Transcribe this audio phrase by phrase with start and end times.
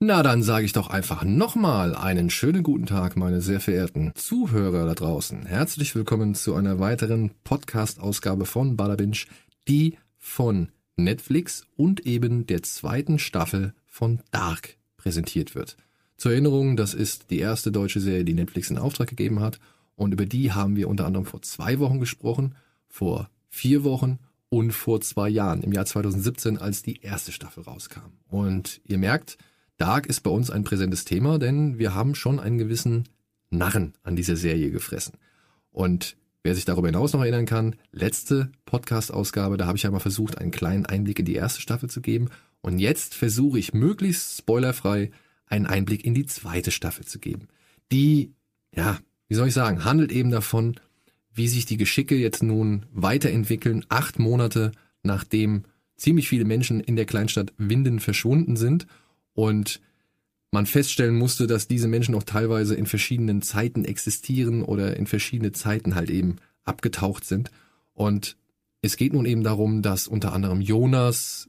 [0.00, 4.86] Na, dann sage ich doch einfach nochmal einen schönen guten Tag, meine sehr verehrten Zuhörer
[4.86, 5.44] da draußen.
[5.44, 9.26] Herzlich willkommen zu einer weiteren Podcast-Ausgabe von Badabinch,
[9.66, 15.76] die von Netflix und eben der zweiten Staffel von Dark präsentiert wird.
[16.16, 19.58] Zur Erinnerung, das ist die erste deutsche Serie, die Netflix in Auftrag gegeben hat
[19.96, 22.54] und über die haben wir unter anderem vor zwei Wochen gesprochen,
[22.86, 28.12] vor vier Wochen und vor zwei Jahren, im Jahr 2017, als die erste Staffel rauskam.
[28.28, 29.38] Und ihr merkt,
[29.78, 33.04] Dark ist bei uns ein präsentes Thema, denn wir haben schon einen gewissen
[33.50, 35.14] Narren an dieser Serie gefressen.
[35.70, 40.38] Und wer sich darüber hinaus noch erinnern kann, letzte Podcast-Ausgabe, da habe ich einmal versucht,
[40.38, 42.28] einen kleinen Einblick in die erste Staffel zu geben.
[42.60, 45.12] Und jetzt versuche ich möglichst spoilerfrei
[45.46, 47.46] einen Einblick in die zweite Staffel zu geben.
[47.92, 48.32] Die,
[48.74, 50.74] ja, wie soll ich sagen, handelt eben davon,
[51.32, 54.72] wie sich die Geschicke jetzt nun weiterentwickeln, acht Monate
[55.04, 55.62] nachdem
[55.96, 58.88] ziemlich viele Menschen in der Kleinstadt Winden verschwunden sind
[59.38, 59.80] und
[60.50, 65.52] man feststellen musste, dass diese Menschen auch teilweise in verschiedenen Zeiten existieren oder in verschiedene
[65.52, 67.52] Zeiten halt eben abgetaucht sind.
[67.92, 68.36] Und
[68.82, 71.48] es geht nun eben darum, dass unter anderem Jonas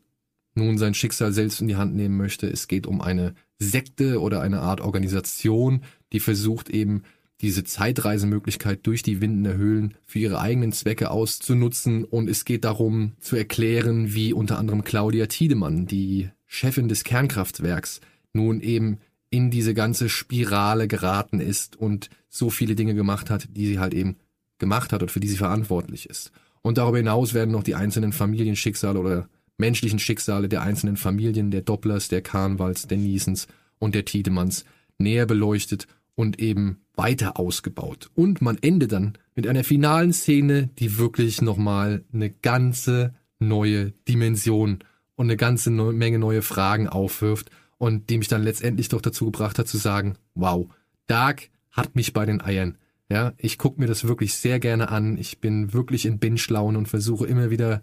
[0.54, 2.46] nun sein Schicksal selbst in die Hand nehmen möchte.
[2.46, 5.82] Es geht um eine Sekte oder eine Art Organisation,
[6.14, 7.02] die versucht eben
[7.42, 12.04] diese Zeitreisemöglichkeit durch die Windener Höhlen für ihre eigenen Zwecke auszunutzen.
[12.04, 18.02] Und es geht darum zu erklären, wie unter anderem Claudia Tiedemann, die Chefin des Kernkraftwerks,
[18.34, 18.98] nun eben
[19.30, 23.94] in diese ganze Spirale geraten ist und so viele Dinge gemacht hat, die sie halt
[23.94, 24.18] eben
[24.58, 26.32] gemacht hat und für die sie verantwortlich ist.
[26.62, 31.62] Und darüber hinaus werden noch die einzelnen Familienschicksale oder menschlichen Schicksale der einzelnen Familien, der
[31.62, 34.66] Dopplers, der Karnwals, der Niesens und der Tiedemanns
[34.98, 38.10] näher beleuchtet und eben weiter ausgebaut.
[38.16, 44.80] Und man endet dann mit einer finalen Szene, die wirklich nochmal eine ganze neue Dimension
[45.20, 49.60] und eine ganze Menge neue Fragen aufwirft und die mich dann letztendlich doch dazu gebracht
[49.60, 50.68] hat zu sagen, wow,
[51.08, 52.78] Dark hat mich bei den Eiern.
[53.10, 55.18] Ja, ich gucke mir das wirklich sehr gerne an.
[55.18, 57.82] Ich bin wirklich in Binge-Laune und versuche immer wieder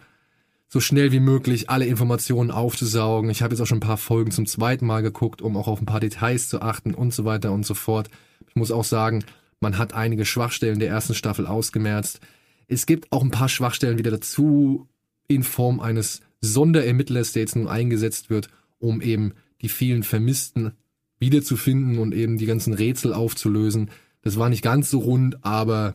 [0.66, 3.28] so schnell wie möglich alle Informationen aufzusaugen.
[3.28, 5.82] Ich habe jetzt auch schon ein paar Folgen zum zweiten Mal geguckt, um auch auf
[5.82, 8.08] ein paar Details zu achten und so weiter und so fort.
[8.48, 9.26] Ich muss auch sagen,
[9.60, 12.18] man hat einige Schwachstellen der ersten Staffel ausgemerzt.
[12.66, 14.88] Es gibt auch ein paar Schwachstellen wieder dazu
[15.28, 18.48] in Form eines Sonderermittlers, der jetzt nun eingesetzt wird,
[18.78, 19.32] um eben
[19.62, 20.72] die vielen Vermissten
[21.18, 23.90] wiederzufinden und eben die ganzen Rätsel aufzulösen.
[24.22, 25.94] Das war nicht ganz so rund, aber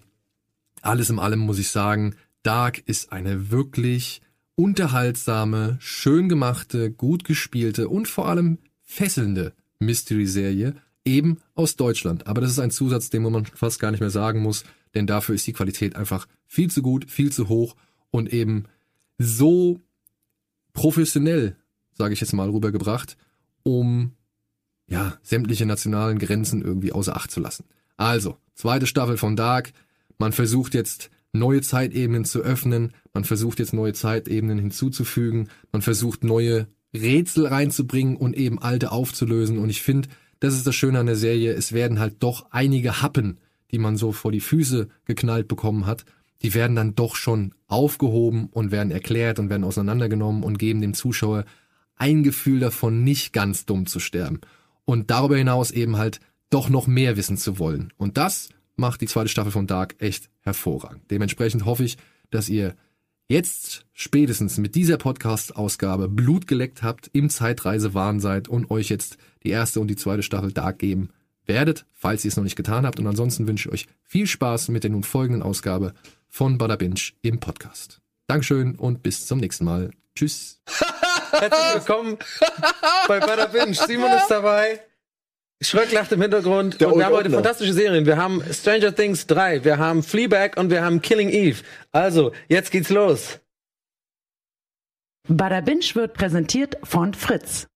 [0.81, 4.21] alles in allem muss ich sagen, Dark ist eine wirklich
[4.55, 10.75] unterhaltsame, schön gemachte, gut gespielte und vor allem fesselnde Mystery-Serie,
[11.05, 12.27] eben aus Deutschland.
[12.27, 14.63] Aber das ist ein Zusatz, den man fast gar nicht mehr sagen muss,
[14.93, 17.75] denn dafür ist die Qualität einfach viel zu gut, viel zu hoch
[18.11, 18.65] und eben
[19.23, 19.81] so
[20.73, 21.55] professionell,
[21.93, 23.17] sage ich jetzt mal, rübergebracht,
[23.63, 24.13] um
[24.87, 27.65] ja sämtliche nationalen Grenzen irgendwie außer Acht zu lassen.
[27.97, 29.73] Also, zweite Staffel von Dark.
[30.17, 36.23] Man versucht jetzt neue Zeitebenen zu öffnen, man versucht jetzt neue Zeitebenen hinzuzufügen, man versucht
[36.23, 39.57] neue Rätsel reinzubringen und eben alte aufzulösen.
[39.57, 43.01] Und ich finde, das ist das Schöne an der Serie, es werden halt doch einige
[43.01, 43.39] Happen,
[43.71, 46.05] die man so vor die Füße geknallt bekommen hat,
[46.41, 50.93] die werden dann doch schon aufgehoben und werden erklärt und werden auseinandergenommen und geben dem
[50.93, 51.45] Zuschauer
[51.95, 54.41] ein Gefühl davon, nicht ganz dumm zu sterben.
[54.85, 56.19] Und darüber hinaus eben halt
[56.49, 57.93] doch noch mehr wissen zu wollen.
[57.97, 61.03] Und das macht die zweite Staffel von Dark echt hervorragend.
[61.11, 61.97] Dementsprechend hoffe ich,
[62.31, 62.75] dass ihr
[63.27, 69.49] jetzt spätestens mit dieser Podcast-Ausgabe Blut geleckt habt, im Zeitreisewahn seid und euch jetzt die
[69.49, 71.09] erste und die zweite Staffel Dark geben
[71.45, 72.99] werdet, falls ihr es noch nicht getan habt.
[72.99, 75.93] Und ansonsten wünsche ich euch viel Spaß mit der nun folgenden Ausgabe
[76.29, 78.01] von Bada Binge im Podcast.
[78.27, 79.91] Dankeschön und bis zum nächsten Mal.
[80.15, 80.61] Tschüss.
[81.31, 82.17] Herzlich willkommen
[83.07, 83.73] bei Bada Binge.
[83.73, 84.81] Simon ist dabei.
[85.61, 86.81] Schröck lacht im Hintergrund.
[86.81, 87.37] Der und wir haben heute Ordner.
[87.37, 88.05] fantastische Serien.
[88.05, 91.61] Wir haben Stranger Things 3, wir haben Fleabag und wir haben Killing Eve.
[91.91, 93.39] Also, jetzt geht's los.
[95.27, 97.67] Bada Binge wird präsentiert von Fritz.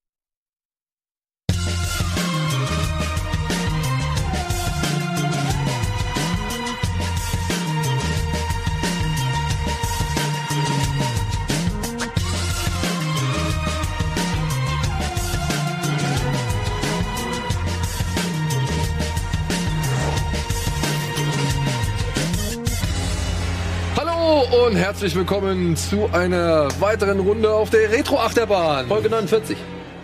[24.52, 28.88] Hallo und herzlich willkommen zu einer weiteren Runde auf der Retro-Achterbahn.
[28.88, 29.58] Folge 49.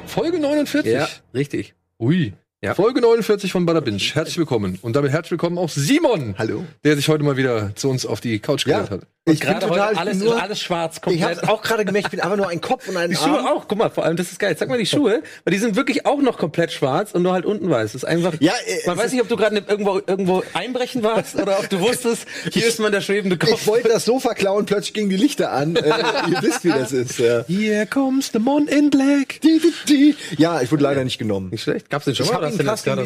[0.05, 0.91] Folge 49.
[0.91, 1.73] Ja, richtig.
[1.99, 2.33] Ui.
[2.61, 2.73] Ja.
[2.73, 3.97] Folge 49 von Bada Binge.
[3.99, 4.79] Herzlich willkommen.
[4.81, 6.35] Und damit herzlich willkommen auch Simon.
[6.37, 6.65] Hallo.
[6.83, 9.07] Der sich heute mal wieder zu uns auf die Couch Ja, gestellt hat.
[9.27, 11.43] Und Ich bin gerade total- heute alles, nur- alles schwarz, Ich komplett.
[11.43, 13.45] habe auch gerade gemerkt, ich bin einfach nur ein Kopf und ein Die Schuhe Arm.
[13.49, 14.55] auch, guck mal, vor allem, das ist geil.
[14.57, 17.45] Sag mal die Schuhe, weil die sind wirklich auch noch komplett schwarz und nur halt
[17.45, 17.91] unten weiß.
[17.91, 18.33] Das ist einfach.
[18.39, 21.79] Ja, äh, man weiß nicht, ob du gerade irgendwo, irgendwo einbrechen warst oder ob du
[21.81, 23.51] wusstest, hier ist man der schwebende Kopf.
[23.61, 25.75] Ich wollte das Sofa klauen, plötzlich gingen die Lichter an.
[25.75, 25.81] Äh,
[26.31, 27.19] ihr wisst, wie das ist.
[27.19, 27.45] Ja.
[27.47, 29.39] Here comes the Mon in Black.
[29.43, 30.15] Die, die, die.
[30.41, 31.49] ja, ich wurde leider nicht genommen.
[31.51, 31.91] Nicht schlecht.
[31.91, 32.41] Gab's den schon Ich mal?
[32.43, 33.05] hab du den jetzt gerade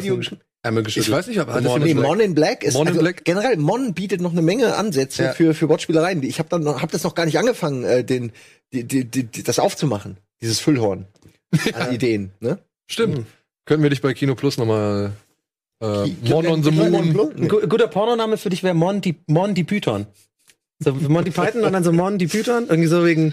[0.66, 0.66] geschickt.
[0.66, 1.16] Ärmel Ich geschüttelt?
[1.18, 1.94] weiß nicht, ob hat das Mon Nee?
[1.94, 3.24] Mon in Black ist Mon in also Black.
[3.24, 5.32] generell Mon bietet noch eine Menge Ansätze Ja.
[5.32, 6.22] für für Wortspielereien.
[6.22, 8.32] Ich habe dann das noch gar nicht angefangen, äh, den
[8.72, 11.06] die, die, die, die, das aufzumachen, dieses Füllhorn
[11.74, 12.30] an Ideen.
[12.40, 12.58] Ne?
[12.86, 13.26] Stimmt.
[13.64, 15.12] Können wir dich bei Kino Plus nochmal
[15.80, 15.86] äh,
[16.28, 17.32] Mon on the Mon Moon.
[17.36, 20.06] Ein gu guter Pornoname für dich wäre Monty, Monty Python.
[20.78, 23.32] So Monty Python und dann so Monty Python, irgendwie so wegen.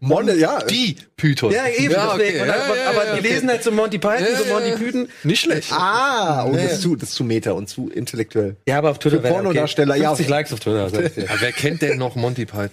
[0.00, 0.62] Mon, ja.
[0.64, 1.52] Die Python.
[1.52, 2.40] Ja, eben, Ja, deswegen.
[2.40, 2.42] okay.
[2.42, 3.48] Und dann, aber, ja, aber gelesen okay.
[3.48, 4.70] halt so Monty Python, so Monty.
[4.72, 5.08] Python.
[5.24, 5.72] Nicht schlecht.
[5.72, 6.62] Ah, oh, Ja.
[6.62, 8.56] das, ist zu, das ist zu Meta und zu intellektuell.
[8.66, 10.08] Ja, aber auf Twitter Für Pornodarsteller, ja.
[10.08, 10.90] 50 Likes auf Twitter.
[11.40, 12.70] wer kennt denn noch Monty Python?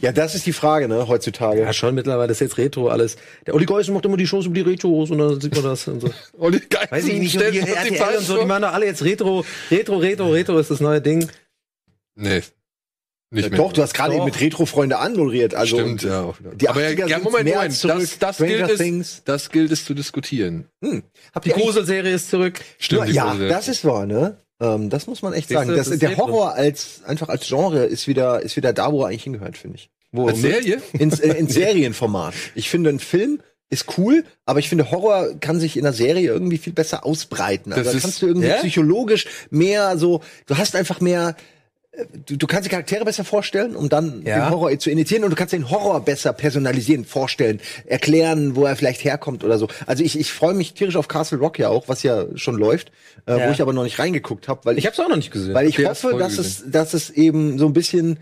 [0.00, 1.60] Ja, das ist die Frage, ne, heutzutage.
[1.60, 3.16] Ja, schon mittlerweile, das ist jetzt Retro alles.
[3.46, 5.88] Der Olli Geusen macht immer die Shows über die Retros und dann sieht man das
[5.88, 6.10] und so.
[6.38, 8.86] Olli Geisen Weiß ich nicht, und die Monty RTL und so, die machen doch alle
[8.86, 11.28] jetzt Retro, Retro, Retro, Retro ist das neue Ding.
[12.14, 12.42] Nee.
[13.34, 13.58] Nicht mehr.
[13.58, 15.54] Doch, du hast gerade eben mit Retro-Freunde anmoderiert.
[15.54, 16.32] Also Stimmt, ja.
[16.54, 17.74] Die Aber 80er ja, sind Moment, mehr Moment.
[17.74, 17.98] zurück.
[18.00, 19.22] Das, das, Stranger gilt es, Things.
[19.24, 20.66] das gilt es zu diskutieren.
[20.82, 21.02] Hm.
[21.34, 22.60] Habt Die Gruselserie ist zurück.
[22.78, 24.38] Stimmt, ja, Grusel- das ist wahr, ne?
[24.60, 25.70] Ähm, das muss man echt Siehst sagen.
[25.70, 26.16] du, Das, das der.
[26.16, 29.76] Horror als einfach als Genre ist wieder ist wieder da, wo er eigentlich hingehört, finde
[29.78, 29.90] ich.
[30.12, 30.80] Wo Als Serie?
[30.92, 32.34] ins, äh, ins Serienformat.
[32.54, 36.28] Ich finde, ein Film ist cool, aber ich finde, Horror kann sich in der Serie
[36.28, 37.72] irgendwie viel besser ausbreiten.
[37.72, 38.58] Also Das da ist- kannst du irgendwie Ja?
[38.58, 41.34] psychologisch mehr so, du hast einfach mehr, äh,
[42.26, 44.36] du, du kannst die Charaktere besser vorstellen, um dann Ja.
[44.46, 48.76] den Horror zu initiieren und du kannst den Horror besser personalisieren, vorstellen, erklären, wo er
[48.76, 49.68] vielleicht herkommt oder so.
[49.86, 52.90] Also ich, ich freue mich tierisch auf Castle Rock ja auch, was ja schon läuft,
[53.26, 53.48] äh, Ja.
[53.48, 55.54] wo ich aber noch nicht reingeguckt habe, weil Ich hab's auch noch nicht gesehen.
[55.54, 58.18] weil ich erste hoffe, dass es, dass es eben so ein bisschen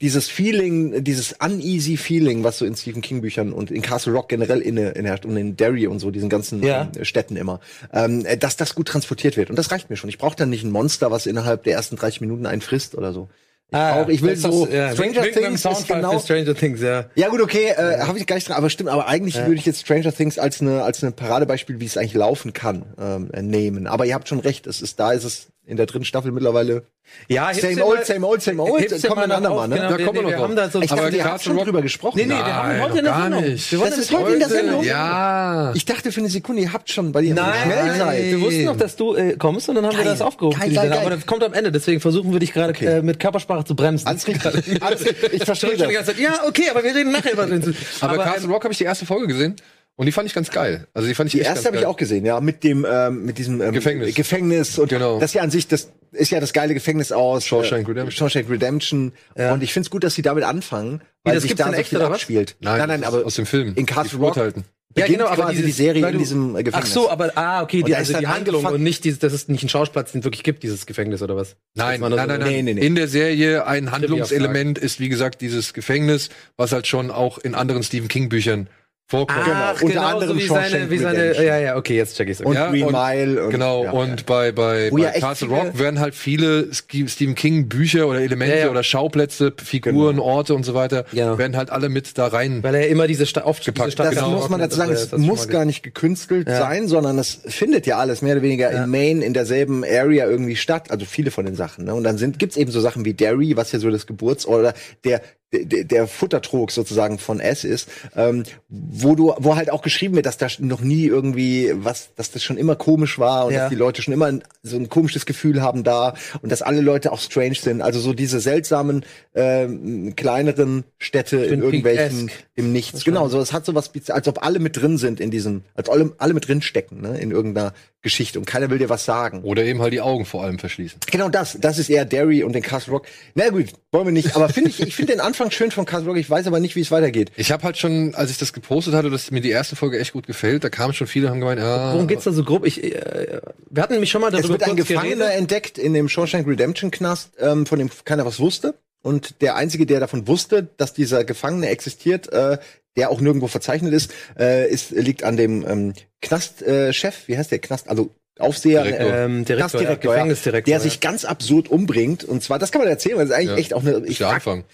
[0.00, 4.28] dieses Feeling, dieses uneasy Feeling, was so in Stephen King Büchern und in Castle Rock
[4.28, 6.90] generell inne, inneherrscht und in Derry und so, diesen ganzen Ja.
[6.96, 7.60] ähm, Städten immer,
[7.92, 9.50] ähm, äh, dass das gut transportiert wird.
[9.50, 10.10] Und das reicht mir schon.
[10.10, 13.12] Ich brauche dann nicht ein Monster, was innerhalb der ersten 30 Minuten einen frisst oder
[13.12, 13.28] so.
[13.68, 16.80] Ich, brauch, ich will Ah, so, das- ja, Stranger wink- Things ist genau, Stranger Things,
[16.82, 17.06] ja.
[17.14, 19.64] ja gut, okay, äh, habe ich gar nicht dran, aber stimmt, aber eigentlich würde ich
[19.66, 23.42] jetzt Stranger Things als eine als eine Paradebeispiel, wie es eigentlich laufen kann, ähm, äh,
[23.42, 23.86] nehmen.
[23.86, 26.84] Aber ihr habt schon recht, es ist da ist es in der dritten Staffel mittlerweile
[27.28, 28.82] Ja, Same dir old, mal- same old, same old.
[28.82, 29.76] heb's dir Kommen wir ein andermal, ne?
[29.76, 30.64] genau, Da wir- kommen wir wir noch haben drauf.
[30.66, 32.16] da so Ich dachte, habt Castle schon drüber gesprochen.
[32.18, 33.44] Nee, nee, wir haben heute in der Sendung.
[33.44, 34.84] Wir Das ist heute in der Sendung?
[34.84, 35.72] Ja.
[35.74, 38.24] Ich dachte für eine Sekunde, ihr habt schon, weil ihr Nein, schnell seid.
[38.24, 40.12] wir wussten noch, dass du äh, kommst und dann haben wir Geil.
[40.12, 40.58] das aufgehoben.
[40.58, 40.92] Geil, geil.
[40.92, 42.86] Aber das kommt am Ende, deswegen versuchen wir dich gerade Okay.
[42.86, 44.06] äh, mit Körpersprache zu bremsen.
[44.06, 44.44] Alles richtig.
[44.82, 45.32] Alles richtig.
[45.32, 45.92] Ich verstehe Schon die das.
[45.94, 47.62] ganze Zeit, ja, okay, aber wir reden nachher über den.
[48.00, 49.56] Aber, Aber, Castle Rock habe ich die erste Folge gesehen
[49.96, 50.86] und die fand ich ganz geil.
[50.94, 53.38] Also die fand ich Die erste habe ich auch gesehen, ja, mit dem ähm, mit
[53.38, 54.14] diesem ähm, Gefängnis.
[54.14, 55.18] Gefängnis und Genau.
[55.20, 58.12] das ist ja an sich das ist ja das geile Gefängnis aus Shawshank äh, Redemption.
[58.12, 61.72] Shawshank Redemption und ich find's gut, dass sie damit anfangen, weil das sich da so
[61.72, 62.56] echt, viel abspielt.
[62.60, 63.72] Nein, nein, nein, das aber ist aus dem Film.
[63.76, 64.64] in Castle Rock Verurteilten.
[64.96, 66.92] ja, beginnt genau, aber quasi dieses, die Serie weil in du- diesem äh, Ach Gefängnis.
[66.94, 69.48] so, aber ah, okay, die, also ist die dann Handlung und nicht dieses, dass es
[69.48, 71.56] nicht ein Schausplatz, den es wirklich gibt, dieses Gefängnis oder was?
[71.74, 72.64] Nein, Das nein, nein, so- nein.
[72.66, 72.70] Nee.
[72.86, 77.56] In der Serie ein Handlungselement ist, wie gesagt, dieses Gefängnis, was halt schon auch in
[77.56, 78.68] anderen Stephen King Büchern
[79.06, 79.40] vorkommt.
[79.46, 82.40] Ach, unter genau, anderem so wie seine, wie seine, ja, ja, okay, jetzt check ich's.
[82.40, 82.56] und Okay.
[82.56, 85.78] Ja, Green und- Mile und Genau, ja, und bei, bei, bei ja echt Castle Rock
[85.78, 88.70] werden halt viele Stephen King Bücher oder Elemente Ja, ja.
[88.70, 90.22] oder Schauplätze, Figuren, Genau.
[90.24, 91.36] Orte und so weiter, Ja.
[91.36, 92.62] werden halt alle mit da rein.
[92.62, 93.92] Weil er immer diese Sta oft Gepackt.
[93.92, 94.30] Stadt Das Genau.
[94.30, 96.58] muss man dazu sagen, es Das muss gar nicht gekünstelt Ja.
[96.60, 100.56] sein, sondern es findet ja alles mehr oder weniger in Maine in derselben Area irgendwie
[100.56, 101.84] statt, also viele von den Sachen.
[101.84, 101.94] Ne?
[101.94, 104.72] Und dann sind gibt's eben so Sachen wie Derry, was ja so das Geburts- oder
[105.04, 105.20] der
[105.52, 110.26] der, der Futtertrog sozusagen von S ist, ähm, wo du, wo halt auch geschrieben wird,
[110.26, 113.60] dass da noch nie irgendwie was, dass das schon immer komisch war und Ja.
[113.60, 114.32] dass die Leute schon immer
[114.62, 117.82] so ein komisches Gefühl haben da und dass alle Leute auch strange sind.
[117.82, 123.04] Also so diese seltsamen ähm, kleineren Städte in irgendwelchen im Nichts.
[123.04, 125.88] Genau, so es hat so was, als ob alle mit drin sind in diesem, als
[125.88, 127.72] alle, alle mit drin stecken, ne, in irgendeiner
[128.04, 129.42] Geschichte und keiner will dir was sagen.
[129.42, 131.00] Oder eben halt die Augen vor allem verschließen.
[131.10, 133.06] Genau das, das ist eher Derry und den Castle Rock.
[133.34, 136.08] Na gut, wollen wir nicht, aber finde ich, ich finde den Anfang schön von Castle
[136.10, 137.32] Rock, ich weiß aber nicht, wie es weitergeht.
[137.34, 140.12] Ich habe halt schon, als ich das gepostet hatte, dass mir die erste Folge echt
[140.12, 142.64] gut gefällt, da kamen schon viele, haben gemeint, ah, Worum geht's da so grob?
[142.64, 145.38] Ich, äh, wir hatten mich schon mal Es darüber wird ein Gefangener geredet.
[145.38, 148.74] entdeckt in dem Shawshank Redemption Knast, ähm, von dem keiner was wusste.
[149.02, 152.58] Und der einzige, der davon wusste, dass dieser Gefangene existiert, äh,
[152.96, 157.36] der auch nirgendwo verzeichnet ist, äh, ist liegt an dem ähm, Knastchef, äh, Chef, wie
[157.36, 159.12] heißt der Knast, also Aufseher, Direktor.
[159.12, 160.80] äh, Ähm, Direktor, Knastdirektor, ja, ja, Gefängnisdirektor, der ja.
[160.80, 162.24] sich ganz absurd umbringt.
[162.24, 163.56] Und zwar, das kann man erzählen, weil es ist eigentlich Ja.
[163.58, 164.04] echt auch eine.
[164.06, 164.64] Ich der frag, Anfang.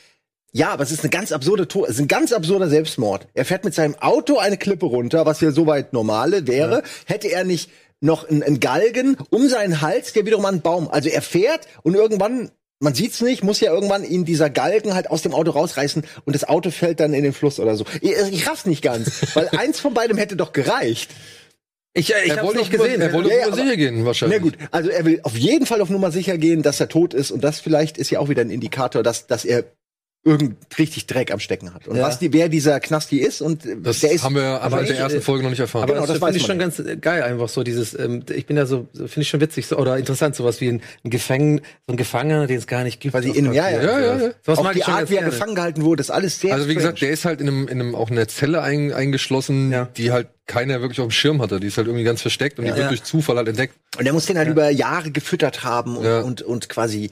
[0.53, 3.29] ja, aber es ist eine ganz absurde To es ist ein ganz absurder Selbstmord.
[3.35, 6.83] Er fährt mit seinem Auto eine Klippe runter, was ja soweit normale wäre.
[7.07, 10.89] Hätte er nicht noch einen, einen Galgen um seinen Hals, der wiederum an einen Baum.
[10.89, 12.51] Also er fährt und irgendwann
[12.81, 16.35] man sieht's nicht, muss ja irgendwann ihn dieser Galgen halt aus dem Auto rausreißen und
[16.35, 17.85] das Auto fällt dann in den Fluss oder so.
[18.01, 21.11] Ich, ich raff's nicht ganz, weil eins von beidem hätte doch gereicht.
[21.93, 23.01] Ich, äh, ich er wollte nicht gesehen.
[23.01, 24.39] Er wollte Ja, auf Nummer sicher gehen, wahrscheinlich.
[24.39, 27.15] Na gut, also er will auf jeden Fall auf Nummer sicher gehen, dass er tot
[27.15, 29.65] ist und das vielleicht ist ja auch wieder ein Indikator, dass, dass er
[30.23, 31.89] irgend richtig Dreck am Stecken hat.
[31.89, 32.03] Und Ja.
[32.03, 34.99] was die, wer dieser Knasti ist und Das der ist haben wir aber anhand der
[34.99, 35.85] ersten äh, Folge noch nicht erfahren.
[35.85, 37.99] Aber Genau, das, das weiß finde ich schon man ganz äh, geil, einfach so dieses,
[37.99, 40.83] ähm, ich bin ja so, finde ich schon witzig so, oder interessant, sowas wie ein,
[41.05, 43.15] ein Gefängnis, so ein Gefangener, den es gar nicht gibt.
[43.15, 43.63] Quasi auf in- Papier.
[43.63, 43.83] ja, ja.
[43.83, 44.31] Ja, ja, ja.
[44.45, 45.31] Sowas auch mag die Art, wie er gerne.
[45.33, 47.09] gefangen gehalten wurde, ist alles sehr Also wie gesagt, strange.
[47.09, 49.89] der ist halt in einem, in einem auch in einer Zelle ein, eingeschlossen, Ja.
[49.97, 51.61] die halt keiner wirklich auf dem Schirm hatte.
[51.61, 52.89] Die ist halt irgendwie ganz versteckt und die wird Ja.
[52.89, 53.75] durch Zufall halt entdeckt.
[53.99, 56.21] Und er muss den halt über Jahre gefüttert haben und, Ja.
[56.21, 57.11] und, und quasi,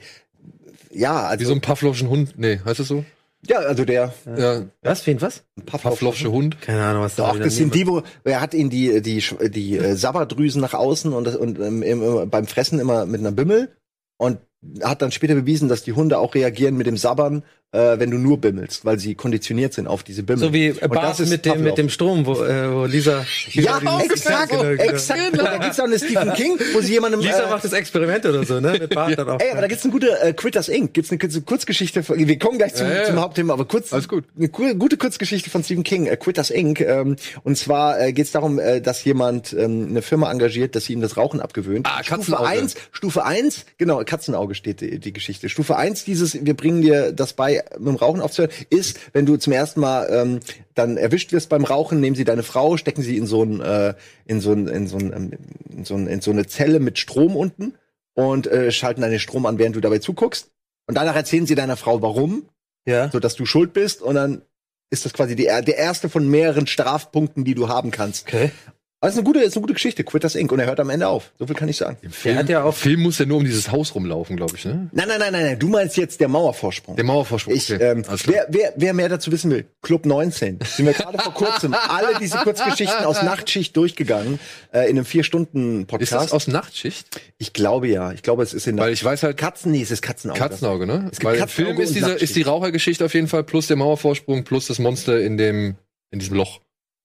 [0.91, 2.33] ja, also, Wie so ein Pavlovschen Hund.
[2.37, 3.03] Nee, heißt das so?
[3.47, 5.43] ja, also der Ja, Was, wen, was?
[5.65, 6.61] Pavlovsche Hund.
[6.61, 9.77] Keine Ahnung, was da Doch, das sind die, wo er hat ihn die die die
[9.77, 13.69] äh, Saberdrüsen nach außen und, und ähm, beim Fressen immer mit einer Bimmel
[14.17, 14.39] und
[14.83, 18.17] hat dann später bewiesen, dass die Hunde auch reagieren mit dem Sabbern, äh, wenn du
[18.17, 20.39] nur bimmelst, weil sie konditioniert sind auf diese Bimmel.
[20.39, 24.49] So wie Bart mit dem, mit dem Strom, wo, äh, wo Lisa, Lisa Ja, exakt,
[24.49, 24.83] genau, genau.
[24.83, 25.37] exakt.
[25.37, 28.43] Da gibt's auch eine Stephen King, wo sie jemandem Lisa äh, macht das Experiment oder
[28.43, 28.71] so, ne?
[28.79, 29.39] Mit Bart dann auch.
[29.39, 30.93] Ey, aber da gibt's eine gute äh, Critters Inc.
[30.93, 32.01] Gibt's eine kurze Kurzgeschichte.
[32.03, 33.05] Von, wir kommen gleich zum, Ja, ja.
[33.05, 33.93] zum Hauptthema, aber kurz.
[33.93, 34.25] Alles gut.
[34.37, 36.81] Eine gute Kurzgeschichte von Stephen King, äh, Critters Inc.
[36.81, 40.93] Ähm, und zwar äh, geht's darum, äh, dass jemand ähm, eine Firma engagiert, dass sie
[40.93, 41.87] ihm das Rauchen abgewöhnt.
[41.87, 42.47] Ah, Stufe Katzenauge.
[42.47, 45.49] eins, Stufe eins, genau, Katzenauge steht die, die Geschichte.
[45.49, 49.37] Stufe eins dieses, wir bringen dir das bei, mit dem Rauchen aufzuhören, ist, wenn du
[49.37, 50.39] zum ersten Mal ähm,
[50.75, 53.93] dann erwischt wirst beim Rauchen, nehmen sie deine Frau, stecken sie in so ein, äh,
[54.25, 55.31] in so ein, in so ein, ähm,
[55.69, 57.75] in so, ein, in so eine Zelle mit Strom unten
[58.13, 60.51] und äh, schalten deinen Strom an, während du dabei zuguckst.
[60.87, 62.49] Und danach erzählen sie deiner Frau, warum,
[62.85, 63.09] Ja.
[63.11, 64.01] so dass du schuld bist.
[64.01, 64.41] Und dann
[64.89, 68.27] ist das quasi die, der erste von mehreren Strafpunkten, die du haben kannst.
[68.27, 68.51] Okay.
[69.01, 70.51] Also ist eine gute, ist eine gute Geschichte, Quitters Inc.
[70.51, 71.31] Und er hört am Ende auf.
[71.39, 71.95] So viel kann ich sagen.
[72.01, 74.65] Im Film, hat ja auch- Film muss ja nur um dieses Haus rumlaufen, glaube ich,
[74.65, 74.89] ne?
[74.91, 75.59] Nein, nein, nein, nein, nein.
[75.59, 76.97] Du meinst jetzt der Mauervorsprung.
[76.97, 77.55] Der Mauervorsprung.
[77.55, 77.81] Ich, okay.
[77.91, 80.59] ähm, wer, wer, wer mehr dazu wissen will, Club 19.
[80.65, 84.37] Sind wir gerade vor kurzem alle diese Kurzgeschichten aus Nachtschicht durchgegangen
[84.73, 87.07] äh, in einem vier Stunden Ist das aus Nachtschicht?
[87.37, 88.11] ich glaube ja.
[88.11, 90.39] Ich glaube, es ist in Weil ich weiß halt, Katzen, nee, es ist Katzenauge.
[90.39, 91.05] Katzenauge, ne?
[91.09, 92.23] Es gibt Weil im Katzenauge Film ist, und diese, Nachtschicht.
[92.31, 95.75] ist die Rauchergeschichte auf jeden Fall plus der Mauervorsprung plus das Monster in dem,
[96.11, 96.59] in diesem Loch.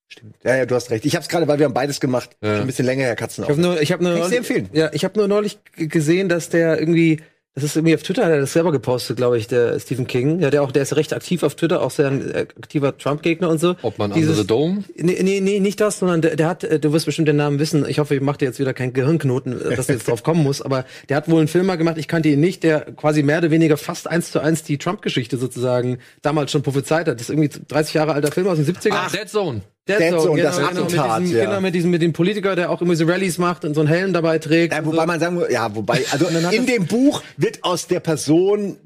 [0.09, 0.37] Stimmt.
[0.45, 1.05] Ja, ja, du hast recht.
[1.07, 2.31] Ich habe es gerade, weil wir haben beides gemacht.
[2.43, 2.53] Ja.
[2.55, 3.53] Schon ein bisschen länger her, Ich Katzenauge.
[3.53, 4.69] habe nur, ich habe nur, Kann ich neulich- empfehlen.
[4.73, 7.21] ja, ich habe nur neulich gesehen, dass der irgendwie,
[7.57, 10.41] das ist irgendwie auf Twitter, hat er das selber gepostet, glaube ich, der Stephen King.
[10.41, 13.49] Ja, der auch, der ist recht aktiv auf Twitter, auch sehr ein äh, aktiver Trump-Gegner
[13.49, 13.77] und so.
[13.83, 14.85] Ob man Dieses- andere Dome?
[14.97, 17.59] Nee, nee, nee, nicht das, sondern der, der hat, äh, du wirst bestimmt den Namen
[17.59, 17.89] wissen.
[17.89, 20.43] Ich hoffe, ich mache dir jetzt wieder keinen Gehirnknoten, äh, dass du jetzt drauf kommen
[20.43, 23.23] musst, aber der hat wohl einen Film mal gemacht, ich kannte ihn nicht, der quasi
[23.23, 27.15] mehr oder weniger fast eins zu eins die Trump-Geschichte sozusagen damals schon prophezeit hat.
[27.21, 28.91] Das ist irgendwie 30 Jahre alter Film aus den 70ern.
[28.95, 29.63] Ach, Dead Zone.
[29.89, 31.45] Dead Dead Zone, das mit Attentat, diesem, ja.
[31.45, 33.89] Genau, mit diesem, mit dem Politiker, der auch immer so Rallyes macht und so einen
[33.89, 34.73] Helm dabei trägt.
[34.73, 35.07] Ja, wobei so.
[35.07, 38.79] man sagen muss, ja, wobei, also in dem Buch wird aus der Person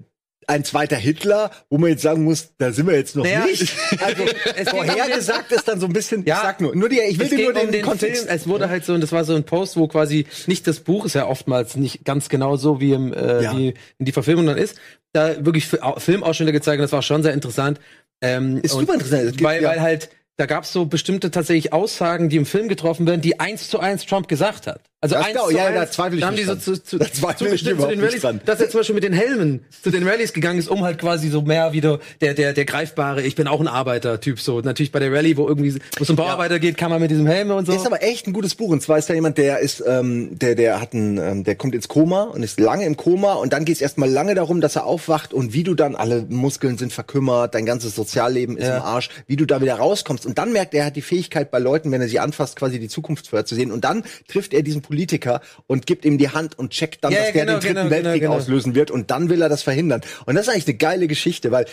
[0.49, 3.71] ein zweiter Hitler, wo man jetzt sagen muss, da sind wir jetzt noch Naja, nicht.
[4.01, 4.23] Also
[4.57, 6.37] es vorhergesagt ist dann so ein bisschen, Ja.
[6.37, 8.25] ich sag nur, nur die, ich will dir nur den, um den Kontext.
[8.25, 8.35] Film.
[8.35, 11.05] Es wurde halt so, und das war so ein Post, wo quasi nicht das Buch
[11.05, 13.55] ist ja oftmals nicht ganz genau so, wie, im, äh, Ja.
[13.57, 14.77] wie in die Verfilmung dann ist.
[15.13, 17.79] Da wirklich Fi- Au- Filmausschnitte gezeigt, und das war schon sehr interessant.
[18.23, 19.43] Ähm, Ist super interessant.
[19.43, 19.69] Weil, ja.
[19.69, 23.41] weil halt, da gab es so bestimmte tatsächlich Aussagen, die im Film getroffen werden, die
[23.41, 24.81] eins zu eins Trump gesagt hat.
[25.01, 26.83] Also Das eins genau, zu ja, eins, da zweifle ich da haben die so zu,
[26.83, 28.41] zu, Da zweifle ich zu den dran.
[28.45, 31.29] dass er zum Beispiel mit den Helmen zu den Rallyes gegangen ist, um halt quasi
[31.29, 34.61] so mehr wieder der, der, der greifbare, ich bin auch ein Arbeiter-Typ so.
[34.61, 37.27] Natürlich bei der Rallye, wo irgendwie, wo es um Bauarbeiter geht, kann man mit diesem
[37.27, 37.73] Helm und so.
[37.73, 38.71] Ist aber echt ein gutes Buch.
[38.71, 41.75] Und zwar ist da jemand, der ist, ähm, der, der hat einen, ähm, der kommt
[41.77, 44.75] ins Koma und ist lange im Koma und dann geht es erstmal lange darum, dass
[44.75, 48.79] er aufwacht und wie du dann alle Muskeln sind verkümmert, dein ganzes Sozialleben ist Ja.
[48.79, 50.27] im Arsch, wie du da wieder rauskommst.
[50.29, 52.79] Und dann merkt er, er hat die Fähigkeit bei Leuten, wenn er sie anfasst, quasi
[52.79, 53.73] die Zukunft vorherzusehen.
[53.73, 57.21] Und dann trifft er diesen Politiker und gibt ihm die Hand und checkt dann, Ja,
[57.21, 58.43] dass ja, der genau, den dritten genau, Weltkrieg genau, genau.
[58.43, 58.91] auslösen wird.
[58.91, 60.03] Und dann will er das verhindern.
[60.27, 61.65] Und das ist eigentlich eine geile Geschichte, weil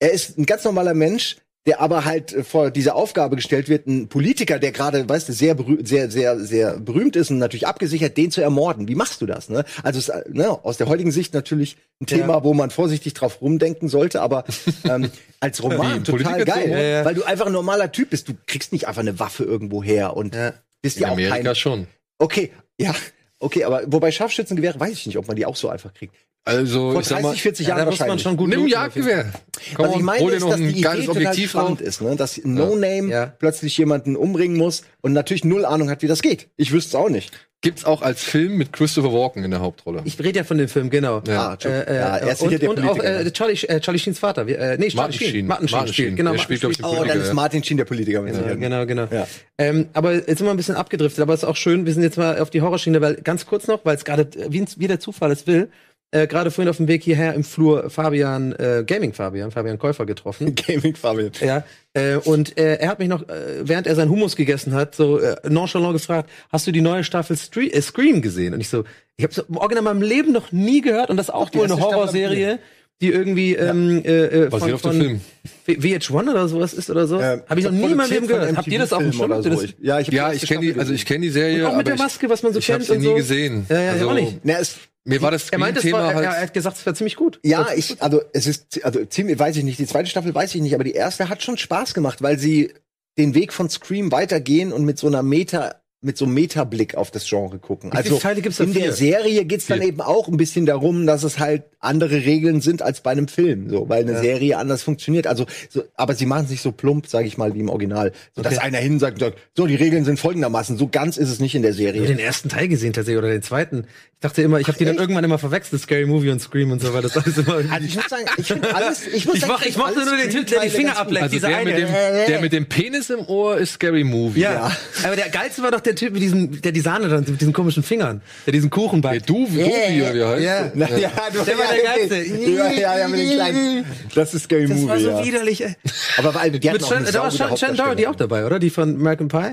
[0.00, 3.86] er ist ein ganz normaler Mensch, der aber halt äh, vor diese Aufgabe gestellt wird,
[3.86, 8.16] ein Politiker, der gerade, weißt du, sehr, sehr, sehr, sehr berühmt ist und natürlich abgesichert,
[8.16, 8.86] den zu ermorden.
[8.88, 9.48] Wie machst du das?
[9.48, 9.64] Ne?
[9.82, 12.18] Also ist, äh, ne, aus der heutigen Sicht natürlich ein Ja.
[12.18, 14.44] Thema, wo man vorsichtig drauf rumdenken sollte, aber
[14.88, 16.70] ähm, als Roman total geil, ermorden?
[16.72, 17.04] Ja, ja.
[17.04, 18.28] weil du einfach ein normaler Typ bist.
[18.28, 20.52] Du kriegst nicht einfach eine Waffe irgendwo her und Ja.
[20.82, 21.54] bist ja auch Amerika kein.
[21.54, 21.86] schon.
[22.18, 22.94] Okay, ja.
[23.40, 26.14] Okay, aber wobei Scharfschützengewehre weiß ich nicht, ob man die auch so einfach kriegt.
[26.46, 28.66] Also, Vor ich sag 30, mal, 40 Ja, Jahren da muss man schon gut nimm.
[28.66, 29.32] Jagdgewehr.
[29.74, 32.16] Komm Was ich meine ist, noch dass die ein Idee Objektiv spannend ist, ne?
[32.16, 33.26] dass No-Name Ja.
[33.26, 36.48] plötzlich jemanden umbringen muss und natürlich null Ahnung hat, wie das geht.
[36.56, 37.32] Ich wüsste es auch nicht.
[37.62, 40.02] Gibt's auch als Film mit Christopher Walken in der Hauptrolle.
[40.04, 41.22] Ich rede ja von dem Film, genau.
[41.26, 41.52] Ja.
[41.52, 41.58] Ah.
[41.64, 44.18] Äh, äh, ja, er ist sicher und, der und auch äh, Charlie, äh, Charlie Sheens
[44.18, 44.46] Vater.
[44.46, 45.30] Wie, äh, nee, Charlie Martin Sheen.
[45.30, 45.46] Sheen.
[45.46, 46.08] Martin Sheen Martin spielt.
[46.08, 46.16] Sheen.
[46.16, 46.84] Genau, Der Martin spielt, Sheen.
[46.84, 47.32] oh, dann ist ja.
[47.34, 48.20] Martin Sheen der Politiker.
[48.20, 49.06] mit Ja, genau, genau.
[49.10, 49.26] Ja.
[49.56, 52.02] Ähm, aber jetzt sind wir ein bisschen abgedriftet, aber es ist auch schön, wir sind
[52.02, 54.86] jetzt mal auf die Horrorschiene, weil ganz kurz noch, weil es gerade äh, wie, wie
[54.86, 55.70] der Zufall es will,
[56.14, 60.06] äh, gerade vorhin auf dem Weg hierher im Flur Fabian, äh, Gaming Fabian, Fabian Käufer
[60.06, 60.54] getroffen.
[60.66, 61.30] Gaming Fabian.
[61.40, 64.94] Ja, äh, und äh, er hat mich noch, äh, während er seinen Hummus gegessen hat,
[64.94, 68.54] so äh, nonchalant gefragt, hast du die neue Staffel Stre äh, Scream gesehen?
[68.54, 68.84] Und ich so,
[69.16, 71.58] ich habe im Original in meinem Leben noch nie gehört und das ist auch die
[71.58, 72.58] wohl eine ich Horrorserie,
[73.02, 75.20] die irgendwie ähm, äh, äh, Basiert von, auf dem von Film.
[75.66, 75.72] V-
[76.20, 77.18] VH1 oder sowas ist oder so.
[77.18, 78.56] Äh, habe ich noch nie in meinem Leben gehört.
[78.56, 79.42] Habt ihr das dem MTV Schirm?
[79.42, 79.62] so?
[79.62, 81.86] Ich- Ja, ich Ja, ich kenne die, also ich kenne die Serie, Und auch mit
[81.88, 83.14] der Maske, was man so ich, ich habe kennt sie nie so.
[83.16, 83.66] gesehen.
[83.68, 84.38] Ja, ja, ich also, auch nicht.
[84.44, 86.42] Na, es, Mir war das Er meinte, es Scream-Thema war, er, er halt.
[86.42, 87.38] hat gesagt, es war ziemlich gut.
[87.42, 90.62] Ja, ich, also es ist, also ziemlich, weiß ich nicht, die zweite Staffel weiß ich
[90.62, 92.72] nicht, aber die erste hat schon Spaß gemacht, weil sie
[93.18, 97.10] den Weg von Scream weitergehen und mit so einer Meta, mit so einem Metablick auf
[97.10, 97.90] das Genre gucken.
[97.92, 98.20] Also
[98.60, 98.92] in der?
[98.92, 103.00] Serie geht's dann eben auch ein bisschen darum, dass es halt andere Regeln sind als
[103.02, 104.20] bei einem Film, so, weil eine Ja.
[104.20, 105.26] Serie anders funktioniert.
[105.26, 108.12] Also, so, aber sie machen es nicht so plump, sage ich mal, wie im Original,
[108.34, 108.64] so dass Okay.
[108.66, 110.78] einer hin sagt, sagt, so die Regeln sind folgendermaßen.
[110.78, 112.06] So ganz ist es nicht in der Ich habe Serie.
[112.06, 113.84] den ersten Teil gesehen tatsächlich oder den zweiten.
[114.14, 116.80] Ich dachte immer, ich habe die dann irgendwann immer verwechselt, Scary Movie und Scream und
[116.80, 119.40] so, weil das alles immer Also ich muss sagen, ich finde alles, ich muss Ich
[119.42, 121.24] sagen, mach- ich mochte nur den Typ, der die Finger ableckt.
[121.24, 121.70] Also dieser der eine.
[121.70, 121.88] mit, dem,
[122.28, 124.40] der mit dem Penis im Ohr ist Scary Movie.
[124.40, 124.74] Ja.
[125.02, 127.52] aber der geilste war doch der Typ mit diesem, der die Sahne dann mit diesen
[127.52, 129.28] komischen Fingern, der diesen Kuchen Der backt.
[129.28, 130.70] Du, Duvi, oder wie heißt Ja.
[130.74, 132.08] Na, ja, du, Der war der ja, okay.
[132.08, 132.50] Geilste.
[132.50, 133.84] Ja, ja, ja, mit den kleinen.
[134.14, 134.88] Das ist Scary Das Movie.
[134.88, 135.24] war so ja.
[135.24, 135.64] widerlich.
[135.64, 135.74] Ey.
[136.18, 138.46] Aber weil die hatten Mit auch Shan, da war saugute Shan, Shan Doherty auch dabei,
[138.46, 138.58] oder?
[138.58, 139.52] Die von American Pie?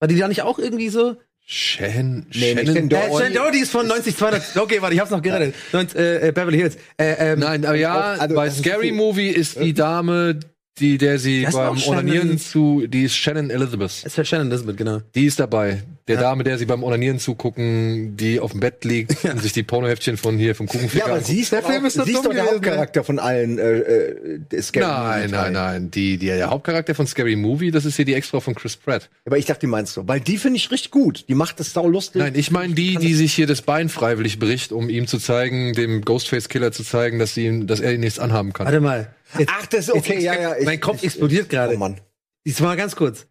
[0.00, 1.16] War die da nicht auch irgendwie so?
[1.46, 3.24] Shan, Nee, nicht Shannon den Äh, Doherty.
[3.24, 4.56] Shan Doherty ist von 90 200.
[4.56, 5.54] Okay, warte, ich hab's noch gerettet.
[5.72, 6.76] 90, äh, äh, Beverly Hills.
[6.96, 10.40] Äh, ähm, Nein, aber ja, auch- also, bei das ist Scary Movie ist die Dame,
[10.80, 14.02] die, der sie beim Onanieren zu, die ist Shannon Elizabeth.
[14.04, 15.00] Es ist Shannon Elizabeth, genau.
[15.14, 15.82] Die ist dabei.
[16.08, 16.20] Der Ja.
[16.22, 20.16] Dame, der sie beim Onanieren zugucken, die auf dem Bett liegt und sich die Pornoheftchen
[20.16, 22.32] von hier vom Kuchenficker Ja, aber sie ist, Der doch Film ist sie ist doch
[22.32, 25.90] der Hauptcharakter von allen äh, äh, Scary Nein, nein, nein.
[25.90, 29.08] Die, die, der Hauptcharakter von Scary Movie, das ist hier die Extra von Chris Pratt.
[29.24, 30.06] Aber ich dachte, die meinst du.
[30.06, 31.24] Weil die finde ich richtig gut.
[31.28, 32.20] Die macht das sau lustig.
[32.20, 35.72] Nein, ich meine die, die sich hier das Bein freiwillig bricht, um ihm zu zeigen,
[35.72, 38.66] dem Ghostface-Killer zu zeigen, dass, sie ihm, dass er ihm nichts anhaben kann.
[38.66, 39.08] Warte mal.
[39.38, 40.56] Jetzt, Ach, das ist okay, ja, ja.
[40.56, 41.74] Ich, mein Kopf explodiert gerade.
[41.74, 42.00] Oh Mann.
[42.44, 43.26] Jetzt mal ganz kurz.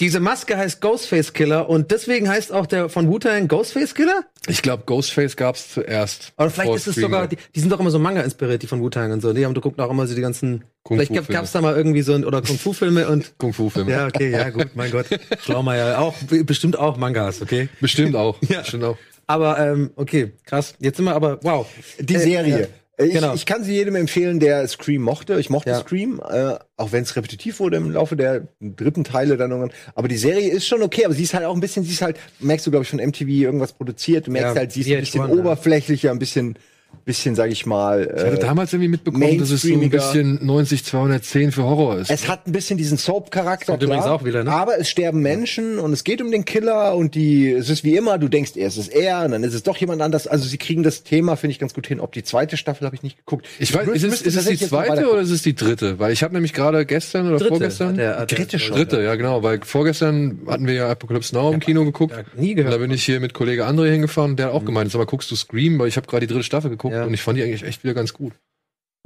[0.00, 4.24] Diese Maske heißt Ghostface Killer und deswegen heißt auch der von Wu-Tang Ghostface Killer?
[4.48, 6.32] Ich glaube, Ghostface gab's zuerst.
[6.36, 8.80] Oder vielleicht ist es sogar, die, die sind doch immer so Manga inspiriert, die von
[8.80, 9.32] Wu-Tang und so.
[9.32, 11.38] Die haben, du guckst auch immer so die ganzen, vielleicht gab, Kung-Fu-Filme.
[11.38, 13.88] gab's da mal irgendwie so ein, oder Kung-Fu-Filme und, Kung-Fu-Film.
[13.88, 15.06] ja, okay, ja, gut, mein Gott.
[15.42, 17.68] Schlaumeier, auch, bestimmt auch Mangas, okay?
[17.80, 18.36] Bestimmt auch.
[18.48, 18.62] Ja.
[18.62, 18.98] Bestimmt auch.
[19.28, 20.74] Aber, ähm, okay, krass.
[20.80, 21.66] Jetzt sind wir aber, wow.
[22.00, 22.60] Die Äh, Serie.
[22.62, 22.66] ja.
[22.96, 23.34] Ich, Genau.
[23.34, 25.38] ich kann sie jedem empfehlen, der Scream mochte.
[25.40, 25.80] Ich mochte Ja.
[25.80, 29.72] Scream, äh, auch wenn es repetitiv wurde im Laufe der dritten Teile dann irgendwann.
[29.94, 32.02] Aber die Serie ist schon okay, aber sie ist halt auch ein bisschen, sie ist
[32.02, 34.26] halt, merkst du, glaube ich, von MTV irgendwas produziert.
[34.28, 35.40] Du merkst Ja, halt, sie ist ein bisschen VH1, ja.
[35.40, 36.56] oberflächlicher, ein bisschen,
[37.04, 38.02] bisschen, sag ich mal.
[38.16, 41.98] Ich hatte Äh, damals irgendwie mitbekommen, dass es so ein bisschen 90 210 für Horror
[41.98, 42.10] ist.
[42.10, 43.74] es hat ein bisschen diesen Soap-Charakter.
[43.74, 44.50] Übrigens auch wieder, ne?
[44.52, 47.96] Aber es sterben Menschen und es geht um den Killer und die, es ist wie
[47.96, 50.26] immer, du denkst, erst ist er und dann ist es doch jemand anders.
[50.26, 52.00] Also sie kriegen das Thema, finde ich, ganz gut hin.
[52.00, 53.46] Ob die zweite Staffel habe ich nicht geguckt.
[53.58, 55.98] ich weiß, Müsste- ist es, ist es die zweite oder ist es die dritte?
[55.98, 57.88] Weil ich habe nämlich gerade gestern oder Dritte vorgestern.
[57.94, 58.76] hat er- hat er- Dritte schon.
[58.76, 62.14] Dritte, ja genau, weil vorgestern hatten wir ja Apocalypse Now im Kino geguckt.
[62.36, 62.74] Nie Und gehört.
[62.74, 65.04] da bin ich hier mit Kollege André hingefahren und der hat auch gemeint, sag mal,
[65.06, 65.78] guckst du Scream?
[65.78, 67.04] Weil ich habe gerade die dritte Staffel geguckt Ja.
[67.04, 68.32] und ich fand die eigentlich echt wieder ganz gut.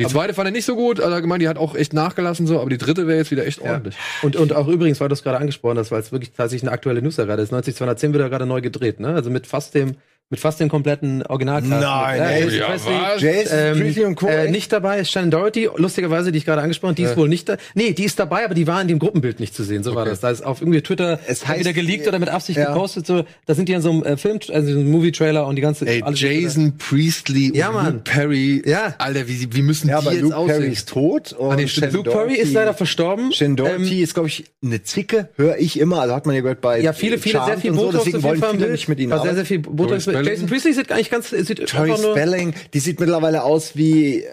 [0.01, 2.47] Die zweite fand er nicht so gut, also hat gemeint, die hat auch echt nachgelassen
[2.47, 3.97] so, aber die dritte wäre jetzt wieder echt ordentlich.
[4.23, 6.71] Und, und auch übrigens, weil du es gerade angesprochen hast, weil es wirklich tatsächlich eine
[6.71, 7.51] aktuelle News gerade ist.
[7.51, 9.09] 90 210 wird ja gerade neu gedreht, ne?
[9.09, 9.97] Also mit fast dem,
[10.31, 11.71] mit fast dem kompletten Originalcast.
[11.71, 12.59] Nein, mit, ey.
[12.59, 13.23] Ja, Presley, was?
[13.23, 14.27] Jason, ähm, Presley und Co.
[14.27, 17.49] äh, nicht dabei ist Shannon Doherty, lustigerweise, die ich gerade angesprochen, die ist wohl nicht
[17.49, 17.57] da.
[17.75, 19.83] Nee, die ist dabei, aber die war in dem Gruppenbild nicht zu sehen.
[19.83, 20.11] So war Okay.
[20.11, 20.21] das.
[20.21, 22.67] Da ist auf irgendwie Twitter Es heißt- entweder geleakt oder mit Absicht Ja.
[22.75, 23.07] gepostet.
[23.07, 25.63] So, da sind die in so einem äh, Film, also so einem Movie-Trailer und die
[25.63, 27.87] ganze Ey, Jason Priestley Ja, und Mann.
[27.95, 28.63] Luke Perry.
[28.67, 28.95] Ja.
[28.99, 30.59] Alter, wie, wie müssen Ja, die aber jetzt Luke aussehen?
[30.61, 31.33] Perry ist tot.
[31.33, 31.67] Und Ah, nee.
[31.69, 33.33] Shannon Luke Perry ist leider verstorben.
[33.33, 36.03] Shannon Doherty Ähm, ist, glaube ich, eine Zicke, höre ich immer.
[36.03, 38.05] Also hat man ja gehört bei Ja, viele, viele, Charmed sehr viel und so, Botox
[38.05, 40.07] deswegen wollen viele nicht mit ihnen War sehr, sehr viel Botox.
[40.25, 40.33] Spelling?
[40.35, 44.23] Jason Priestley sieht eigentlich ganz, sieht Tori einfach nur, Spelling, die sieht mittlerweile aus wie,
[44.23, 44.27] äh,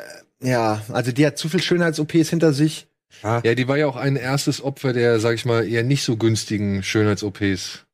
[0.44, 2.88] ja, also die hat zu viel Schönheits-OPs hinter sich.
[3.24, 6.18] Ja, die war ja auch ein erstes Opfer der, sag ich mal, eher nicht so
[6.18, 7.86] günstigen Schönheits-OPs.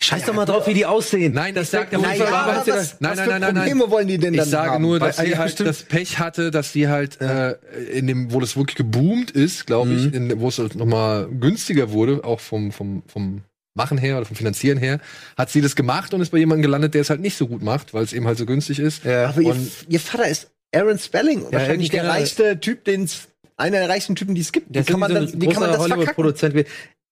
[0.00, 1.32] Scheiß doch mal drauf, wie die aussehen.
[1.32, 3.24] Nein, das ich sag sagt nur, der Ja, Fußball- aber weißt was, Nein, was nein,
[3.24, 3.68] für nein, nein, nein.
[3.68, 4.82] Probleme wollen die denn Ich dann sage haben?
[4.82, 5.68] nur, dass sie ja, halt stimmt.
[5.68, 7.52] das Pech hatte, dass sie halt äh,
[7.92, 11.90] in dem, wo das wirklich geboomt ist, glaube ich, in, wo es halt nochmal günstiger
[11.92, 13.42] wurde, auch vom, vom, vom
[13.80, 15.00] Machen her oder vom Finanzieren her,
[15.38, 17.62] hat sie das gemacht und ist bei jemandem gelandet, der es halt nicht so gut
[17.62, 19.04] macht, weil es eben halt so günstig ist.
[19.04, 19.30] Ja.
[19.30, 19.56] Aber ihr,
[19.88, 24.34] ihr Vater ist Aaron Spelling, wahrscheinlich der reichste Typ, den es, einer der reichsten Typen,
[24.34, 24.66] die es gibt.
[24.68, 26.64] Wie kann man das, wie kann man das verkacken?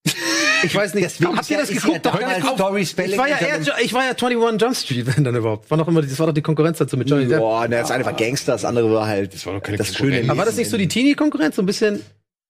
[0.64, 2.04] Ich weiß nicht, Deswegen habt ihr das ja- geguckt?
[2.04, 5.70] ja Tori ich war ja eher, ich war ja 21 Jump Street, wenn dann überhaupt.
[5.70, 7.38] War noch immer, das war doch die Konkurrenz dazu mit Johnny Depp.
[7.38, 9.94] Boah, ne, das eine war Gangster, das andere war halt das, war doch keine das
[9.94, 11.57] schöne Aber war das nicht so die Teenie-Konkurrenz?
[11.57, 12.02] So ein bisschen.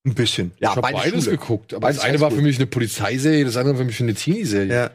[0.07, 0.53] Ein bisschen.
[0.61, 1.37] Ja, Ich habe beide beides Schule.
[1.37, 4.01] geguckt, aber Beides das eine war für mich eine Polizeiserie, das andere war für mich
[4.01, 4.73] eine Teenie-Serie.
[4.75, 4.91] Ja.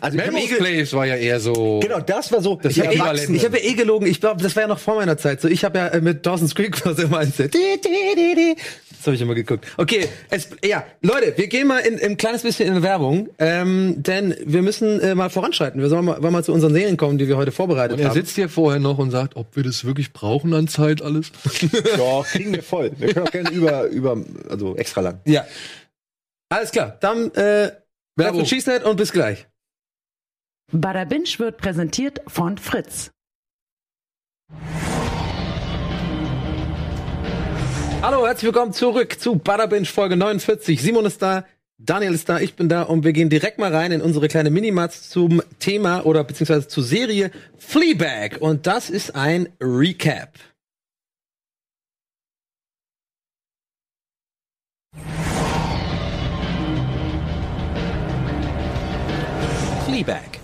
[0.00, 1.80] Also Place war ja eher so.
[1.80, 2.58] Genau, das war so.
[2.68, 4.06] Ich habe eh, ich hab ja eh gelogen.
[4.06, 5.40] Ich glaube, das war ja noch vor meiner Zeit.
[5.40, 7.36] So, ich habe ja äh, mit Dawson's Creek was immer eins.
[7.36, 7.50] Das
[9.06, 9.66] habe ich immer geguckt.
[9.76, 14.34] Okay, es, ja, Leute, wir gehen mal in, ein kleines bisschen in Werbung, ähm, denn
[14.44, 15.80] wir müssen äh, mal voranschreiten.
[15.80, 18.08] Wir sollen mal, wollen mal zu unseren Serien kommen, die wir heute vorbereitet Und er
[18.08, 18.14] haben.
[18.14, 21.30] sitzt hier vorher noch und sagt, ob wir das wirklich brauchen an Zeit alles.
[21.96, 22.90] Ja, kriegen wir voll.
[22.98, 24.16] Wir können auch gerne über, über,
[24.48, 25.20] also extra lang.
[25.24, 25.46] Ja.
[26.48, 27.74] Alles klar, dann äh, Werbung.
[28.16, 28.44] Werbung.
[28.46, 29.46] Schießt und bis gleich.
[30.72, 33.12] Bada Binge wird präsentiert von Fritz.
[38.02, 40.82] Hallo, herzlich willkommen zurück zu Bada Binge Folge 49.
[40.82, 41.44] Simon ist da,
[41.78, 44.50] Daniel ist da, ich bin da und wir gehen direkt mal rein in unsere kleine
[44.50, 50.34] Minimatz zum Thema oder beziehungsweise zur Serie Fleabag und das ist ein Recap.
[59.84, 60.35] Fleabag.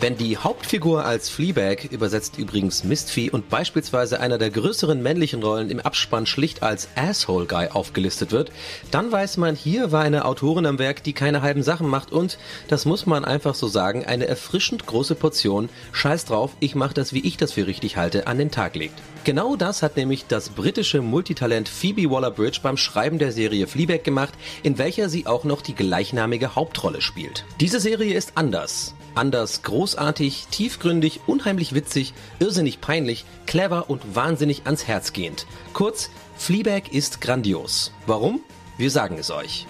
[0.00, 5.70] Wenn die Hauptfigur als Fleabag, übersetzt übrigens Mistvieh und beispielsweise einer der größeren männlichen Rollen
[5.70, 8.52] im Abspann schlicht als Asshole Guy aufgelistet wird,
[8.92, 12.38] dann weiß man, hier war eine Autorin am Werk, die keine halben Sachen macht und,
[12.68, 17.12] das muss man einfach so sagen, eine erfrischend große Portion Scheiß drauf, ich mach das,
[17.12, 18.94] wie ich das für richtig halte, an den Tag legt.
[19.24, 24.34] Genau das hat nämlich das britische Multitalent Phoebe Waller-Bridge beim Schreiben der Serie Fleabag gemacht,
[24.62, 27.44] in welcher sie auch noch die gleichnamige Hauptrolle spielt.
[27.58, 28.94] Diese Serie ist anders.
[29.14, 35.46] Anders großartig, tiefgründig, unheimlich witzig, irrsinnig peinlich, clever und wahnsinnig ans Herz gehend.
[35.72, 37.92] Kurz, Fleabag ist grandios.
[38.06, 38.40] Warum?
[38.76, 39.66] Wir sagen es euch.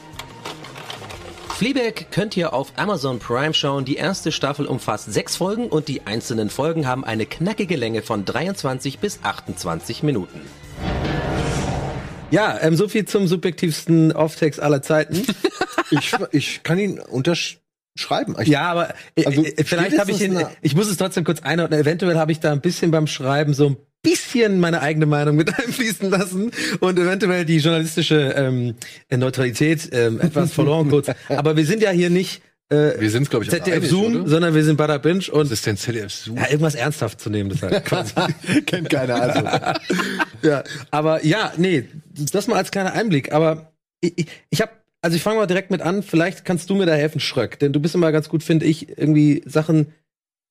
[1.59, 3.85] Fleabag könnt ihr auf Amazon Prime schauen.
[3.85, 8.25] Die erste Staffel umfasst sechs Folgen und die einzelnen Folgen haben eine knackige Länge von
[8.25, 10.41] 23 bis 28 Minuten.
[12.31, 15.27] Ja, ähm, so viel zum subjektivsten Off-Text aller Zeiten.
[15.91, 17.01] Ich, ich kann ihn
[17.99, 18.37] unterschreiben.
[18.41, 21.41] Ich, ja, aber äh, Also, äh, vielleicht habe ich ihn, ich muss es trotzdem kurz
[21.41, 25.37] einordnen, eventuell habe ich da ein bisschen beim Schreiben so ein bisschen meine eigene Meinung
[25.37, 28.75] mit einfließen lassen und eventuell die journalistische ähm,
[29.11, 31.09] Neutralität ähm, etwas verloren kurz.
[31.29, 34.29] Aber wir sind ja hier nicht äh, Wir sind, glaube ich, ZDF einig, Zoom, oder?
[34.29, 36.37] sondern wir sind Bada Binge und Was ist denn ZDF Zoom?
[36.37, 38.13] ja, irgendwas ernsthaft zu nehmen, deshalb quasi.
[38.67, 39.15] kennt keiner.
[39.23, 39.79] Also.
[40.43, 41.89] ja, aber ja, nee,
[42.33, 43.33] das mal als kleiner Einblick.
[43.33, 46.03] Aber ich, ich, ich habe, also ich fange mal direkt mit an.
[46.03, 48.99] Vielleicht kannst du mir da helfen, Schröck, denn du bist immer ganz gut, finde ich,
[48.99, 49.93] irgendwie Sachen,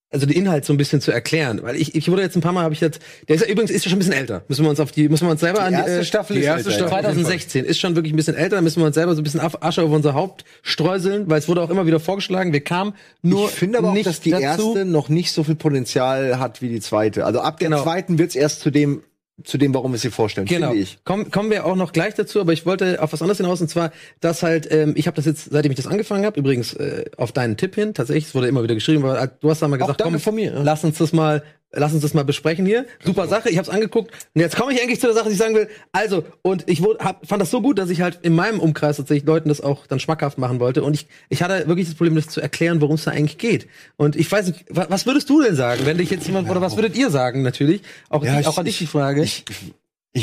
[0.10, 1.60] also den Inhalt so ein bisschen zu erklären.
[1.64, 3.72] Weil ich, ich wurde jetzt ein paar Mal, habe ich jetzt, der ist ja übrigens
[3.72, 4.44] ist ja schon ein bisschen älter.
[4.48, 6.40] Müssen wir uns auf die, müssen wir uns selber an Die erste äh, Staffel die
[6.44, 6.72] ist erste.
[6.72, 6.90] Staffel.
[6.90, 9.42] 2016 ist schon wirklich ein bisschen älter, da müssen wir uns selber so ein bisschen
[9.42, 13.50] Asche auf unser Haupt streuseln, weil es wurde auch immer wieder vorgeschlagen, wir kamen nur
[13.50, 14.44] ich finde aber auch, nicht dass die dazu.
[14.74, 17.26] erste noch nicht so viel Potenzial hat wie die zweite.
[17.26, 17.84] Also ab der Genau.
[17.84, 19.04] zweiten wird's erst zu dem,
[19.44, 20.70] zu dem, warum wir sie vorstellen, Genau.
[20.70, 20.98] finde ich.
[21.06, 23.70] Komm, kommen wir auch noch gleich dazu, aber ich wollte auf was anderes hinaus und
[23.70, 27.06] zwar, dass halt, ähm, ich habe das jetzt, seitdem ich das angefangen habe, übrigens äh,
[27.18, 29.78] auf deinen Tipp hin, tatsächlich, es wurde immer wieder geschrieben, aber du hast da mal
[29.78, 32.86] gesagt, komm, von mir, lass uns das mal, lass uns das mal besprechen hier.
[33.04, 35.34] Super Sache, ich habe es angeguckt und jetzt komme ich endlich zu der Sache, die
[35.34, 35.68] ich sagen will.
[35.92, 38.98] Also und ich wurde, hab, fand das so gut, dass ich halt in meinem Umkreis
[38.98, 42.16] tatsächlich Leuten das auch dann schmackhaft machen wollte und ich, ich hatte wirklich das Problem,
[42.16, 43.68] das zu erklären, worum es da eigentlich geht.
[43.98, 46.62] Und ich weiß nicht, wa- was würdest du denn sagen, wenn dich jetzt jemand oder
[46.62, 47.82] was würdet ihr sagen natürlich?
[48.10, 49.22] Auch, Ja, die, auch ich- an dich die Frage.
[49.24, 49.74] Ich, ich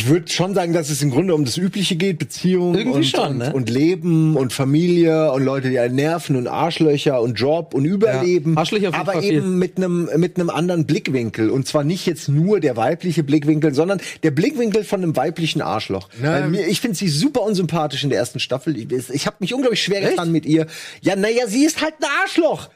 [0.06, 3.38] würde schon sagen, dass es im Grunde um das Übliche geht, Beziehungen und, schon, und,
[3.38, 3.52] ne?
[3.52, 8.54] und Leben und Familie und Leute, die einen nerven und Arschlöcher und Job und Überleben.
[8.54, 9.50] Ja, Arschlöcher aber Fall eben viel.
[9.50, 14.00] mit einem mit einem anderen Blickwinkel und zwar nicht jetzt nur der weibliche Blickwinkel, sondern
[14.22, 16.08] der Blickwinkel von einem weiblichen Arschloch.
[16.48, 18.76] Mir, ich finde sie super unsympathisch in der ersten Staffel.
[18.76, 20.66] Ich, ich habe mich unglaublich schwer getan mit ihr.
[21.02, 22.68] Ja, naja, sie ist halt ein Arschloch.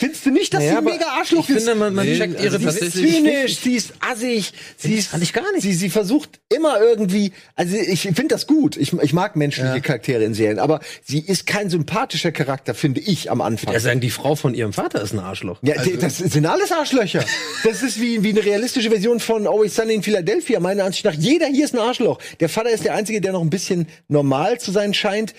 [0.00, 1.62] Findest du nicht, dass Naja, sie ein mega Arschloch ich ist?
[1.64, 5.10] finde, man, man Nee, checkt also ihre Sie ist zynisch, sie ist assig, sie ist,
[5.20, 5.62] ich gar nicht.
[5.62, 8.76] Sie, sie versucht immer irgendwie, also ich finde das gut.
[8.76, 13.30] Ich, ich mag menschliche Charaktere in Serien, aber sie ist kein sympathischer Charakter, finde ich
[13.30, 13.72] am Anfang.
[13.72, 15.60] Ja, sagen, die Frau von ihrem Vater ist ein Arschloch.
[15.62, 17.24] Ja, die- das sind alles Arschlöcher.
[17.62, 20.58] Das ist wie, wie eine realistische Version von Always Sunny in Philadelphia.
[20.58, 22.18] Meiner Ansicht nach, jeder hier ist ein Arschloch.
[22.40, 25.32] Der Vater ist der Einzige, der noch ein bisschen normal zu sein scheint.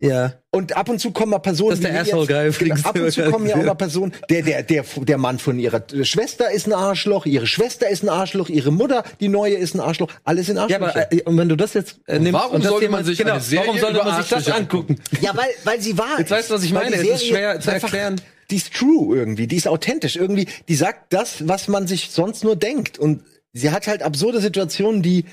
[0.00, 0.34] Ja.
[0.52, 1.70] Und ab und zu kommen mal Personen.
[1.70, 2.88] Das ist der wie Asshole jetzt- Guy genau.
[2.88, 4.12] Ab und zu kommen ja auch mal Personen.
[4.30, 8.08] Der, der, der, der Mann von ihrer Schwester ist ein Arschloch, ihre Schwester ist ein
[8.08, 10.08] Arschloch, ihre Mutter, die neue, ist ein Arschloch.
[10.24, 10.84] Alles sind Ja, Arschlöcher.
[11.06, 13.06] aber äh, und wenn du das jetzt äh, nimmst, warum und das sollte jemand- man
[13.06, 15.00] sich genau, eine Serie warum sollte man sich das angucken?
[15.20, 16.96] Ja, weil, weil sie wahr Jetzt weißt du, was ich meine.
[16.96, 18.20] die Es ist schwer zu erklären.
[18.50, 20.46] Die ist true irgendwie, die ist authentisch irgendwie.
[20.68, 22.98] Die sagt das, was man sich sonst nur denkt.
[22.98, 25.24] Und sie hat halt absurde Situationen, die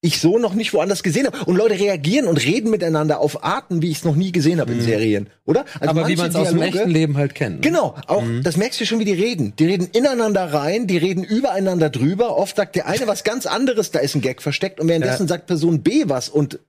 [0.00, 1.44] ich so noch nicht woanders gesehen habe.
[1.46, 4.72] Und Leute reagieren und reden miteinander auf Arten, wie ich es noch nie gesehen habe
[4.72, 5.64] in Serien, oder?
[5.80, 5.98] Also Mhm.
[5.98, 7.56] aber wie man es aus dem echten Leben halt kennt.
[7.56, 7.60] ne?
[7.62, 8.44] Genau, auch Mhm.
[8.44, 9.54] das merkst du schon, wie die reden.
[9.58, 12.36] Die reden ineinander rein, die reden übereinander drüber.
[12.36, 15.46] Oft sagt der eine was ganz anderes, da ist ein Gag versteckt und währenddessen sagt
[15.48, 16.60] Person B was und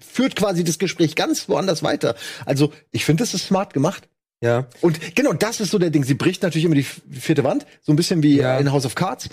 [0.00, 2.14] führt quasi das Gespräch ganz woanders weiter.
[2.46, 4.08] Also, ich finde, das ist smart gemacht.
[4.42, 4.66] Ja.
[4.80, 6.02] Und genau das ist so der Ding.
[6.02, 6.82] Sie bricht natürlich immer die
[7.12, 8.58] vierte Wand, so ein bisschen wie Ja.
[8.58, 9.28] in House of Cards.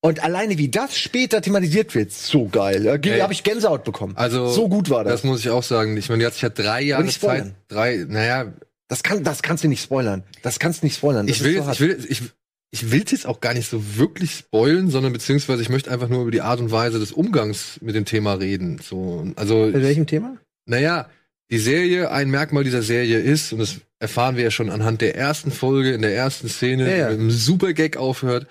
[0.00, 2.84] Und alleine wie das später thematisiert wird, so geil.
[2.84, 4.16] Da habe ich Gänsehaut bekommen.
[4.16, 5.12] Also, so gut war das.
[5.14, 5.96] Das muss ich auch sagen.
[5.96, 7.52] Ich meine, die hat sich ja drei Jahre nicht Zeit.
[7.66, 8.52] Drei, naja,
[8.86, 10.22] Das, kann, das kannst du nicht spoilern.
[10.42, 11.26] Das kannst du nicht spoilern.
[11.26, 12.22] Das ich will, so jetzt, ich will, ich,
[12.70, 16.22] ich will jetzt auch gar nicht so wirklich spoilen, sondern beziehungsweise ich möchte einfach nur
[16.22, 18.78] über die Art und Weise des Umgangs mit dem Thema reden.
[18.80, 20.36] So, also, Mit welchem Thema?
[20.66, 21.08] naja,
[21.50, 25.16] die Serie, ein Merkmal dieser Serie ist, und das erfahren wir ja schon anhand der
[25.16, 27.08] ersten Folge, in der ersten Szene, Ja, ja.
[27.10, 28.46] mit einem super Gag aufhört,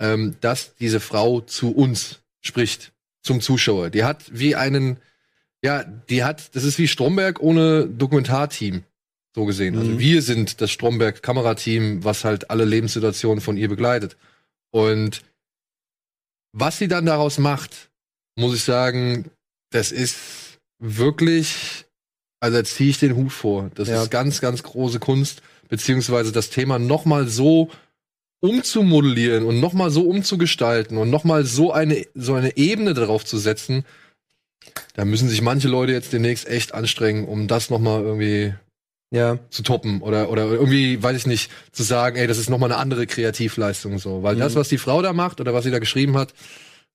[0.00, 3.90] ähm, dass diese Frau zu uns spricht, zum Zuschauer.
[3.90, 4.98] Die hat wie einen,
[5.62, 8.82] ja, die hat, das ist wie Stromberg ohne Dokumentarteam,
[9.34, 9.76] so gesehen.
[9.78, 9.98] Also Mhm.
[9.98, 14.16] wir sind das Stromberg-Kamerateam, was halt alle Lebenssituationen von ihr begleitet.
[14.72, 15.22] Und
[16.52, 17.90] was sie dann daraus macht,
[18.36, 19.30] muss ich sagen,
[19.70, 20.16] das ist
[20.78, 21.84] wirklich,
[22.40, 23.70] also da ziehe ich den Hut vor.
[23.74, 24.02] Das Ja.
[24.02, 27.70] ist ganz, ganz große Kunst, beziehungsweise das Thema nochmal so
[28.40, 33.84] umzumodellieren und nochmal so umzugestalten und nochmal so eine, so eine Ebene darauf zu setzen.
[34.94, 38.54] Da müssen sich manche Leute jetzt demnächst echt anstrengen, um das nochmal irgendwie
[39.12, 39.38] Ja.
[39.50, 42.66] zu toppen oder oder irgendwie weiß ich nicht zu sagen, ey, das ist noch mal
[42.66, 45.78] eine andere Kreativleistung so, weil das was die Frau da macht oder was sie da
[45.80, 46.32] geschrieben hat,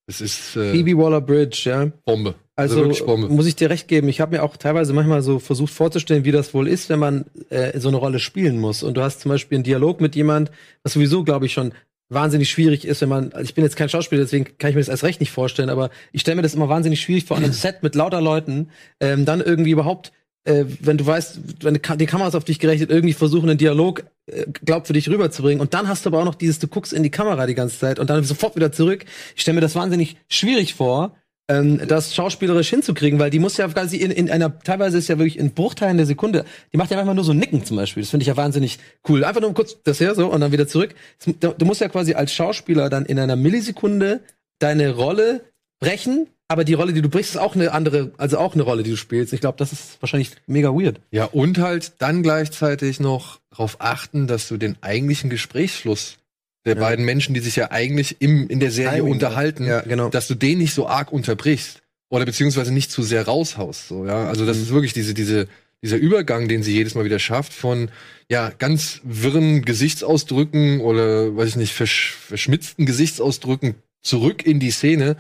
[0.08, 1.92] das ist äh, Phoebe Waller-Bridge, ja.
[2.06, 2.36] Bombe.
[2.58, 3.28] Also Bombe.
[3.28, 6.32] muss ich dir recht geben, ich habe mir auch teilweise manchmal so versucht vorzustellen, wie
[6.32, 8.82] das wohl ist, wenn man äh, so eine Rolle spielen muss.
[8.82, 10.52] Und du hast zum Beispiel einen Dialog mit jemand,
[10.84, 11.74] was sowieso, glaube ich, schon
[12.08, 14.82] wahnsinnig schwierig ist, wenn man, also ich bin jetzt kein Schauspieler, deswegen kann ich mir
[14.82, 17.44] das erst recht nicht vorstellen, aber ich stelle mir das immer wahnsinnig schwierig vor, an
[17.44, 18.70] einem Set mit lauter Leuten,
[19.02, 20.12] ähm, dann irgendwie überhaupt,
[20.46, 23.50] äh, wenn du weißt, wenn die Ka- die Kamera ist auf dich gerichtet, irgendwie versuchen,
[23.50, 25.60] einen Dialog äh, glaub für dich rüberzubringen.
[25.60, 27.80] Und dann hast du aber auch noch dieses, du guckst in die Kamera die ganze
[27.80, 29.04] Zeit und dann sofort wieder zurück.
[29.36, 31.16] Ich stelle mir das wahnsinnig schwierig vor,
[31.48, 35.18] ähm, das schauspielerisch hinzukriegen, weil die muss ja quasi in, in einer, teilweise ist ja
[35.18, 38.04] wirklich in Bruchteilen der Sekunde, die macht ja manchmal nur so Nicken zum Beispiel.
[38.04, 39.24] Das finde ich ja wahnsinnig cool.
[39.24, 40.96] Einfach nur kurz das her so und dann wieder zurück.
[41.40, 44.22] Du musst ja quasi als Schauspieler dann in einer Millisekunde
[44.60, 45.42] deine Rolle
[45.80, 48.84] brechen, aber die Rolle, die du brichst, ist auch eine andere, also auch eine Rolle,
[48.84, 49.34] die du spielst.
[49.34, 51.00] Ich glaube, das ist wahrscheinlich mega weird.
[51.12, 56.18] Ja, und halt dann gleichzeitig noch darauf achten, dass du den eigentlichen Gesprächsfluss
[56.66, 56.80] der Ja.
[56.82, 60.10] beiden Menschen, die sich ja eigentlich im, in der Serie Timing, unterhalten, Ja, genau.
[60.10, 63.88] dass du den nicht so arg unterbrichst oder beziehungsweise nicht zu sehr raushaust.
[63.88, 65.48] So, ja, also das ist wirklich diese diese
[65.84, 67.90] dieser Übergang, den sie jedes Mal wieder schafft von
[68.32, 75.16] ja ganz wirren Gesichtsausdrücken oder weiß ich nicht versch verschmitzten Gesichtsausdrücken zurück in die Szene,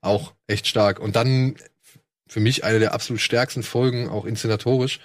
[0.00, 0.98] auch echt stark.
[0.98, 1.54] Und dann
[2.28, 5.00] für mich eine der absolut stärksten Folgen, auch inszenatorisch,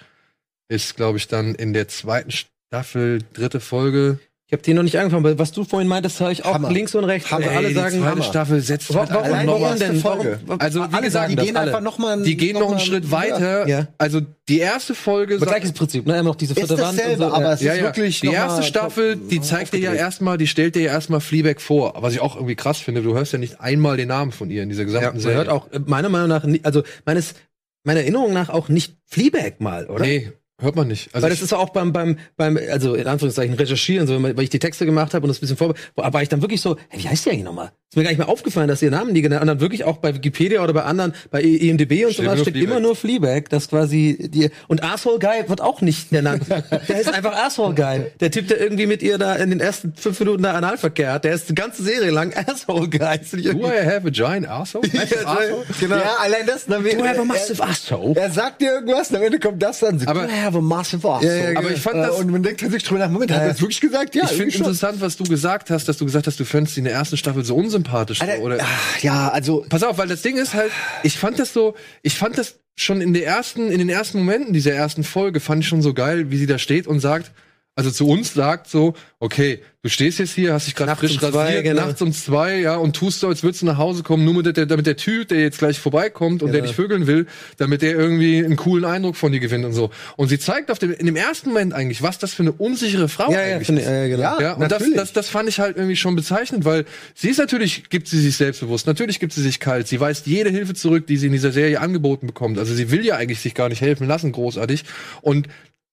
[0.68, 4.18] ist, glaube ich, dann in der zweiten Staffel, dritte Folge.
[4.48, 6.70] Ich habe die noch nicht angefangen, weil was du vorhin meintest, höre ich auch Hammer.
[6.70, 7.32] links und rechts.
[7.32, 7.46] Hammer.
[7.46, 8.22] Also alle Ey, sagen, Hammer.
[8.22, 9.96] Staffel setzt Wa- halt warum, Allein warum denn?
[10.00, 10.38] Folge.
[10.46, 11.70] Warum, Also, wie alle gesagt, sagen die das, gehen alle.
[11.72, 13.66] einfach noch mal Die gehen noch einen Schritt weiter.
[13.66, 13.88] Ja.
[13.98, 16.12] Also die erste Folge Aber gleiches Prinzip, ne?
[16.14, 16.90] Immer noch diese Ist vierte Wand.
[16.92, 17.52] und dasselbe, so, aber ja.
[17.54, 17.84] es ja, ist ja.
[17.86, 21.18] wirklich die noch erste Staffel, die zeigt dir ja erstmal, die stellt dir ja erstmal
[21.20, 23.02] Fleabag vor, was ich auch irgendwie krass finde.
[23.02, 25.38] Du hörst ja nicht einmal den Namen von ihr in dieser Ja, gesamten man Serie.
[25.38, 27.34] hört auch, äh, meiner Meinung nach, also meines,
[27.82, 30.04] meiner Erinnerung nach auch nicht Fleabag mal, oder?
[30.04, 31.14] Nee, hört man nicht.
[31.14, 34.50] Also Weil das ist auch beim, beim, beim, also in Anführungszeichen recherchieren, so, weil ich
[34.50, 37.02] die Texte gemacht habe und das ein bisschen vor, war ich dann wirklich so, hey,
[37.02, 37.72] wie heißt die eigentlich nochmal?
[37.96, 39.96] Ist mir gar nicht mehr aufgefallen, dass ihr Namen nie genannt und dann wirklich auch
[39.96, 43.68] bei Wikipedia oder bei anderen, bei E- IMDb und sowas steht immer nur Fleabag, das
[43.70, 46.42] quasi die, und Asshole Guy wird auch nicht genannt.
[46.46, 48.02] der ist einfach Asshole Guy.
[48.20, 51.24] Der Typ, der irgendwie mit ihr da in den ersten fünf Minuten da Analverkehr hat,
[51.24, 53.18] der ist die ganze Serie lang Asshole Guy.
[53.32, 54.90] Do I have a giant arsehole?
[55.24, 55.64] Arsehole?
[55.80, 55.96] genau.
[55.96, 56.66] Ja, allein das.
[56.66, 58.14] Dann Do I have a massive asshole?
[58.14, 59.98] Er sagt dir irgendwas am Ende kommt das dann.
[60.00, 61.58] So, Aber- "Do I have a massive ass?" Ja, ja, So.
[61.60, 63.60] aber ich fand Äh, das- Und man denkt sich drüber nach, Moment, hat er das
[63.62, 64.14] wirklich gesagt?
[64.14, 66.84] Ja, ich finde interessant, was du gesagt hast, dass du gesagt hast, du fändest in
[66.84, 67.85] der ersten Staffel so unsympathisch.
[68.22, 68.58] Alter, oder?
[68.60, 70.72] ach, ja, also Pass auf, weil das Ding ist halt,
[71.02, 74.52] ich fand das so, ich fand das schon in der ersten, in den ersten Momenten
[74.52, 77.32] dieser ersten Folge fand ich schon so geil, wie sie da steht und sagt,
[77.76, 81.12] also zu uns sagt so, okay, du stehst jetzt hier, hast dich gerade Nachts frisch
[81.22, 81.86] um zwei, rasiert, genau.
[81.86, 84.56] nachts um zwei, ja, und tust so, als würdest du nach Hause kommen, nur mit
[84.56, 86.66] der, damit der Typ, der jetzt gleich vorbeikommt und der Genau.
[86.68, 87.26] dich vögeln will,
[87.58, 89.90] damit der irgendwie einen coolen Eindruck von dir gewinnt und so.
[90.16, 93.08] Und sie zeigt auf dem, in dem ersten Moment eigentlich, was das für eine unsichere
[93.08, 93.88] Frau Ja, ja, eigentlich finde ist.
[93.88, 94.22] ja, genau.
[94.22, 97.38] Ja, Ja, und das, das, das fand ich halt irgendwie schon bezeichnend, weil sie ist
[97.38, 101.06] natürlich, gibt sie sich selbstbewusst, natürlich gibt sie sich kalt, sie weist jede Hilfe zurück,
[101.06, 102.58] die sie in dieser Serie angeboten bekommt.
[102.58, 104.84] Also sie will ja eigentlich sich gar nicht helfen lassen, großartig.
[105.20, 105.46] Und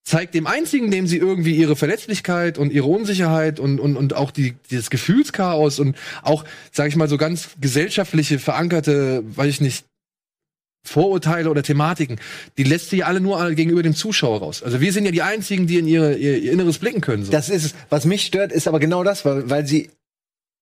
[0.04, 4.30] zeigt dem einzigen, dem sie irgendwie ihre Verletzlichkeit und ihre Unsicherheit und, und, und auch
[4.30, 9.84] die, dieses Gefühlschaos und auch, sag ich mal, so ganz gesellschaftliche, verankerte, weiß ich nicht,
[10.86, 12.20] Vorurteile oder Thematiken,
[12.58, 14.62] die lässt sie alle nur gegenüber dem Zuschauer raus.
[14.62, 17.24] Also wir sind ja die einzigen, die in ihre, ihr, ihr Inneres blicken können.
[17.24, 17.32] So.
[17.32, 17.74] das ist es.
[17.88, 19.88] Was mich stört, ist aber genau das, weil, weil sie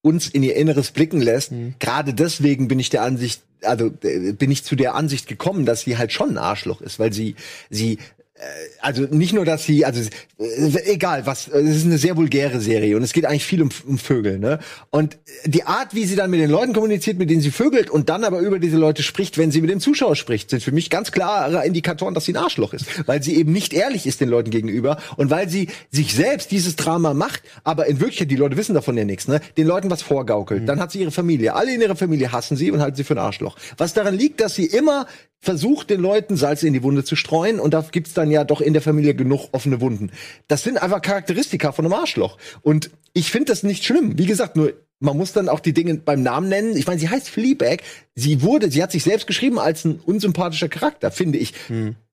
[0.02, 1.52] uns in ihr Inneres blicken lässt.
[1.80, 5.82] Gerade deswegen bin ich der Ansicht, also äh, bin ich zu der Ansicht gekommen, dass
[5.82, 7.34] sie halt schon ein Arschloch ist, weil sie
[7.68, 7.98] sie
[8.80, 10.00] also nicht nur, dass sie, also
[10.38, 13.70] äh, egal, was, es ist eine sehr vulgäre Serie und es geht eigentlich viel um,
[13.86, 14.58] um Vögel, ne?
[14.90, 18.08] Und die Art, wie sie dann mit den Leuten kommuniziert, mit denen sie vögelt und
[18.08, 20.90] dann aber über diese Leute spricht, wenn sie mit dem Zuschauer spricht, sind für mich
[20.90, 24.28] ganz klare Indikatoren, dass sie ein Arschloch ist, weil sie eben nicht ehrlich ist den
[24.28, 28.56] Leuten gegenüber und weil sie sich selbst dieses Drama macht, aber in Wirklichkeit die Leute
[28.56, 29.40] wissen davon ja nichts, ne?
[29.56, 30.68] Den Leuten was vorgaukelt.
[30.68, 33.14] Dann hat sie ihre Familie, alle in ihrer Familie hassen sie und halten sie für
[33.14, 33.56] ein Arschloch.
[33.76, 35.06] Was daran liegt, dass sie immer
[35.42, 38.60] versucht den Leuten Salz in die Wunde zu streuen und da gibt's dann ja doch
[38.60, 40.12] in der Familie genug offene Wunden.
[40.46, 42.38] Das sind einfach Charakteristika von einem Arschloch.
[42.62, 44.16] Und ich finde das nicht schlimm.
[44.16, 46.76] Wie gesagt, nur man muss dann auch die Dinge beim Namen nennen.
[46.76, 47.82] Ich meine, sie heißt Fleabag.
[48.14, 51.54] Sie wurde, sie hat sich selbst geschrieben als ein unsympathischer Charakter, finde ich.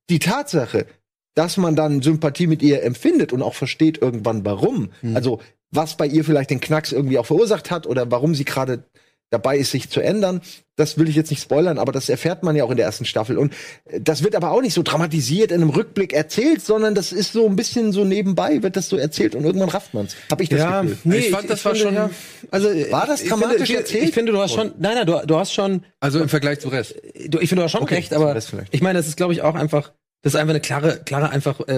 [0.10, 0.88] Die Tatsache,
[1.36, 4.90] dass man dann Sympathie mit ihr empfindet und auch versteht irgendwann warum.
[5.14, 5.40] Also
[5.70, 8.86] was bei ihr vielleicht den Knacks irgendwie auch verursacht hat oder warum sie gerade
[9.32, 10.42] dabei ist, sich zu ändern.
[10.76, 13.04] Das will ich jetzt nicht spoilern, aber das erfährt man ja auch in der ersten
[13.04, 13.38] Staffel.
[13.38, 13.54] Und
[13.86, 17.34] äh, das wird aber auch nicht so dramatisiert in einem Rückblick erzählt, sondern das ist
[17.34, 20.16] so ein bisschen so nebenbei, wird das so erzählt und irgendwann rafft man's.
[20.32, 20.98] Hab ich das Ja, Gefühl.
[21.04, 22.10] nee, Ich fand, das war finde, schon- ja,
[22.52, 24.04] also War das ich dramatisch finde, erzählt?
[24.06, 26.72] Ich finde, du hast schon, nein, nein, du, du hast schon, Also im Vergleich zum
[26.72, 26.96] Rest.
[27.28, 28.74] du, ich finde, du hast schon Okay, recht, aber das vielleicht.
[28.74, 31.62] ich meine, das ist, glaube ich, auch einfach, das ist einfach eine klare, klare, einfach
[31.68, 31.74] äh,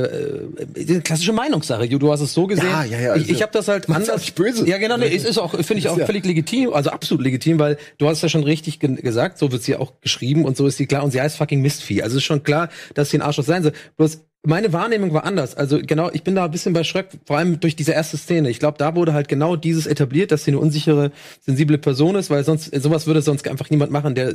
[0.75, 1.87] äh, klassische Meinungssache.
[1.87, 2.65] Du, du hast es so gesehen.
[2.67, 4.19] Ja, ja, ja, ich also- ich habe das halt anders.
[4.21, 4.67] nicht böse.
[4.67, 7.59] Ja, genau, nee, es ist auch, finde ich auch ja- völlig legitim, also absolut legitim,
[7.59, 10.65] weil du hast ja schon richtig ge gesagt, so wird sie auch geschrieben und so
[10.65, 12.01] ist sie klar und sie heißt fucking Mistvieh.
[12.01, 13.73] Also es ist schon klar, dass sie ein Arschloch sein soll.
[13.97, 15.55] Bloß meine Wahrnehmung war anders.
[15.55, 18.49] Also genau, ich bin da ein bisschen bei Schröck, vor allem durch diese erste Szene.
[18.49, 22.31] Ich glaube, da wurde halt genau dieses etabliert, dass sie eine unsichere, sensible Person ist,
[22.31, 24.33] weil sonst sowas würde sonst einfach niemand machen, der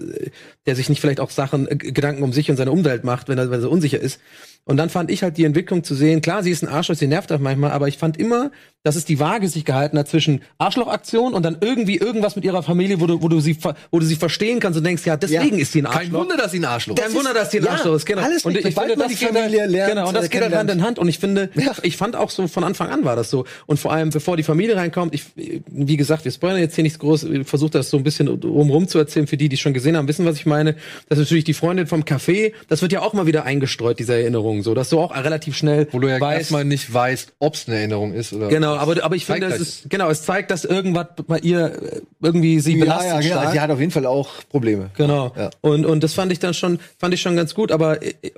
[0.66, 3.38] der sich nicht vielleicht auch Sachen äh, Gedanken um sich und seine Umwelt macht, wenn
[3.38, 4.20] er wenn er unsicher ist.
[4.68, 7.06] Und dann fand ich halt die Entwicklung zu sehen, klar, sie ist ein Arschloch, sie
[7.06, 8.50] nervt auch manchmal, aber ich fand immer,
[8.82, 12.62] dass es die Waage sich gehalten hat zwischen Arschlochaktion und dann irgendwie irgendwas mit ihrer
[12.64, 13.56] Familie, wo du, wo du sie,
[13.92, 15.62] wo du sie verstehen kannst und denkst, ja, deswegen Ja.
[15.62, 16.20] ist sie ein Kein Arschloch.
[16.20, 17.14] Wunder, dass sie ein Arschloch Kein ist.
[17.16, 18.22] Wunder, dass die ein Ja, Arschloch ist, genau.
[18.22, 20.70] alles und ich finde, das die Familie halt, lernt, genau, und das geht halt Hand
[20.70, 20.98] in Hand.
[20.98, 21.72] Und ich finde, Ja.
[21.82, 23.44] ich fand auch so von Anfang an war das so.
[23.66, 25.24] Und vor allem, bevor die Familie reinkommt, ich,
[25.66, 28.88] wie gesagt, wir spoilern jetzt hier nichts groß, ich versuche das so ein bisschen rumrum
[28.88, 30.74] zu erzählen, für die, die schon gesehen haben, wissen, was ich meine.
[31.08, 34.14] Das ist natürlich die Freundin vom Café, das wird ja auch mal wieder eingestreut, diese
[34.14, 37.54] Erinnerung, so, dass du auch relativ schnell Wo du ja weißt, erstmal nicht weißt, ob
[37.54, 38.48] es eine Erinnerung ist oder.
[38.48, 41.66] Genau, aber, aber ich finde, es halt- ist, genau, es zeigt, dass irgendwas bei ihr
[41.66, 43.08] äh, irgendwie sie Ja, belastet.
[43.12, 43.34] ja, genau.
[43.40, 43.52] stark.
[43.52, 44.90] Sie hat auf jeden Fall auch Probleme.
[44.96, 45.32] Genau.
[45.36, 45.50] Ja.
[45.60, 48.30] Und, und das fand ich dann schon, fand ich schon ganz gut, aber äh, äh,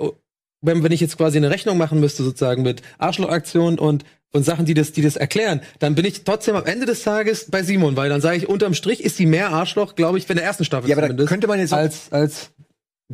[0.60, 4.66] wenn, wenn ich jetzt quasi eine Rechnung machen müsste, sozusagen mit Arschlochaktionen und, und Sachen,
[4.66, 7.96] die das, die das erklären, dann bin ich trotzdem am Ende des Tages bei Simon,
[7.96, 10.64] weil dann sage ich, unterm Strich ist sie mehr Arschloch, glaube ich, in der ersten
[10.64, 12.50] Staffel Ja, aber da könnte man jetzt als, als,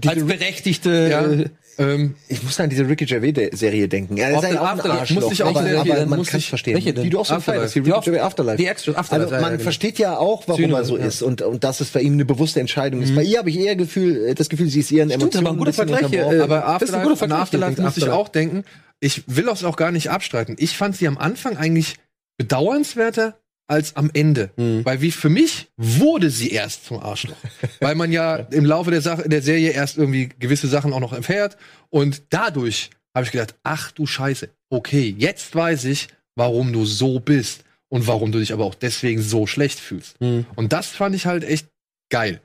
[0.07, 1.45] als berechtigte, Ja.
[1.78, 4.16] Äh, Ähm, Ich muss an diese Ricky Gervais-Serie denken.
[4.16, 5.00] Er ist After- eigentlich auch ein Afterlife.
[5.00, 6.74] Arschloch, Muss ich auch aber, aber man kann ich- verstehen.
[6.74, 7.04] welche denn?
[7.04, 7.60] Die du auch so Afterlife.
[7.62, 8.56] feierst, die Ricky Gervais Afterlife.
[8.58, 9.62] die Extra- Afterlife, Also ja, man genau.
[9.62, 11.04] versteht ja auch, warum Sühne, er so ja.
[11.06, 13.14] ist und, und dass es bei ihm eine bewusste Entscheidung ist.
[13.14, 15.54] Bei ihr habe ich eher Gefühl, äh, das Gefühl, sie ist ihren Stimmt, Emotionen aber
[15.56, 18.02] ein guter Vergleich hier, äh, aber das ist ein Afterlife, guter Vergleich, Afterlife muss ich
[18.04, 18.14] Afterlife.
[18.14, 18.64] auch denken.
[19.00, 20.56] Ich will das auch gar nicht abstreiten.
[20.58, 21.96] Ich fand sie am Anfang eigentlich
[22.38, 24.50] bedauernswerter als am Ende.
[24.57, 24.85] Mhm.
[24.85, 27.37] Weil wie für mich wurde sie erst zum Arschloch.
[27.81, 31.12] Weil man ja im Laufe der Sache, der Serie erst irgendwie gewisse Sachen auch noch
[31.12, 31.57] erfährt.
[31.90, 37.20] Und dadurch habe ich gedacht, ach du Scheiße, okay, jetzt weiß ich, warum du so
[37.20, 37.64] bist.
[37.88, 40.20] Und warum du dich aber auch deswegen so schlecht fühlst.
[40.20, 40.46] Mhm.
[40.57, 41.68] Und das fand ich halt echt
[42.11, 42.40] geil.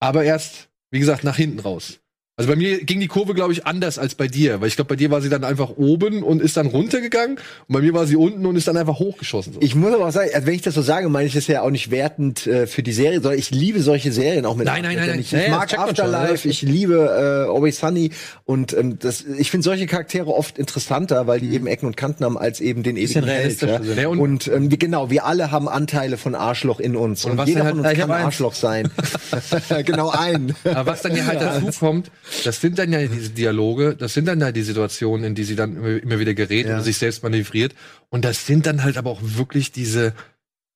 [0.00, 2.00] Aber erst, wie gesagt, nach hinten raus.
[2.38, 4.60] Also bei mir ging die Kurve, glaube ich, anders als bei dir.
[4.60, 7.36] Weil ich glaube, bei dir war sie dann einfach oben und ist dann runtergegangen.
[7.66, 9.54] Und bei mir war sie unten und ist dann einfach hochgeschossen.
[9.54, 9.58] So.
[9.60, 11.62] Ich muss aber auch sagen, also wenn ich das so sage, meine ich das ja
[11.62, 14.82] auch nicht wertend äh, für die Serie, sondern ich liebe solche Serien auch mit Nein,
[14.84, 15.18] nein, nein, nein.
[15.20, 18.12] Ich, ja, mag schon, Afterlife, ich liebe äh, Always Sunny
[18.44, 22.24] und ähm, das, ich finde solche Charaktere oft interessanter, weil die eben Ecken und Kanten
[22.24, 23.60] haben als eben den ewigen Held.
[23.62, 23.98] Mhm.
[23.98, 24.08] Ja?
[24.08, 27.48] und- Und ähm, wir, genau, wir alle haben Anteile von Arschloch in uns und, was
[27.48, 28.10] jeder von halt- uns kann.
[28.12, 28.90] Arschloch sein.
[29.84, 30.54] genau ein.
[30.64, 32.10] Aber was dann ja halt dazu kommt,
[32.44, 35.56] das sind dann ja diese Dialoge, das sind dann ja die Situationen, in die sie
[35.56, 36.76] dann immer, wieder gerät Ja.
[36.78, 37.74] und sich selbst manövriert.
[38.10, 40.14] Und das sind dann halt aber auch wirklich diese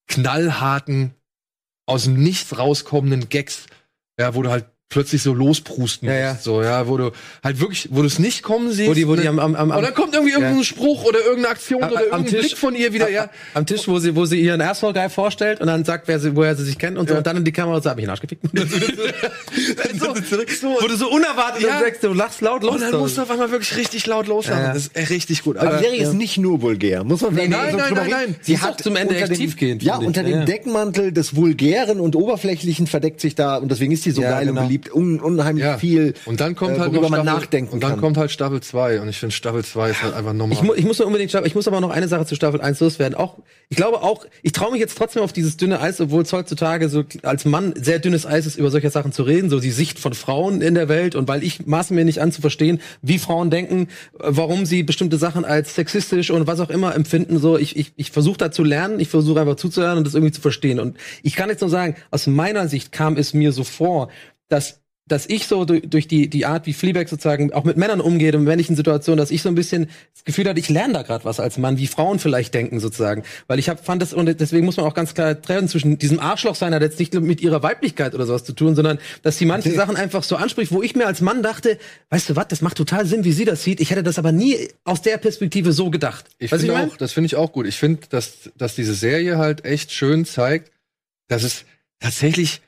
[0.09, 1.15] knallharten,
[1.87, 3.67] aus dem Nichts rauskommenden Gags,
[4.19, 6.33] ja, wo du halt plötzlich so losprusten Ja, ja.
[6.33, 7.11] musst, so, ja, wo du
[7.43, 8.89] halt wirklich, wo du es nicht kommen siehst.
[8.89, 9.29] Wo die, wo die ne?
[9.31, 10.65] am, am, am, und dann kommt irgendwie irgendein Ja.
[10.65, 13.29] Spruch oder irgendeine Aktion Am- oder am irgendein Tisch- Blick von ihr wieder, ja.
[13.55, 16.37] am Tisch, wo sie, wo sie ihren Asshole Guy vorstellt und dann sagt, wer sie,
[16.37, 18.05] woher sie sich kennt und so, und dann in die Kamera und sagt, hab ich
[18.05, 18.43] einen Arsch gefickt.
[19.99, 21.79] so, so, Wo du so unerwartet Ja.
[21.79, 22.75] und sagst, du lachst laut los.
[22.77, 24.65] und dann musst du auf einmal wirklich richtig laut loslachen.
[24.75, 25.57] Das ist echt richtig gut.
[25.57, 28.37] Aber Aber die Serie ist nicht nur vulgär, muss man nein, so nein, nein, nein.
[28.43, 30.45] Sie auch zum Ende echt tiefgehend, Ja, unter dem.
[30.47, 34.61] Deckmantel des Vulgären und Oberflächlichen verdeckt sich da, und deswegen ist die so geil genau.
[34.61, 35.79] und beliebt, bietet un unheimlich Ja.
[35.79, 38.01] viel, Und dann kommt äh, halt worüber noch man Staffel, nachdenken Und dann kann.
[38.01, 40.57] kommt halt Staffel 2 und ich finde Staffel 2 ist halt einfach nochmal.
[40.57, 42.61] Ich, mu ich muss noch unbedingt, Staffel- ich muss aber noch eine Sache zu Staffel
[42.61, 43.17] 1 loswerden.
[43.17, 46.33] Auch, ich glaube auch, ich traue mich jetzt trotzdem auf dieses dünne Eis, obwohl es
[46.33, 49.71] heutzutage so als Mann sehr dünnes Eis ist, über solche Sachen zu reden, so die
[49.71, 51.15] Sicht von Frauen in der Welt.
[51.15, 54.83] Und weil ich maße mir nicht an zu verstehen, wie Frauen denken, äh, warum sie
[54.83, 57.39] bestimmte Sachen als sexistisch und was auch immer empfinden.
[57.39, 60.33] So, ich, ich, ich versuche da zu lernen, ich versuche einfach zuzuhören und das irgendwie
[60.33, 60.81] zu verstehen.
[60.81, 64.09] Und ich kann jetzt nur sagen, aus meiner Sicht kam es mir so vor,
[64.53, 68.01] dass dass ich so durch, durch die, die Art, wie Fleabag sozusagen auch mit Männern
[68.01, 71.03] umgeht in männlichen Situationen, dass ich so ein bisschen das Gefühl hatte, ich lerne da
[71.03, 73.25] gerade was als Mann, wie Frauen vielleicht denken sozusagen.
[73.49, 76.21] Weil ich hab, fand das, und deswegen muss man auch ganz klar trennen zwischen diesem
[76.21, 79.45] Arschloch sein, hat jetzt nicht mit ihrer Weiblichkeit oder sowas zu tun, sondern dass sie
[79.45, 81.79] manche Sachen einfach so anspricht, wo ich mir als Mann dachte,
[82.11, 83.81] weißt du was, das macht total Sinn, wie sie das sieht.
[83.81, 86.27] Ich hätte das aber nie aus der Perspektive so gedacht.
[86.39, 87.67] Ich finde auch, das finde ich auch gut.
[87.67, 90.71] Ich finde, dass, dass diese Serie halt echt schön zeigt,
[91.27, 91.65] dass es
[91.99, 92.63] tatsächlich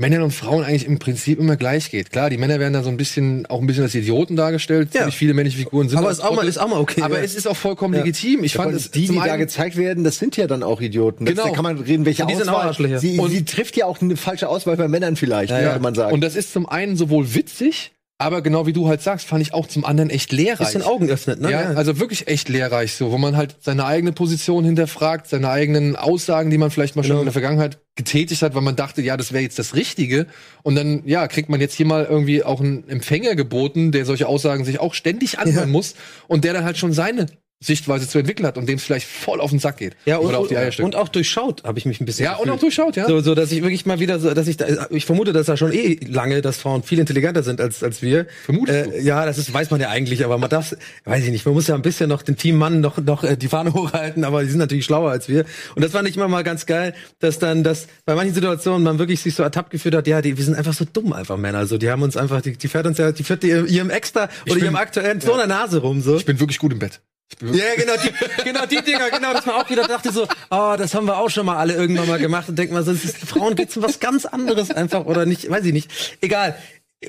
[0.00, 2.12] Männern und Frauen eigentlich im Prinzip immer gleich geht.
[2.12, 4.90] Klar, die Männer werden da so ein bisschen, auch ein bisschen als Idioten dargestellt.
[4.94, 5.00] Ja.
[5.00, 7.24] Ziemlich viele männliche Figuren sind Aber ist auch mal- ist auch mal okay, Aber ja.
[7.24, 8.00] es ist auch vollkommen Ja.
[8.00, 8.44] legitim.
[8.44, 11.24] Ich fand Und es die, die da gezeigt werden, das sind ja dann auch Idioten.
[11.24, 11.48] Das, Genau.
[11.48, 12.98] Da kann man reden, welche Und die sind auch Auswahl.
[13.00, 15.64] Sie, Und- sie trifft ja auch eine falsche Auswahl bei Männern vielleicht, Ja, ja.
[15.70, 16.14] könnte man sagen.
[16.14, 17.90] Und das ist zum einen sowohl witzig,
[18.20, 20.66] aber genau wie du halt sagst, fand ich auch zum anderen echt lehrreich.
[20.66, 21.50] bisschen Augen öffnet, ne?
[21.52, 25.94] Ja, also wirklich echt lehrreich so, wo man halt seine eigene Position hinterfragt, seine eigenen
[25.94, 27.20] Aussagen, die man vielleicht mal schon Genau.
[27.20, 30.26] in der Vergangenheit getätigt hat, weil man dachte, ja, das wäre jetzt das Richtige.
[30.64, 34.26] Und dann, ja, kriegt man jetzt hier mal irgendwie auch einen Empfänger geboten, der solche
[34.26, 35.72] Aussagen sich auch ständig anhören Ja.
[35.72, 35.94] muss
[36.26, 37.26] und der dann halt schon seine
[37.60, 39.96] Sichtweise zu entwickeln hat und dem es vielleicht voll auf den Sack geht.
[40.04, 42.24] Ja, und, Oder auf die Eier und, und auch durchschaut habe ich mich ein bisschen.
[42.24, 42.54] ja, und gefühlt.
[42.56, 43.06] auch durchschaut, ja.
[43.08, 45.56] So, so, dass ich wirklich mal wieder so, dass ich da, ich vermute, dass da
[45.56, 48.26] schon eh lange, dass Frauen viel intelligenter sind als, als wir.
[48.44, 51.44] Vermutest äh, Ja, das ist, weiß man ja eigentlich, aber man darf, weiß ich nicht,
[51.46, 54.44] man muss ja ein bisschen noch den Teammann noch, noch äh, die Fahne hochhalten, aber
[54.44, 55.44] die sind natürlich schlauer als wir.
[55.74, 59.00] Und das fand ich immer mal ganz geil, dass dann, dass bei manchen Situationen man
[59.00, 61.58] wirklich sich so ertappt gefühlt hat, ja, die, wir sind einfach so dumm einfach Männer,
[61.58, 64.28] also die haben uns einfach, die, die fährt uns ja, die fährt die, ihrem Extra
[64.46, 66.16] oder bin- ihrem aktuellen so einer Nase rum, so.
[66.16, 67.00] Ich bin wirklich gut im Bett.
[67.40, 70.94] Ja, genau, die, genau die Dinger, genau, dass man auch wieder dachte so, oh, das
[70.94, 73.76] haben wir auch schon mal alle irgendwann mal gemacht und denkt mal, so, Frauen geht's
[73.76, 75.90] um was ganz anderes einfach oder nicht, weiß ich nicht.
[76.20, 76.56] Egal.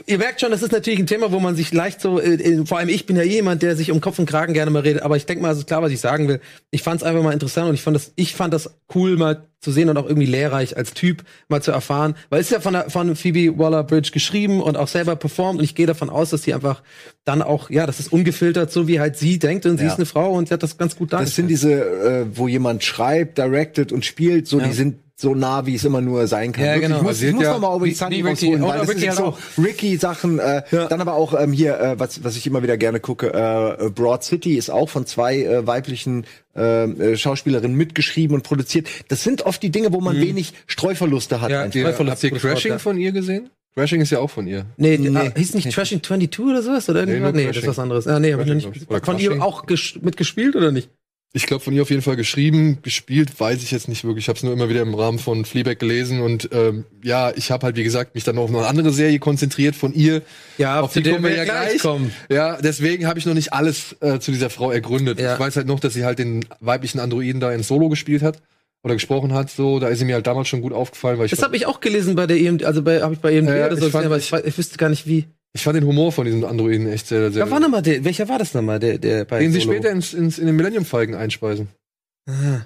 [0.05, 2.63] Ihr merkt schon, das ist natürlich ein Thema, wo man sich leicht so, äh, äh,
[2.63, 5.01] vor allem ich bin ja jemand, der sich um Kopf und Kragen gerne mal redet,
[5.01, 6.39] aber ich denke mal, es ist klar, was ich sagen will.
[6.69, 9.47] Ich fand es einfach mal interessant und ich fand das, ich fand das cool mal
[9.61, 12.59] zu sehen und auch irgendwie lehrreich als Typ mal zu erfahren, weil es ist ja
[12.59, 16.29] von, der, von Phoebe Waller-Bridge geschrieben und auch selber performt und ich gehe davon aus,
[16.29, 16.83] dass sie einfach
[17.25, 19.91] dann auch, ja, das ist ungefiltert, so wie halt sie denkt und sie Ja.
[19.91, 21.49] ist eine Frau und sie hat das ganz gut das sind dargestellt.
[21.49, 24.67] diese, äh, wo jemand schreibt, directed und spielt, so Ja.
[24.67, 26.63] die sind so nah, wie es immer nur sein kann.
[26.63, 26.97] Ja, Wirklich, genau.
[26.97, 28.23] Ich muss, ich muss ja- noch mal über die Ricky-
[28.55, 29.61] rausholen, weil das hat so.
[29.61, 30.39] Ricky-Sachen.
[30.39, 33.89] Äh, Dann aber auch ähm, hier, äh, was, was ich immer wieder gerne gucke, äh,
[33.89, 38.87] Broad City ist auch von zwei äh, weiblichen äh, äh, Schauspielerinnen mitgeschrieben und produziert.
[39.09, 41.51] Das sind oft die Dinge, wo man wenig Streuverluste hat.
[41.51, 41.65] Ja.
[41.65, 42.79] Ihr, Voll habt ihr Crashing ja.
[42.79, 43.49] von ihr gesehen?
[43.75, 44.65] Crashing ist ja auch von ihr.
[44.77, 45.17] Nee, die, Nee.
[45.19, 46.89] ah, hieß nicht Trashing 22 oder sowas?
[46.89, 47.69] Oder nur Nee, das ist Crashing.
[47.69, 48.07] was anderes.
[48.07, 49.05] Ah, nee, hab ich noch Crashing, nicht.
[49.05, 50.89] Von ihr auch ges- mitgespielt oder nicht?
[51.31, 54.25] Ich glaube, von ihr auf jeden Fall geschrieben, gespielt, weiß ich jetzt nicht wirklich.
[54.25, 57.51] Ich habe es nur immer wieder im Rahmen von Fleabag gelesen und ähm, ja, ich
[57.51, 60.23] habe halt wie gesagt mich dann noch auf eine andere Serie konzentriert von ihr.
[60.57, 62.11] Ja, auf die kommen wir ja gleich kommen.
[62.31, 65.19] Ja, deswegen habe ich noch nicht alles äh, zu dieser Frau ergründet.
[65.19, 65.35] Ja.
[65.35, 68.41] Ich weiß halt noch, dass sie halt den weiblichen Androiden da in Solo gespielt hat
[68.81, 69.51] oder gesprochen hat.
[69.51, 71.67] So, da ist sie mir halt damals schon gut aufgefallen, weil ich Das habe ich
[71.67, 73.91] auch gelesen bei der EMD, also bei, habe ich bei EMD Ja, oder so ich
[73.91, 75.25] fand- gesehen, aber ich, ich wüsste gar nicht wie.
[75.53, 77.45] Ich fand den Humor von diesem Androiden echt sehr, sehr.
[77.45, 79.73] Ja, war nochmal der, welcher war das nochmal, der, der bei den sie Solo?
[79.73, 81.67] später ins, ins, in den Millennium Falcon einspeisen.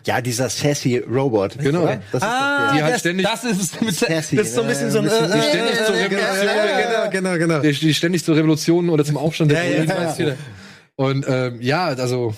[0.05, 1.57] Ja, dieser sassy Robot.
[1.57, 1.85] Genau.
[1.85, 4.67] Das ist Ah, Die halt das, ständig- das ist mit, Sassy, das ist so ein
[4.67, 6.49] bisschen so ein, äh, ein bisschen- äh, ständig zur Revolution,
[6.89, 7.59] genau, genau, genau.
[7.61, 10.35] Die, die ständig zur Revolution oder zum Aufstand der Ja, ja, ja.
[10.97, 12.35] Und ähm, ja, also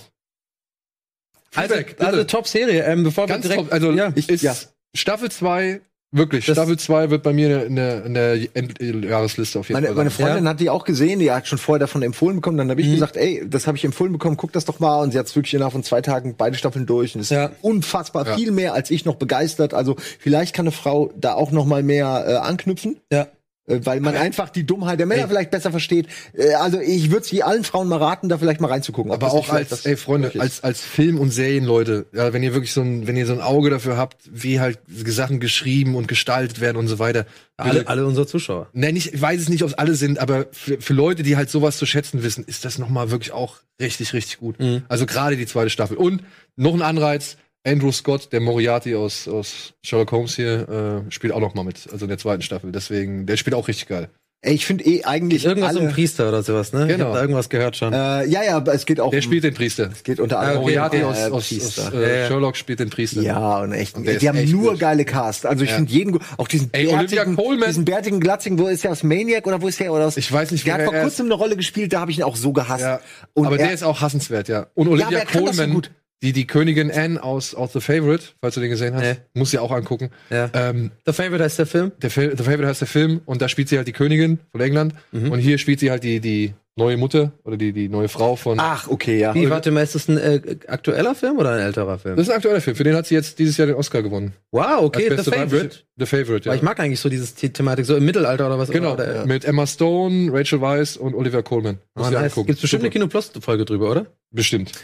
[1.56, 3.74] Also, Feedback, also Top-Serie, ähm, bevor ganz wir direkt, top.
[3.74, 4.56] Also ja, ich, ist ja.
[4.96, 5.82] Staffel 2,
[6.12, 9.88] wirklich, Das- Staffel 2 wird bei mir in der, in der Endjahresliste auf jeden Meine,
[9.88, 9.96] Fall.
[9.96, 10.26] meine sein.
[10.28, 12.58] Freundin hat die auch gesehen, die hat schon vorher davon empfohlen bekommen.
[12.58, 12.88] Dann habe Mhm.
[12.88, 15.02] ich gesagt, ey, das habe ich empfohlen bekommen, guck das doch mal.
[15.02, 17.16] Und sie hat es wirklich innerhalb von zwei Tagen beide Staffeln durch.
[17.16, 17.46] Und es Ja.
[17.46, 18.36] ist unfassbar Ja.
[18.36, 19.74] viel mehr, als ich noch begeistert.
[19.74, 22.98] Also vielleicht kann eine Frau da auch noch mal mehr äh, anknüpfen.
[23.12, 23.28] ja.
[23.68, 26.08] Äh, weil man einfach die Dummheit der Männer vielleicht besser versteht.
[26.34, 29.12] Äh, also ich würde es wie allen Frauen mal raten, da vielleicht mal reinzugucken.
[29.12, 32.82] aber auch als, ey Freunde, als, als Film- und Serienleute, ja, wenn ihr wirklich so
[32.82, 36.78] ein, wenn ihr so ein Auge dafür habt, wie halt Sachen geschrieben und gestaltet werden
[36.78, 37.26] und so weiter.
[37.58, 38.68] Alle, alle unsere Zuschauer.
[38.74, 41.38] Ne, nicht, ich weiß es nicht, ob es alle sind, aber für, für Leute, die
[41.38, 44.60] halt sowas zu schätzen wissen, ist das nochmal wirklich auch richtig, richtig gut.
[44.60, 44.84] Mhm.
[44.90, 45.98] Also gerade die zweite Staffel.
[45.98, 46.22] Und
[46.58, 51.40] noch ein Anreiz, Andrew Scott, der Moriarty aus, aus Sherlock Holmes hier, äh, spielt auch
[51.40, 52.72] noch mal mit, also in der zweiten Staffel.
[52.72, 54.10] Deswegen, der spielt auch richtig geil.
[54.42, 56.84] Ey, ich finde eh eigentlich Irgendwas alle, um Priester oder sowas, ne?
[56.84, 57.06] Ich Genau.
[57.08, 57.92] hab da irgendwas gehört schon.
[57.94, 59.90] äh, ja, ja, aber es geht auch Der um, spielt den Priester.
[59.92, 61.94] es geht unter Ah, anderem okay, Moriarty um, aus, äh, aus, aus Priester.
[61.96, 62.28] äh, Ja, ja.
[62.28, 63.22] Sherlock spielt den Priester.
[63.24, 63.98] Ja, und echt.
[63.98, 64.80] ist die haben echt nur gut.
[64.82, 65.48] geile Cast.
[65.48, 65.78] Also ich Ja.
[65.78, 66.22] finde jeden gut.
[66.38, 67.36] Auch diesen Ey, bärtigen,
[67.66, 70.16] diesen bärtigen Glatzigen, wo ist der aus Maniac oder wo ist der oder aus?
[70.16, 72.36] Ich weiß nicht, Der hat vor kurzem eine Rolle gespielt, da habe ich ihn auch
[72.36, 72.84] so gehasst.
[72.84, 73.00] Ja,
[73.34, 74.68] Und aber er, der ist auch hassenswert, ja.
[74.76, 75.90] Und aber Olivia er kann das so Colman, gut.
[76.24, 79.16] Die die Königin Anne aus, aus The Favorite, falls du den gesehen hast, Nee.
[79.34, 80.10] muss ja auch angucken.
[80.30, 80.50] Ja.
[80.54, 81.92] Ähm, The Favorite heißt der Film.
[82.02, 84.62] der Fa- The Favorite heißt der Film und da spielt sie halt die Königin von
[84.62, 85.32] England Mhm.
[85.32, 88.60] und hier spielt sie halt die, die neue Mutter oder die, die neue Frau von.
[88.60, 89.34] Ach, okay, ja.
[89.34, 92.18] Wie, warte mal, ist das ein äh, aktueller Film oder ein älterer Film?
[92.18, 94.34] Das ist ein aktueller Film, für den hat sie jetzt dieses Jahr den Oscar gewonnen.
[94.52, 95.78] Wow, okay, The Favorite.
[95.98, 96.52] The Favorite, ja.
[96.52, 99.16] Weil ich mag eigentlich so dieses The Thematik, so im Mittelalter oder was genau, Oder,
[99.16, 99.26] ja.
[99.26, 101.78] mit Emma Stone, Rachel Weisz und Olivia Colman.
[101.96, 102.32] Oh, Musst du dir nice.
[102.34, 102.48] angucken.
[102.48, 103.00] Gibt's bestimmt eine Super.
[103.00, 104.06] Kino Plus Folge drüber, oder?
[104.32, 104.72] Bestimmt.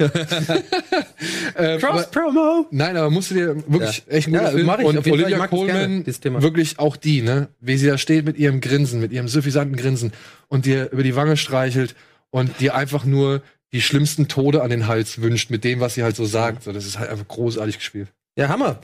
[1.57, 2.65] ähm, aber, Promo.
[2.71, 4.13] nein, aber musst du dir wirklich Ja.
[4.13, 5.29] echt einen Ja, Film mach ich, und auf jeden Fall.
[5.29, 8.61] Ich Olivia mag das gerne, wirklich auch die, ne, wie sie da steht mit ihrem
[8.61, 10.13] Grinsen, mit ihrem suffisanten Grinsen
[10.47, 11.80] und dir über die Wange streichelt
[12.29, 13.41] und dir einfach nur
[13.73, 16.63] die schlimmsten Tode an den Hals wünscht mit dem, was sie halt so sagt.
[16.63, 18.09] So, das ist halt einfach großartig gespielt.
[18.35, 18.79] Ja, Hammer.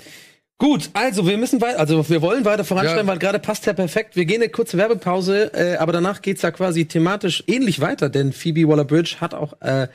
[0.60, 3.12] Gut, also wir müssen weiter, also wir wollen weiter voranschreiten, Ja.
[3.12, 4.16] weil gerade passt ja perfekt.
[4.16, 8.34] Wir gehen eine kurze Werbepause, äh, aber danach geht's ja quasi thematisch ähnlich weiter, denn
[8.34, 9.88] Phoebe Waller-Bridge hat auch äh,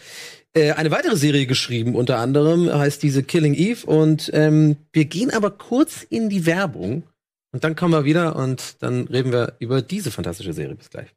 [0.55, 5.33] äh, eine weitere Serie geschrieben, unter anderem heißt diese Killing Eve und ähm, wir gehen
[5.33, 7.03] aber kurz in die Werbung
[7.51, 10.77] und dann kommen wir wieder und dann reden wir über diese fantastische Serie.
[10.77, 11.09] Bis gleich.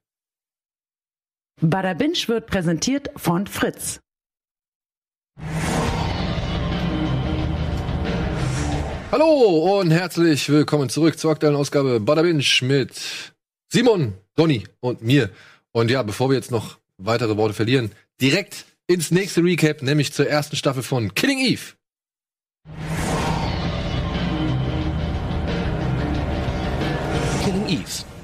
[1.62, 4.02] Bada Binge wird präsentiert von Fritz.
[9.10, 13.34] Hallo und herzlich willkommen zurück zur aktuellen Ausgabe Bada Binge mit
[13.72, 15.30] Simon, Donny und mir.
[15.72, 20.28] Und ja, bevor wir jetzt noch weitere Worte verlieren, direkt ins nächste Recap, nämlich zur
[20.28, 21.76] ersten Staffel von Killing Eve.
[27.46, 28.15] Killing Eve.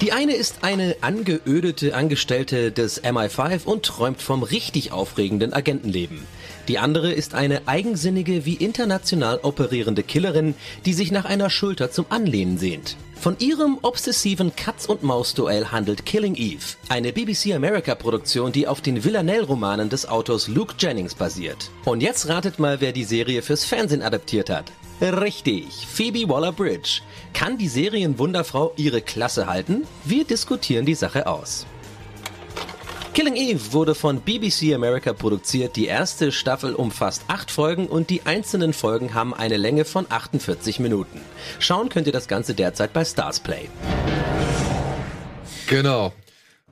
[0.00, 6.26] Die eine ist eine angeödete Angestellte des MI5 und träumt vom richtig aufregenden Agentenleben.
[6.68, 10.54] Die andere ist eine eigensinnige wie international operierende Killerin,
[10.86, 12.96] die sich nach einer Schulter zum Anlehnen sehnt.
[13.14, 19.90] Von ihrem obsessiven Katz-und-Maus-Duell handelt Killing Eve, eine BBC America Produktion, die auf den Villanelle-Romanen
[19.90, 21.70] des Autors Luke Jennings basiert.
[21.84, 24.72] Und jetzt ratet mal, wer die Serie fürs Fernsehen adaptiert hat.
[25.00, 27.00] Richtig, Phoebe Waller-Bridge.
[27.32, 29.84] Kann die Serienwunderfrau ihre Klasse halten?
[30.04, 31.66] Wir diskutieren die Sache aus.
[33.14, 35.74] Killing Eve wurde von BBC America produziert.
[35.76, 40.80] Die erste Staffel umfasst acht Folgen und die einzelnen Folgen haben eine Länge von 48
[40.80, 41.20] Minuten.
[41.58, 43.68] Schauen könnt ihr das Ganze derzeit bei Stars Play.
[45.66, 46.12] Genau.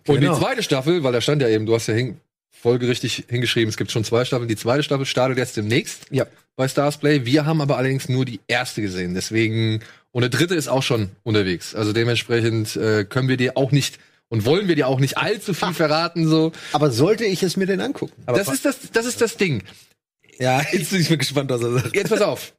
[0.06, 0.34] Und Genau.
[0.34, 2.20] die zweite Staffel, weil da stand ja eben, du hast ja hin,
[2.50, 4.48] folgerichtig hingeschrieben, es gibt schon zwei Staffeln.
[4.48, 6.26] Die zweite Staffel startet jetzt demnächst Ja.
[6.58, 7.24] Bei Stars Play.
[7.24, 9.14] Wir haben aber allerdings nur die erste gesehen.
[9.14, 9.80] Deswegen,
[10.10, 11.74] und der dritte ist auch schon unterwegs.
[11.74, 13.98] Also dementsprechend äh, können wir dir auch nicht
[14.28, 16.26] und wollen wir dir auch nicht allzu viel verraten.
[16.26, 18.12] So, Aber sollte ich es mir denn angucken?
[18.26, 19.62] das ist das, das ist das Ding.
[20.40, 21.94] Ja, jetzt bin ich mir gespannt, was er sagt.
[21.94, 22.52] Jetzt pass auf.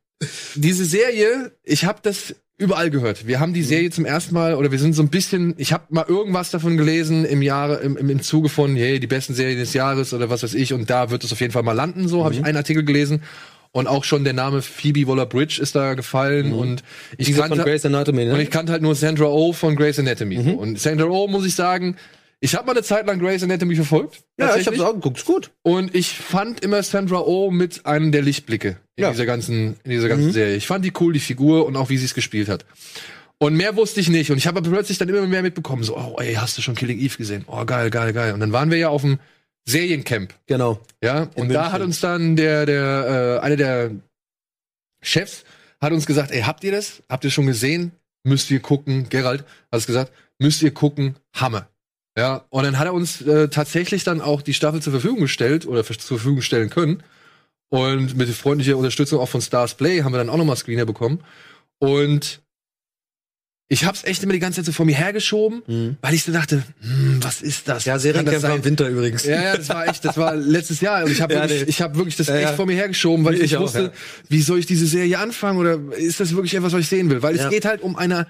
[0.56, 3.28] Diese Serie, ich habe das überall gehört.
[3.28, 5.84] Wir haben die Serie zum ersten Mal oder wir sind so ein bisschen, ich habe
[5.90, 9.60] mal irgendwas davon gelesen im Jahre im, im, im Zuge von hey, die besten Serien
[9.60, 12.08] des Jahres oder was weiß ich und da wird es auf jeden Fall mal landen,
[12.08, 13.24] so habe ich einen Artikel gelesen
[13.72, 16.84] und auch schon der Name Phoebe Waller-Bridge ist da gefallen und
[17.18, 18.34] ich Diese von kannte Grey's Anatomy, ne?
[18.34, 20.50] und ich kannte halt nur Sandra Oh von Grey's Anatomy so.
[20.52, 21.96] und Sandra Oh muss ich sagen,
[22.42, 24.24] ich habe mal eine Zeit lang Grey's Anatomy verfolgt.
[24.40, 25.52] ja, ich hab's auch geguckt, ist gut.
[25.62, 29.12] Und ich fand immer Sandra Oh mit einem der Lichtblicke in Ja.
[29.12, 30.56] dieser ganzen, in dieser ganzen Serie.
[30.56, 32.66] Ich fand die cool, die Figur und auch wie sie es gespielt hat.
[33.40, 34.32] Und mehr wusste ich nicht.
[34.32, 36.76] Und ich habe aber plötzlich dann immer mehr mitbekommen, so, oh, ey, hast du schon
[36.76, 37.44] Killing Eve gesehen?
[37.48, 38.34] Oh, geil, geil, geil.
[38.34, 39.20] Und dann waren wir ja auf dem
[39.70, 40.80] Seriencamp, Genau.
[41.04, 41.24] ja.
[41.36, 41.72] Und da München.
[41.72, 43.92] hat uns dann der, der, äh, einer der
[45.02, 45.44] Chefs
[45.82, 47.04] hat uns gesagt, ey, habt ihr das?
[47.10, 47.92] Habt ihr schon gesehen?
[48.24, 49.08] Müsst ihr gucken.
[49.10, 49.42] Gerald
[49.72, 51.16] hat es gesagt, müsst ihr gucken.
[51.34, 51.70] Hammer.
[52.18, 55.66] Ja, und dann hat er uns äh, tatsächlich dann auch die Staffel zur Verfügung gestellt
[55.66, 57.02] oder zur Verfügung stellen können.
[57.70, 61.24] Und mit freundlicher Unterstützung auch von Stars Play haben wir dann auch nochmal Screener bekommen.
[61.78, 62.42] Und
[63.72, 66.64] ich hab's echt immer die ganze Zeit so vor mir hergeschoben, weil ich so dachte,
[66.82, 67.86] hm, was ist das?
[67.86, 68.00] Ja,
[68.40, 68.58] sein?
[68.58, 69.26] im Winter übrigens.
[69.26, 71.04] Ja, ja, das war echt, das war letztes Jahr.
[71.06, 71.70] Und ich habe Ja, wirklich, nee.
[71.70, 73.92] ich hab wirklich das Ja, echt vor mir hergeschoben, weil ich, Ich nicht auch, wusste,
[74.28, 77.22] wie soll ich diese Serie anfangen oder ist das wirklich etwas, was ich sehen will?
[77.22, 78.26] Weil es geht halt um eine,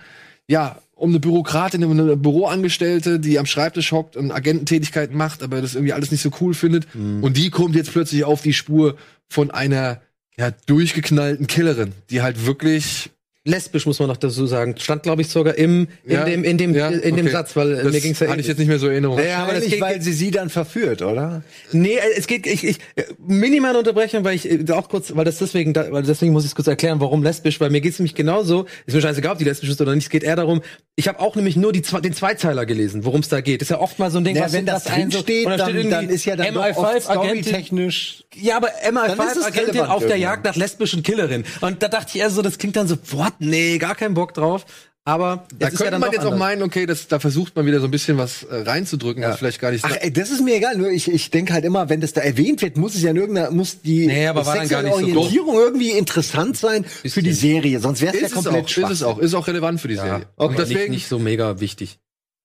[0.48, 5.62] ja, um eine Bürokratin, um eine Büroangestellte, die am Schreibtisch hockt und Agententätigkeiten macht, aber
[5.62, 6.94] das irgendwie alles nicht so cool findet.
[6.94, 7.24] Mhm.
[7.24, 8.98] Und die kommt jetzt plötzlich auf die Spur
[9.30, 10.02] von einer
[10.38, 13.10] ja, durchgeknallten Killerin, die halt wirklich
[13.46, 14.76] lesbisch, muss man noch dazu sagen.
[14.78, 17.34] Stand, glaube ich, sogar im, in Ja, dem, in dem, ja, in dem okay.
[17.34, 19.20] Satz, weil äh, das mir ging's ja hatte ich jetzt nicht mehr so in Erinnerung.
[19.26, 21.42] Ja, aber das geht- weil sie sie dann verführt, oder?
[21.72, 25.38] Nee, äh, es geht, ich, ich, äh, minimale Unterbrechung, weil ich auch kurz, weil das
[25.38, 28.14] deswegen, da, weil deswegen muss ich es kurz erklären, warum lesbisch, weil mir geht's nämlich
[28.14, 30.62] genauso, ist mir scheißegal, ob die lesbisch ist oder nicht, es geht eher darum,
[30.96, 33.62] ich habe auch nämlich nur die, zwei- den Zweizeiler gelesen, worum es da geht.
[33.62, 35.46] Ist ja oft mal so ein Ding, Ja, was wenn das was ein so- drinsteht,
[35.46, 38.24] und da dann, steht irgendwie dann ist ja dann doch oft MI5-Agentin, storytechnisch.
[38.36, 40.18] ja, aber Dann ist es MI5-Agentin relevant auf der.
[40.18, 41.46] Jagd nach lesbischen Killerin.
[41.62, 43.34] Und da dachte ich eher so, das klingt dann so, what?
[43.40, 44.66] Nee, gar keinen Bock drauf.
[45.06, 46.40] Aber Da ist könnte ja dann man jetzt auch anders.
[46.40, 49.60] meinen, okay, das, da versucht man wieder so ein bisschen was äh, reinzudrücken, was vielleicht
[49.60, 50.78] gar nicht Ach, ey, das ist mir egal.
[50.78, 53.16] Nur ich, ich denke halt immer, wenn das da erwähnt wird, muss es ja in
[53.16, 57.34] irgendeiner, muss die Nee, aber war gar nicht so Orientierung irgendwie interessant sein für die
[57.34, 57.80] Serie.
[57.80, 59.88] Sonst wäre es ja ist es, komplett auch, ist es auch, ist auch relevant für
[59.88, 60.28] die Serie.
[60.36, 60.50] Okay.
[60.50, 61.98] Und deswegen, nicht, nicht so mega wichtig.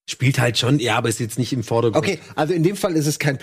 [0.08, 2.02] Spielt halt schon, ja, aber ist jetzt nicht im Vordergrund.
[2.02, 3.36] Okay, also in dem Fall ist es kein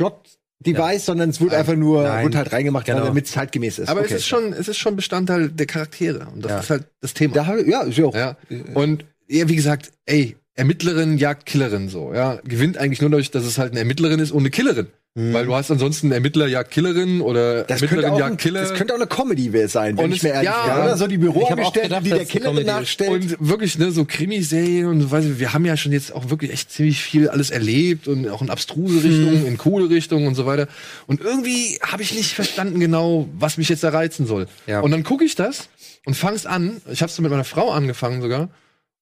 [0.64, 2.26] Plot-Device, sondern es wird einfach nur, Nein.
[2.26, 3.06] wird halt reingemacht, Genau.
[3.06, 3.90] damit es zeitgemäß ist.
[3.90, 4.14] aber okay.
[4.14, 6.28] es ist schon, es ist schon Bestandteil der Charaktere.
[6.34, 6.60] Und das Ja.
[6.60, 7.34] ist halt das Thema.
[7.36, 8.16] Da, ja, ist ja auch.
[8.16, 8.38] Ja.
[8.74, 12.40] Und ja, wie gesagt, ey, Ermittlerin jagt Killerin so, ja.
[12.44, 14.88] Gewinnt eigentlich nur dadurch, dass es halt eine Ermittlerin ist und eine Killerin.
[15.14, 18.62] Weil du hast ansonsten Ermittler jagt Killerin oder Das Ermittlerin jagt Killer.
[18.62, 20.84] das könnte auch eine Comedy sein, wenn Und ich mir ehrlich ja, bin.
[20.86, 22.68] Oder so die Ich hab auch Büroangestellte, gedacht, die der es Killer Comedy ist.
[22.68, 23.10] nachstellt.
[23.42, 26.54] Und wirklich, ne, so Krimiserien und weiß ich, wir haben ja schon jetzt auch wirklich
[26.54, 30.46] echt ziemlich viel alles erlebt und auch in abstruse Richtungen, in coole Richtungen und so
[30.46, 30.70] weiter.
[31.08, 34.48] Und irgendwie habe ich nicht verstanden genau, was mich jetzt da reizen soll.
[34.66, 34.80] Ja.
[34.80, 35.68] Und dann gucke ich das
[36.06, 36.82] und fang's an.
[36.90, 38.50] Ich habe so mit meiner Frau angefangen sogar.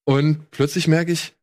[0.05, 1.33] Und plötzlich merke ich,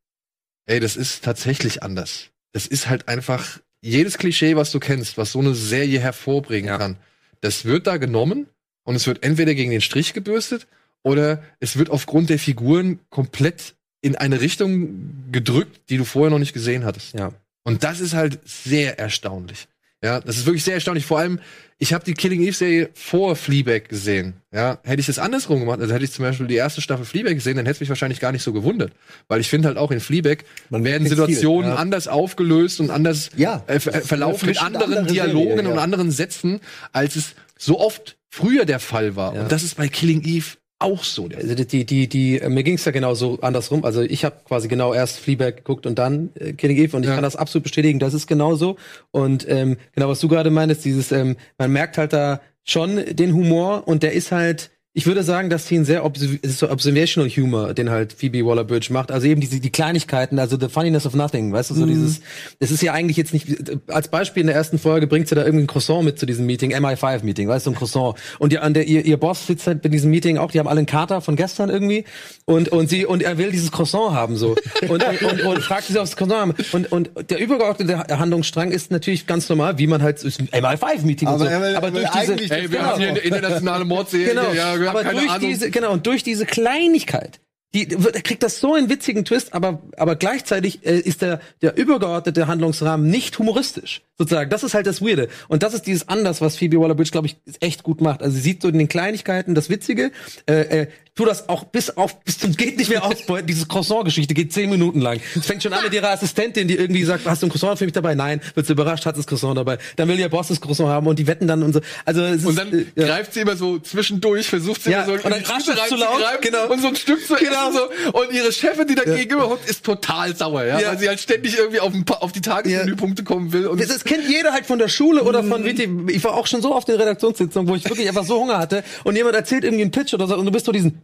[0.67, 2.31] ey, das ist tatsächlich anders.
[2.53, 6.79] Das ist halt einfach jedes Klischee, was du kennst, was so eine Serie hervorbringen Ja.
[6.79, 6.97] kann.
[7.41, 8.47] Das wird da genommen
[8.85, 10.67] und es wird entweder gegen den Strich gebürstet
[11.03, 16.39] oder es wird aufgrund der Figuren komplett in eine Richtung gedrückt, die du vorher noch
[16.39, 17.15] nicht gesehen hattest.
[17.15, 17.33] Ja.
[17.65, 19.69] Und das ist halt sehr erstaunlich.
[20.05, 21.07] Ja, das ist wirklich sehr erstaunlich.
[21.07, 21.41] Vor allem,
[21.79, 24.35] ich habe die Killing Eve Serie vor Fleabag gesehen.
[24.53, 27.35] Ja, hätte ich das andersrum gemacht, also hätte ich zum Beispiel die erste Staffel Fleabag
[27.35, 28.93] gesehen, dann hätte es mich wahrscheinlich gar nicht so gewundert,
[29.29, 31.81] weil ich finde halt auch in Fleabag Man werden Situationen viel, ja.
[31.81, 33.63] anders aufgelöst und anders Ja.
[33.67, 35.71] äh, ver- äh, verlaufen mit anderen andere Dialogen Serie, ja.
[35.73, 36.61] und anderen Sätzen,
[36.93, 39.33] als es so oft früher der Fall war.
[39.35, 40.47] Und das ist bei Killing Eve
[40.79, 41.29] auch so.
[41.35, 43.85] Also die, die, die, die äh, mir ging's ja genauso andersrum.
[43.85, 47.09] Also ich habe quasi genau erst Fleabag geguckt und dann äh, Killing Eve und ich
[47.09, 47.15] Ja.
[47.15, 48.77] kann das absolut bestätigen, das ist genauso.
[49.11, 53.33] Und ähm, genau, was du gerade meintest, dieses, ähm, man merkt halt da schon den
[53.33, 56.03] Humor und der ist halt, ich würde sagen, dass sie ein sehr
[56.41, 59.13] ist so observational Humor, den halt Phoebe Waller-Bridge macht.
[59.13, 62.23] Also eben diese die Kleinigkeiten, also the funniness of nothing, weißt du, so dieses,
[62.61, 63.47] es ist ja eigentlich jetzt nicht,
[63.89, 66.47] als Beispiel in der ersten Folge bringt sie da irgendwie ein Croissant mit zu diesem
[66.47, 68.15] Meeting, MI5-Meeting, weißt du, ein Croissant.
[68.39, 70.67] Und die, an der, ihr, ihr Boss sitzt halt bei diesem Meeting auch, die haben
[70.69, 72.05] alle einen Kater von gestern irgendwie
[72.47, 74.57] und, und sie, und er will dieses Croissant haben, so.
[74.89, 76.55] Und, und, und, und fragt sie, ob sie das Croissant haben.
[76.73, 81.29] Und, und der übergeordnete Handlungsstrang ist natürlich ganz normal, wie man halt, ist ein MI5-Meeting
[81.29, 81.51] und Aber so.
[81.51, 82.83] er will- Aber will durch diese, eigentlich Ey, wir Genau.
[82.91, 84.29] haben hier eine internationale Mordserie.
[84.29, 85.49] Genau, Ja, wir haben aber keine durch Ahnung.
[85.49, 87.41] diese, genau, und durch diese Kleinigkeit,
[87.75, 91.77] die, wird- kriegt das so einen witzigen Twist, aber, aber gleichzeitig äh, ist der, der
[91.77, 94.49] übergeordnete Handlungsrahmen nicht humoristisch, sozusagen.
[94.51, 95.29] Das ist halt das Weirde.
[95.49, 98.23] Und das ist dieses Anders, was Phoebe Waller-Bridge, glaube ich, echt gut macht.
[98.23, 100.11] Also sie sieht so in den Kleinigkeiten das Witzige,
[100.49, 100.87] äh, äh,
[101.17, 103.47] tu das auch bis auf, bis zum geht nicht mehr ausbeuten.
[103.47, 105.19] Diese Croissant-Geschichte geht zehn Minuten lang.
[105.35, 107.85] Es fängt schon an mit ihrer Assistentin, die irgendwie sagt, hast du ein Croissant für
[107.85, 108.15] mich dabei?
[108.15, 108.41] Nein.
[108.55, 109.79] Wird sie überrascht, hat das Croissant dabei.
[109.97, 111.81] Dann will ihr Boss das Croissant haben und die wetten dann und so.
[112.05, 113.07] Also, es ist, Und dann äh, ja.
[113.07, 116.21] greift sie immer so zwischendurch, versucht sie Ja, immer so und dann es zu laut,
[116.43, 116.71] genau.
[116.71, 117.71] und so ein Stück zu Genau.
[117.73, 118.13] So.
[118.13, 120.81] Und ihre Chefin, die da gegenüber hockt, ist total sauer, ja?
[120.81, 120.89] Ja.
[120.91, 123.67] weil sie halt ständig irgendwie auf, ein paar, auf die Tagesmenüpunkte kommen will.
[123.67, 126.11] Und Das, das kennt jeder halt von der Schule oder von WT.
[126.11, 128.85] Ich war auch schon so auf den Redaktionssitzungen, wo ich wirklich einfach so Hunger hatte
[129.05, 131.03] und jemand erzählt irgendwie einen Pitch oder so und du bist so diesen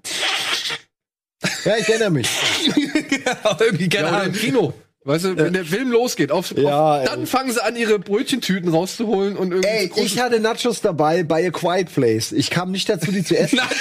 [1.64, 2.28] Ja, ich erinnere mich.
[3.60, 4.40] irgendwie keine ja, oder im Ahnung.
[4.40, 4.74] Kino.
[5.04, 8.70] Weißt du, wenn der Film losgeht, auf, Ja, auf, dann fangen sie an, ihre Brötchentüten
[8.70, 12.30] rauszuholen und irgendwie Ey, ich hatte Nachos dabei bei A Quiet Place.
[12.30, 13.56] Ich kam nicht dazu, die zu essen.
[13.56, 13.80] Nachos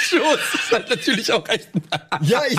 [0.55, 1.69] ist halt natürlich auch echt.
[2.21, 2.57] ja, ich,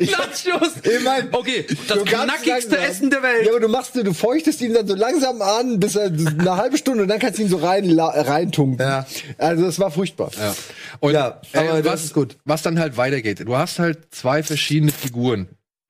[0.00, 0.72] ich Nachos!
[0.82, 2.90] Ich mein, okay, das so knackigste langsam.
[2.90, 3.46] Essen der Welt.
[3.46, 6.76] Ja, aber du machst, du feuchtest ihn dann so langsam an, bis er eine halbe
[6.76, 8.78] Stunde und dann kannst du ihn so rein reintunken.
[8.86, 9.06] Ja.
[9.38, 10.30] Also das war furchtbar.
[10.38, 10.54] Ja.
[11.00, 12.36] Und Ja, aber äh, das was, ist gut.
[12.44, 13.40] was dann halt weitergeht.
[13.46, 15.48] Du hast halt zwei verschiedene Figuren,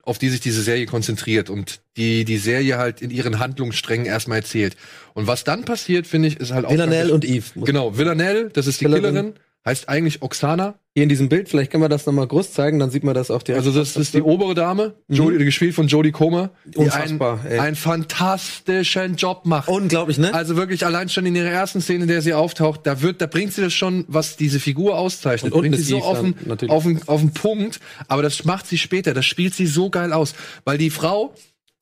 [0.09, 4.39] auf die sich diese Serie konzentriert und die die Serie halt in ihren Handlungssträngen erstmal
[4.39, 4.75] erzählt.
[5.13, 7.45] Und was dann passiert, finde ich, ist halt auch Villanelle und Eve.
[7.57, 9.15] Genau, Villanelle, das ist die Killerin.
[9.15, 9.35] Killerin,
[9.67, 10.79] heißt eigentlich Oksana.
[10.95, 13.31] Hier in diesem Bild, vielleicht können wir das nochmal groß zeigen, dann sieht man das
[13.31, 13.65] auch direkt.
[13.65, 17.77] Also das ist die obere Dame, Jodie, gespielt von Jodie Comer, die Unfassbar, einen, einen
[17.77, 19.69] fantastischen Job macht.
[19.69, 20.35] Unglaublich, ne?
[20.35, 23.27] Also wirklich allein schon in ihrer ersten Szene, in der sie auftaucht, da wird, da
[23.27, 26.35] bringt sie das schon, was diese Figur auszeichnet, Und- bringt sie so auf den,
[26.69, 27.79] auf den, auf den Punkt.
[28.09, 30.35] Aber das macht sie später, das spielt sie so geil aus,
[30.65, 31.33] weil die Frau,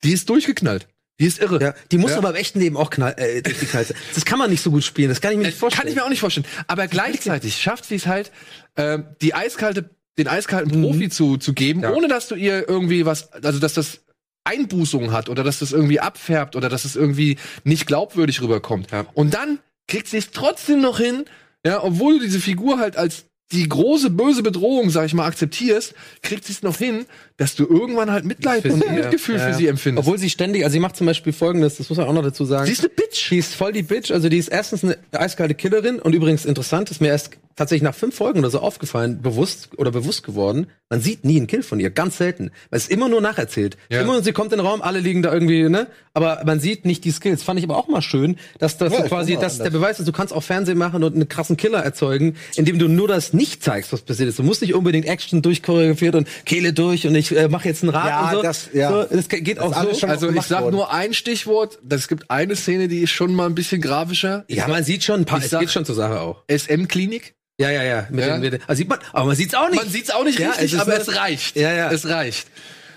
[0.03, 0.87] die ist durchgeknallt,
[1.19, 1.61] die ist irre.
[1.61, 2.17] ja, die muss Ja.
[2.17, 3.85] aber im echten Leben auch knall, äh, durch die Knall.
[4.13, 5.81] Das kann man nicht so gut spielen, das kann ich mir nicht vorstellen.
[5.81, 6.45] Kann ich mir auch nicht vorstellen.
[6.67, 8.31] Aber gleichzeitig schafft sie es halt,
[8.75, 11.83] äh, die eiskalte den eiskalten Profi zu, zu geben, Mhm.
[11.83, 11.93] Ja.
[11.93, 13.99] ohne dass du ihr irgendwie was, also dass das
[14.43, 18.91] Einbußungen hat oder dass das irgendwie abfärbt oder dass es irgendwie nicht glaubwürdig rüberkommt.
[18.91, 19.05] Ja.
[19.13, 21.25] Und dann kriegt sie es trotzdem noch hin,
[21.65, 25.93] ja, obwohl du diese Figur halt als die große böse Bedrohung, sag ich mal, akzeptierst,
[26.21, 27.05] kriegt sie es noch hin,
[27.37, 28.89] dass du irgendwann halt Mitleid und sie.
[28.89, 30.05] Mitgefühl Ja, für sie empfindest.
[30.05, 32.45] Obwohl sie ständig, also sie macht zum Beispiel folgendes, das muss man auch noch dazu
[32.45, 32.65] sagen.
[32.65, 33.29] sie ist eine Bitch.
[33.29, 34.11] Die ist voll die Bitch.
[34.11, 37.95] Also die ist erstens eine eiskalte Killerin und übrigens interessant, ist mir erst tatsächlich nach
[37.95, 40.67] fünf Folgen oder so aufgefallen, bewusst oder bewusst geworden.
[40.89, 42.51] Man sieht nie einen Kill von ihr, ganz selten.
[42.69, 43.77] Weil es immer nur nacherzählt.
[43.89, 44.01] Ja.
[44.01, 45.87] Immer sie kommt in den Raum, alle liegen da irgendwie, ne?
[46.13, 47.43] Aber man sieht nicht die Skills.
[47.43, 49.71] Fand ich aber auch mal schön, dass das Ja, quasi, dass der.
[49.71, 53.07] Beweis ist, du kannst auch Fernsehen machen und einen krassen Killer erzeugen, indem du nur
[53.07, 54.39] das nicht zeigst, was passiert ist.
[54.39, 57.91] Du musst nicht unbedingt Action durchchoreografiert und Kehle durch und ich äh, mache jetzt einen
[57.91, 58.41] Rad Ja, und so.
[58.41, 58.89] das- ja.
[58.91, 59.99] so, das geht auch alles so.
[60.01, 60.75] schon Also ich sag worden.
[60.75, 61.79] nur ein Stichwort.
[61.89, 64.45] Es gibt eine Szene, die ist schon mal ein bisschen grafischer.
[64.47, 66.43] Ja, man sieht schon ein paar, Ich es sag- geht schon zur Sache auch.
[66.47, 67.33] SM-Klinik.
[67.59, 68.07] Ja, ja, ja.
[68.11, 68.33] Mit Ja.
[68.33, 69.81] Den, mit den, also sieht man, aber man sieht's auch nicht.
[69.81, 71.55] Man sieht's auch nicht Ja, richtig, es aber es reicht.
[71.55, 71.91] Ja, ja.
[71.91, 72.47] Es reicht.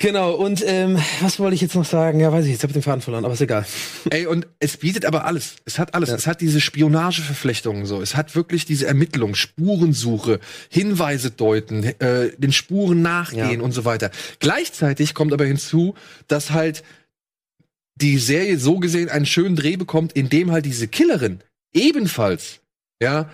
[0.01, 2.20] Genau, und ähm, was wollte ich jetzt noch sagen?
[2.20, 3.66] Ja, weiß ich, jetzt habe ich den Faden verloren, aber ist egal.
[4.09, 5.57] Ey, und es bietet aber alles.
[5.66, 6.09] Es hat alles.
[6.09, 8.01] Es hat diese Spionageverflechtungen so.
[8.01, 10.40] Es hat wirklich diese Ermittlung, Spurensuche,
[10.70, 13.61] Hinweise deuten, äh, den Spuren nachgehen Ja.
[13.61, 14.11] und so weiter.
[14.38, 15.94] Gleichzeitig kommt aber hinzu,
[16.28, 16.82] dass halt
[17.96, 21.40] die Serie so gesehen einen schönen Dreh bekommt, in dem halt diese Killerin
[21.74, 22.61] ebenfalls,
[23.03, 23.28] ja,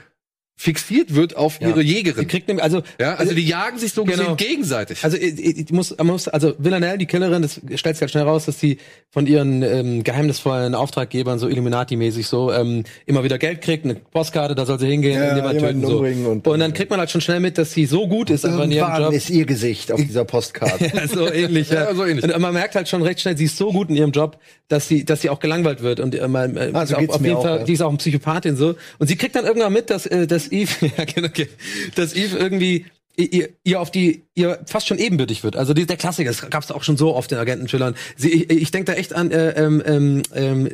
[0.58, 1.68] fixiert wird auf Ja.
[1.68, 2.26] ihre Die Jägerin.
[2.28, 4.34] kriegt nämlich, also, Ja, also die jagen sich so Genau.
[4.34, 5.04] gesehen gegenseitig.
[5.04, 8.24] also ich, ich muss, man muss, also Villanelle, die Killerin, das stellt sich halt schnell
[8.24, 8.78] raus, dass die
[9.10, 14.54] von ihren ähm, geheimnisvollen Auftraggebern so Illuminati-mäßig so ähm, immer wieder Geld kriegt, eine Postkarte,
[14.54, 15.98] da soll sie hingehen, Ja, jemanden töten so.
[16.30, 18.64] und- und dann kriegt man halt schon schnell mit, dass sie so gut ist einfach
[18.64, 19.12] in ihrem Job.
[19.12, 20.90] ist ihr Gesicht auf dieser Postkarte.
[20.96, 21.84] Ja, so ähnlich, ja.
[21.90, 22.24] Ja, so ähnlich.
[22.24, 24.38] Und man merkt halt schon recht schnell, sie ist so gut in ihrem Job,
[24.68, 27.20] dass sie, dass sie auch gelangweilt wird und äh, man, äh, Ah, so auf, auf
[27.22, 28.74] jeden auch, Fall, die ist auch eine Psychopathin so.
[28.98, 31.48] Und sie kriegt dann irgendwann mit, dass, äh, dass Eve, ja, genau, okay,
[31.94, 32.86] dass Eve irgendwie
[33.16, 35.56] ihr, ihr auf die, ihr fast schon ebenbürtig wird.
[35.56, 37.94] Also die, der Klassiker, das gab's auch schon so oft in Agenten-Thrillern.
[38.18, 40.68] Ich, ich denke da echt an äh, ähm, ähm, ähm,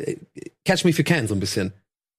[0.65, 1.73] Catch Me If You Can so ein bisschen.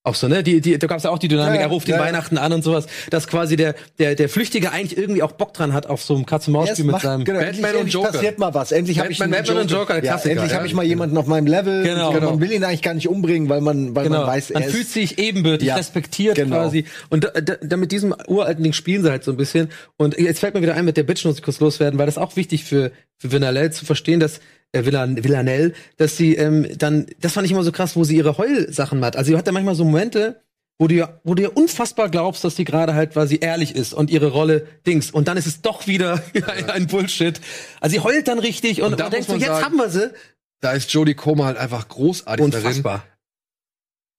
[0.06, 0.44] Auch so, ne?
[0.44, 2.02] Die, die, da gab's ja auch die Dynamik, Ja, er ruft ja, ja.
[2.02, 5.72] Weihnachten an und sowas, dass quasi der, der, der Flüchtige eigentlich irgendwie auch Bock dran
[5.72, 7.24] hat auf so einem Katz-und-Maus-Spiel Erst mit seinem.
[7.24, 8.12] genau, Batman endlich, und Joker.
[8.12, 8.74] passiert mal was.
[8.74, 10.58] Endlich habe ich einen Batman und Joker, der Klassiker, endlich ja.
[10.58, 11.84] habe ich mal jemanden auf meinem Level.
[11.84, 12.12] Genau.
[12.12, 14.18] Und Man will ihn eigentlich gar nicht umbringen, weil man, weil Genau.
[14.20, 16.58] man weiß, man er fühlt ist, sich ebenbürtig, respektiert genau.
[16.58, 16.84] quasi.
[17.10, 19.70] Und da, da, da mit diesem uralten Ding spielen sie halt so ein bisschen.
[19.96, 22.18] Und jetzt fällt mir wieder ein, mit der Bitch muss ich kurz loswerden, weil das
[22.18, 24.42] auch wichtig für, für Villanelle zu verstehen, dass
[24.74, 28.18] äh, Villan, Villanelle, dass sie ähm, dann, das fand ich immer so krass, wo sie
[28.18, 29.16] ihre Heulsachen hat.
[29.16, 30.42] Also sie hat ja manchmal so Momente,
[30.80, 33.94] wo du ja, wo du ja unfassbar glaubst, dass sie gerade halt quasi ehrlich ist
[33.94, 35.12] und ihre Rolle Dings.
[35.12, 36.22] Und dann ist es doch wieder
[36.68, 37.40] ein Bullshit.
[37.80, 39.90] Also sie heult dann richtig und, Und da und denkst du, jetzt sagen, haben wir
[39.90, 40.12] sie.
[40.60, 43.06] Da ist Jodie Comer halt einfach großartig darin, Unfassbar.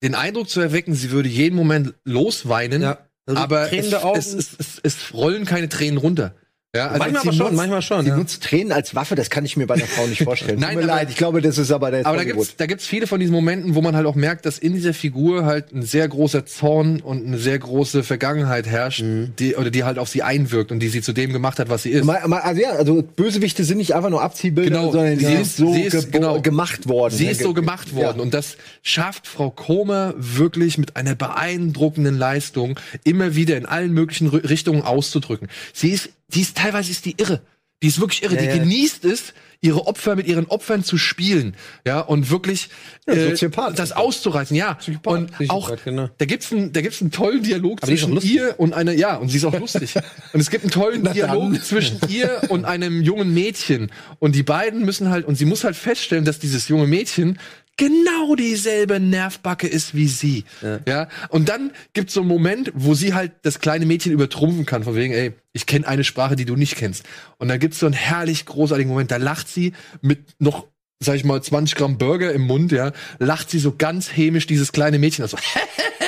[0.03, 2.81] den Eindruck zu erwecken, sie würde jeden Moment losweinen.
[2.81, 2.99] Ja.
[3.27, 3.91] Also aber es,
[4.33, 6.35] es, es, es rollen keine Tränen runter.
[6.75, 8.03] Ja, also manchmal aber schon, nutzt- manchmal schon.
[8.03, 8.17] sie Ja.
[8.17, 10.59] nutzt Tränen als Waffe, das kann ich mir bei einer Frau nicht vorstellen.
[10.59, 12.85] Nein, Tut mir leid, ich glaube, das ist aber der Aber da gibt's, da gibt's
[12.85, 15.81] viele von diesen Momenten, wo man halt auch merkt, dass in dieser Figur halt ein
[15.83, 19.03] sehr großer Zorn und eine sehr große Vergangenheit herrscht,
[19.39, 21.83] die, oder die halt auf sie einwirkt und die sie zu dem gemacht hat, was
[21.83, 22.07] sie ist.
[22.09, 25.73] Also ja, also Bösewichte sind nicht einfach nur Abziehbilder, Genau, sondern sie sie ist so
[25.73, 26.41] sie ist, genau.
[26.41, 27.13] gemacht worden.
[27.15, 28.23] Sie ist so gemacht worden Ja.
[28.23, 34.29] und das schafft Frau Kohmer wirklich mit einer beeindruckenden Leistung immer wieder in allen möglichen
[34.29, 35.47] Ri- Richtungen auszudrücken.
[35.73, 37.41] Sie ist, die ist teilweise ist die irre.
[37.83, 38.35] Die ist wirklich irre.
[38.35, 38.57] Ja, die ja.
[38.57, 41.55] genießt es, ihre Opfer mit ihren Opfern zu spielen,
[41.85, 42.69] ja und wirklich
[43.07, 43.77] äh, Soziopath.
[43.79, 44.77] das auszureißen, ja.
[45.03, 46.09] Und Psychopath, auch genau.
[46.17, 49.29] da gibt's einen, da gibt's einen tollen Dialog Aber zwischen ihr und einer, ja, und
[49.29, 49.95] sie ist auch lustig.
[50.33, 53.91] und es gibt einen tollen Dialog zwischen ihr und einem jungen Mädchen.
[54.19, 57.39] Und die beiden müssen halt, und sie muss halt feststellen, dass dieses junge Mädchen
[57.77, 60.45] genau dieselbe Nervbacke ist wie sie.
[60.87, 61.07] Ja.
[61.29, 64.95] Und dann gibt's so einen Moment, wo sie halt das kleine Mädchen übertrumpfen kann, von
[64.95, 67.03] wegen, ey, ich kenne eine Sprache, die du nicht kennst.
[67.37, 70.67] Und dann gibt's so einen herrlich großartigen Moment, da lacht sie mit noch
[71.01, 74.71] sag ich mal, 20 Gramm Burger im Mund, ja, lacht sie so ganz hämisch dieses
[74.71, 75.37] kleine Mädchen, also,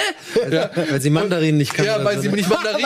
[0.90, 1.86] Weil sie Mandarin nicht kann.
[1.86, 2.86] ja, weil so, sie nicht Mandarin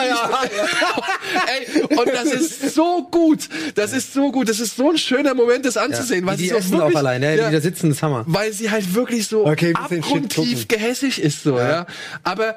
[1.46, 3.48] Ey, und das ist so gut.
[3.74, 4.48] Das ist so gut.
[4.48, 6.26] Das ist so ein schöner Moment, das anzusehen.
[6.26, 7.36] weil die, die so essen wirklich, auch allein, ne?
[7.36, 8.24] ja, Die da sitzen, das ist Hammer.
[8.26, 11.86] weil sie halt wirklich so Okay, abgrundtief gehässig ist, so, ja.
[12.22, 12.56] Aber,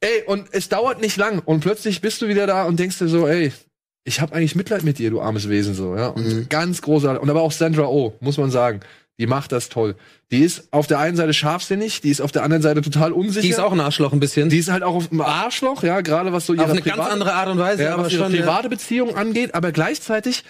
[0.00, 1.40] ey, und es dauert nicht lang.
[1.44, 3.52] Und plötzlich bist du wieder da und denkst dir so, ey,
[4.04, 6.08] ich habe eigentlich Mitleid mit dir, du armes Wesen, so, ja.
[6.08, 6.46] Und Mhm.
[6.48, 7.22] ganz großartig.
[7.22, 8.80] Und aber auch Sandra Oh, muss man sagen.
[9.22, 9.94] Die macht das toll.
[10.32, 13.40] Die ist auf der einen Seite scharfsinnig, die ist auf der anderen Seite total unsicher.
[13.42, 14.48] Die ist auch ein Arschloch ein bisschen.
[14.48, 16.96] Die ist halt auch auf dem Arschloch, ja, gerade was so ihre auf eine ganz
[16.96, 18.34] private- andere Art und Weise, ja, aber was ihre schon.
[18.34, 18.40] ja.
[18.42, 20.42] private Beziehung angeht, aber gleichzeitig,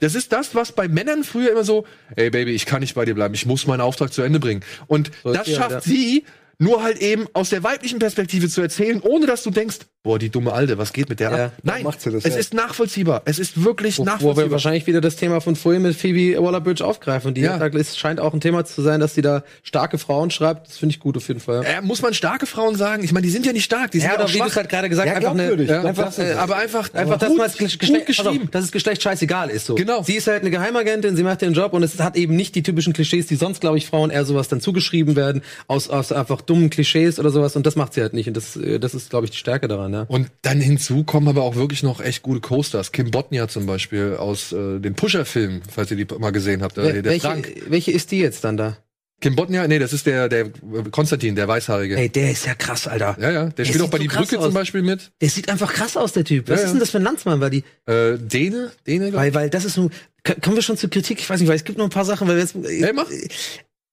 [0.00, 3.06] das ist das, was bei Männern früher immer so, ey Baby, ich kann nicht bei
[3.06, 4.62] dir bleiben, ich muss meinen Auftrag zu Ende bringen.
[4.88, 5.90] Und So das sie schafft halt, ja.
[5.90, 6.24] sie
[6.60, 10.30] nur halt eben aus der weiblichen Perspektive zu erzählen, ohne dass du denkst, boah, die
[10.30, 11.44] dumme Alte, was geht mit der Ja.
[11.46, 11.52] ab?
[11.62, 12.40] Nein, macht sie das, es ja.
[12.40, 13.22] ist nachvollziehbar.
[13.26, 14.50] Es ist wirklich Wo, wo wir nachvollziehbar.
[14.52, 17.34] wahrscheinlich wieder das Thema von vorhin mit Phoebe Waller-Bridge aufgreifen.
[17.34, 17.56] Die Ja.
[17.64, 20.68] ist, scheint auch ein Thema zu sein, dass sie da starke Frauen schreibt.
[20.68, 21.64] Das finde ich gut auf jeden Fall.
[21.64, 23.04] äh, muss man starke Frauen sagen?
[23.04, 24.44] Ich meine, die sind ja nicht stark, die sind Ja, ja, auch aber wie du
[24.44, 25.62] es halt gerade gesagt Ja, einfach eine.
[25.64, 26.36] Ja, einfach, äh, es.
[26.38, 28.48] aber einfach, Einfach, dass man das Geschlecht, pass auf, geschrieben.
[28.50, 29.66] dass das Geschlecht scheißegal ist.
[29.66, 29.74] So.
[29.74, 30.02] Genau.
[30.02, 32.62] Sie ist halt eine Geheimagentin, sie macht ihren Job und es hat eben nicht die
[32.62, 36.40] typischen Klischees, die sonst, glaube ich, Frauen eher sowas dann zugeschrieben werden, aus, aus einfach
[36.48, 39.10] dummen Klischees oder sowas und das macht sie halt nicht und das, äh, das ist,
[39.10, 40.02] glaube ich, die Stärke daran, ja.
[40.08, 42.92] Und dann hinzu kommen aber auch wirklich noch echt gute Co-Stars.
[42.92, 46.78] Kim Botnia zum Beispiel aus äh, dem Pusher-Film, falls ihr die mal gesehen habt.
[46.78, 47.52] Äh, Wel- der welche, Frank.
[47.68, 48.76] welche ist die jetzt dann da?
[49.20, 50.50] Kim Botnia, nee, das ist der, der äh,
[50.92, 51.96] Konstantin, der Weißhaarige.
[51.96, 53.16] Ey, der ist ja krass, Alter.
[53.20, 54.44] Ja, ja, der Der spielt auch bei so Die Brücke aus.
[54.44, 55.10] zum Beispiel mit.
[55.20, 56.48] Der sieht einfach krass aus, der Typ.
[56.48, 57.40] Was Ja, ist denn das für ein Landsmann?
[57.40, 59.34] Weil die, Äh, Dene, Dene, weil, ich.
[59.34, 59.74] weil das ist
[60.22, 61.18] K- kommen wir schon zur Kritik?
[61.18, 63.06] Ich weiß nicht, weil es gibt noch ein paar Sachen, weil wir jetzt, Hey, mach.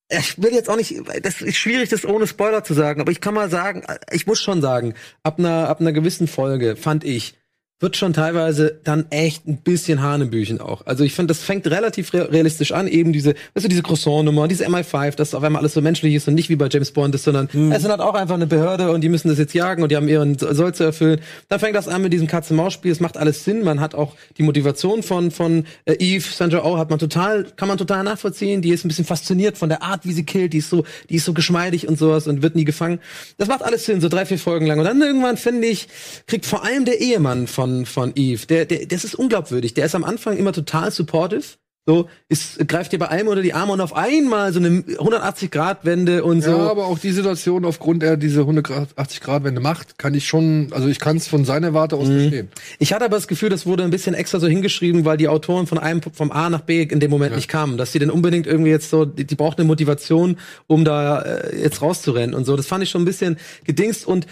[0.10, 3.22] Ich will jetzt auch nicht, das ist schwierig, das ohne Spoiler zu sagen, aber ich
[3.22, 4.94] kann mal sagen, ich muss schon sagen,
[5.24, 7.36] ab einer, ab einer gewissen Folge fand ich,
[7.80, 10.86] wird schon teilweise dann echt ein bisschen Hanebüchen auch.
[10.86, 14.48] Also ich finde, das fängt relativ re realistisch an, eben diese, weißt du, diese Croissant-Nummer,
[14.48, 17.14] diese MI5, dass auf einmal alles so menschlich ist und nicht wie bei James Bond
[17.16, 19.84] ist, sondern es sind halt auch einfach eine Behörde und die müssen das jetzt jagen
[19.84, 21.20] und die haben ihren Soll zu erfüllen.
[21.50, 24.44] Dann fängt das an mit diesem Katz-und-Maus-Spiel, es macht alles Sinn, man hat auch die
[24.44, 28.70] Motivation von, von äh, Eve, Sandra Oh, hat man total, kann man total nachvollziehen, die
[28.70, 31.26] ist ein bisschen fasziniert von der Art, wie sie killt, die ist so, die ist
[31.26, 33.00] so geschmeidig und sowas und wird nie gefangen.
[33.38, 34.80] Das macht alles Sinn, so drei, vier Folgen lang.
[34.80, 35.90] Und dann irgendwann, finde ich,
[36.26, 39.74] kriegt vor allem der Ehemann von, von Eve, der, der, das ist unglaubwürdig.
[39.74, 41.44] Der ist am Anfang immer total supportive.
[41.88, 46.24] So, ist, greift dir bei allem unter die Arme und auf einmal so eine 180-Grad-Wende
[46.24, 46.50] und so.
[46.50, 51.00] Ja, aber auch die Situation, aufgrund er diese 180-Grad-Wende macht, kann ich schon, also ich
[51.00, 52.02] kann es von seiner Warte Mhm.
[52.02, 52.50] aus verstehen.
[52.80, 55.68] Ich hatte aber das Gefühl, das wurde ein bisschen extra so hingeschrieben, weil die Autoren
[55.68, 58.48] von einem vom A nach B in dem Moment nicht kamen, dass sie denn unbedingt
[58.48, 62.56] irgendwie jetzt so, die, die braucht eine Motivation, um da äh, jetzt rauszurennen und so.
[62.56, 64.26] Das fand ich schon ein bisschen gedingst und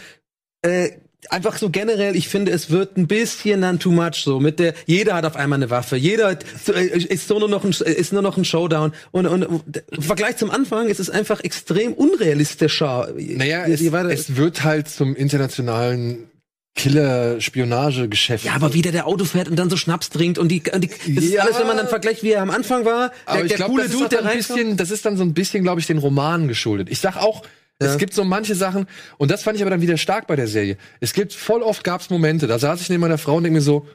[0.64, 0.90] äh,
[1.32, 4.74] einfach so generell, ich finde, es wird ein bisschen dann too much so mit der
[4.86, 6.32] jeder hat auf einmal eine Waffe, jeder
[6.68, 9.44] äh, ist so nur noch ein ist nur noch ein Showdown und und
[9.92, 13.10] im Vergleich zum Anfang ist es einfach extrem unrealistischer.
[13.18, 16.30] Naja, Je- es, je es wird halt zum internationalen
[16.76, 18.46] Killer-Spionage-Geschäft.
[18.46, 20.82] Ja, aber wie der der Auto fährt und dann so Schnaps trinkt und die, und
[20.84, 21.44] die das ist Ja.
[21.44, 23.72] alles, wenn man dann vergleicht, wie er am Anfang war, Aber der, ich der glaube,
[23.74, 25.88] coole das, Dude, ist der ein bisschen, das ist dann so ein bisschen, glaube ich,
[25.88, 26.90] den Romanen geschuldet.
[26.90, 27.44] Ich sag auch,
[27.86, 30.48] es gibt so manche Sachen, und das fand ich aber dann wieder stark bei der
[30.48, 30.78] Serie.
[31.00, 33.62] Es gibt, voll oft gab's Momente, da saß ich neben meiner Frau und denke mir
[33.62, 33.88] so,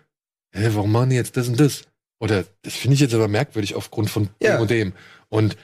[0.53, 1.83] hä, warum machen die jetzt das und das?
[2.21, 4.57] Oder, das finde ich jetzt aber merkwürdig aufgrund von Ja.
[4.57, 4.93] dem und dem.
[5.29, 5.57] Und,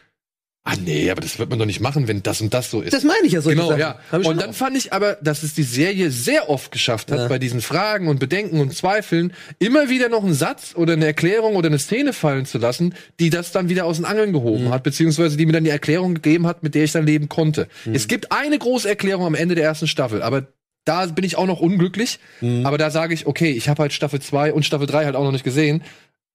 [0.66, 2.92] ah nee, aber das wird man doch nicht machen, wenn das und das so ist.
[2.94, 3.50] Das meine ich ja so.
[3.50, 3.98] Genau, ja.
[4.10, 7.28] Und dann fand ich aber, dass es die Serie sehr oft geschafft hat, Ja.
[7.28, 11.56] bei diesen Fragen und Bedenken und Zweifeln immer wieder noch einen Satz oder eine Erklärung
[11.56, 14.34] oder eine Szene fallen zu lassen, die das dann wieder aus den Angeln Mhm.
[14.34, 17.28] gehoben hat, beziehungsweise die mir dann die Erklärung gegeben hat, mit der ich dann leben
[17.28, 17.68] konnte.
[17.84, 17.94] Mhm.
[17.94, 20.46] Es gibt eine große Erklärung am Ende der ersten Staffel, aber
[20.86, 22.18] da bin ich auch noch unglücklich.
[22.40, 22.64] Mhm.
[22.66, 25.24] Aber da sage ich, okay, ich habe halt Staffel 2 und Staffel 3 halt auch
[25.24, 25.82] noch nicht gesehen.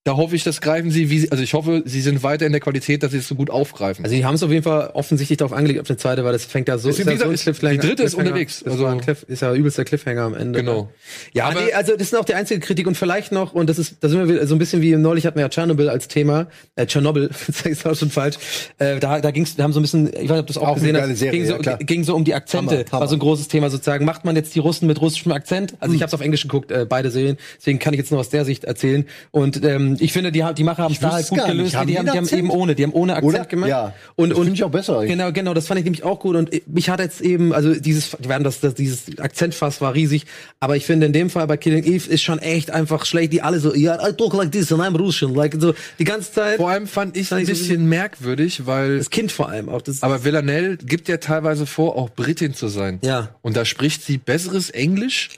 [0.05, 2.53] Da hoffe ich, das greifen sie, wie sie, also ich hoffe, sie sind weiter in
[2.53, 4.05] der Qualität, dass sie es so gut aufgreifen.
[4.05, 6.45] Also die haben es auf jeden Fall offensichtlich darauf angelegt, auf eine zweite, weil das
[6.45, 8.61] fängt ja so, Ist, ja gesagt, so ein ist- Cliffhanger- die dritte ist unterwegs.
[8.63, 10.59] Das Also- war ein Cliff, ist ja übelst der Cliffhanger am Ende.
[10.59, 10.89] Genau.
[11.33, 13.77] Ja, Aber- nee, also das ist auch die einzige Kritik und vielleicht noch, und das
[13.77, 16.47] ist, da sind wir so ein bisschen wie neulich hatten wir ja Tschernobyl als Thema,
[16.77, 17.29] äh, Tschernobyl,
[17.65, 18.37] ist auch schon falsch,
[18.77, 20.57] äh, da, da ging's, da haben so ein bisschen, ich weiß nicht, ob du das
[20.57, 23.01] auch, Auch gesehen hast, Serie, ging, so, ja, ging so um die Akzente, Hammer, Hammer.
[23.01, 25.93] war so ein großes Thema sozusagen, macht man jetzt die Russen mit russischem Akzent, also
[25.93, 28.45] ich habe auf Englisch geguckt, äh, beide Serien, deswegen kann ich jetzt nur aus der
[28.45, 29.05] Sicht erzählen.
[29.31, 31.93] Und ähm, ich finde, die, die Macher haben es da halt gut gelöst, Haben die,
[31.93, 33.45] die haben, die haben eben ohne, die haben ohne Akzent Oder?
[33.45, 33.93] gemacht Ja.
[34.15, 35.11] und, Das und finde ich auch besser eigentlich.
[35.11, 36.35] Genau, genau, das fand ich nämlich auch gut.
[36.35, 40.25] Und mich hat jetzt eben, also dieses, die werden das, das, dieses Akzentfass war riesig,
[40.59, 43.41] aber ich finde in dem Fall bei Killing Eve ist schon echt einfach schlecht, die
[43.41, 46.57] alle so, ja, I talk like this and I'm Russian, like so die ganze Zeit.
[46.57, 49.81] Vor allem fand ich ein ich so- bisschen merkwürdig, weil Das Kind vor allem auch.
[49.81, 52.99] Das, Aber Villanelle gibt ja teilweise vor, auch Britin zu sein.
[53.03, 53.29] Ja.
[53.41, 55.29] Und da spricht sie besseres Englisch,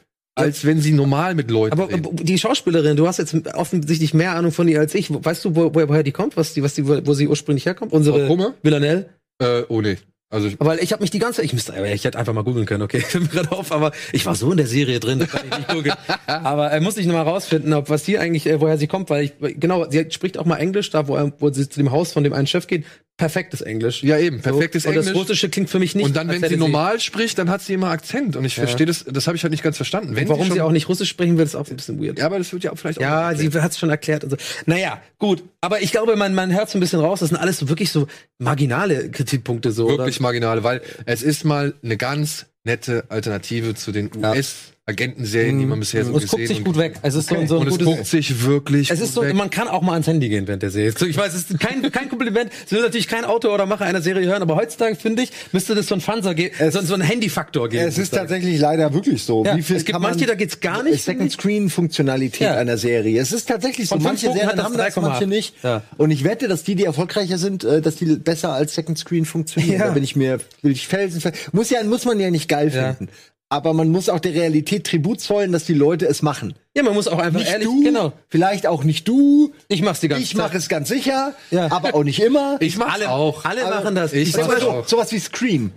[0.41, 2.27] als wenn sie normal mit Leuten aber redet.
[2.27, 5.07] die Schauspielerin, du hast jetzt offensichtlich mehr Ahnung von ihr als ich.
[5.11, 7.93] Weißt du, wo, wo, woher die kommt, was die, was die, wo sie ursprünglich herkommt?
[7.93, 8.53] Unsere Frau?
[8.63, 9.09] Villanelle.
[9.39, 9.97] Äh, oh nee.
[10.33, 12.65] Also Weil ich habe mich die ganze Zeit, ich müsste, ich hätte einfach mal googeln
[12.65, 15.25] können, okay, fällt mir gerade auf, aber ich war so in der Serie drin, da
[15.25, 15.95] kann ich nicht googeln.
[16.27, 19.25] aber äh, muss ich nochmal rausfinden, ob was hier eigentlich, äh, woher sie kommt, weil
[19.25, 22.13] ich, genau, sie spricht auch mal Englisch, da wo, er- wo sie zu dem Haus
[22.13, 22.85] von dem einen Chef geht,
[23.21, 24.03] perfektes Englisch.
[24.03, 24.89] ja eben, perfektes so.
[24.89, 25.13] Und Englisch.
[25.13, 26.05] das Russische klingt für mich nicht.
[26.05, 28.35] und dann, wenn sie normal spricht, dann hat sie immer Akzent.
[28.35, 30.15] Und ich verstehe das, das habe ich halt nicht ganz verstanden.
[30.15, 32.19] Wenn Warum schon, sie auch nicht Russisch sprechen will, ist auch ein bisschen weird.
[32.19, 33.03] Ja, aber das wird ja auch vielleicht auch.
[33.03, 34.23] Ja, sie hat es schon erklärt.
[34.23, 34.37] Und so.
[34.65, 35.43] Naja, gut.
[35.61, 37.91] Aber ich glaube, man, man hört so ein bisschen raus, das sind alles so wirklich
[37.91, 38.07] so
[38.39, 39.87] marginale Kritikpunkte so.
[39.87, 44.31] wirklich marginale, weil es ist mal eine ganz nette Alternative zu den Ja.
[44.31, 46.95] US Agentenserien, die man bisher so Und es guckt gesehen sich gut weg.
[47.03, 47.85] Es ist so, so ein Und es gutes.
[47.85, 49.35] guckt sich wirklich Es ist gut so, weg.
[49.35, 50.91] man kann auch mal ans Handy gehen während der Serie.
[50.97, 52.51] So, ich weiß, es ist kein, kein Kompliment.
[52.65, 55.75] Es will natürlich kein Autor oder Macher einer Serie hören, aber heutzutage finde ich, müsste
[55.75, 57.87] das so ein Fanser geben, so, so ein Handyfaktor geben.
[57.87, 59.45] Es ist tatsächlich leider wirklich so.
[59.45, 61.33] Ja, Wie viel es gibt manche, da geht's gar nicht, Second ich.
[61.33, 62.55] Screen Funktionalität Ja.
[62.55, 63.21] einer Serie.
[63.21, 63.97] Es ist tatsächlich so.
[63.97, 65.27] Manche Serien hat haben das das, manche 3,8.
[65.27, 65.53] nicht.
[65.63, 65.83] Ja.
[65.97, 69.25] Und ich wette, dass die, die erfolgreicher sind, äh, dass die besser als Second Screen
[69.25, 69.79] funktionieren.
[69.79, 69.87] Ja.
[69.87, 71.21] Da bin ich mir, will ich felsen.
[71.51, 72.93] Muss ja, muss man ja nicht geil Ja.
[72.95, 73.11] finden.
[73.51, 76.53] Aber man muss auch der Realität Tribut zollen, dass die Leute es machen.
[76.73, 78.13] Ja, man muss auch einfach Nicht ehrlich, du, genau.
[78.29, 79.51] vielleicht auch nicht du.
[79.67, 80.57] Ich mach's die ganze Ich mache Zeit.
[80.61, 81.69] es ganz sicher, Ja.
[81.69, 82.55] aber auch nicht immer.
[82.61, 83.43] ich mach's Alle, auch.
[83.43, 84.13] alle Aber machen das.
[84.13, 84.87] ich mal mach's auch.
[84.87, 85.71] sowas wie Scream.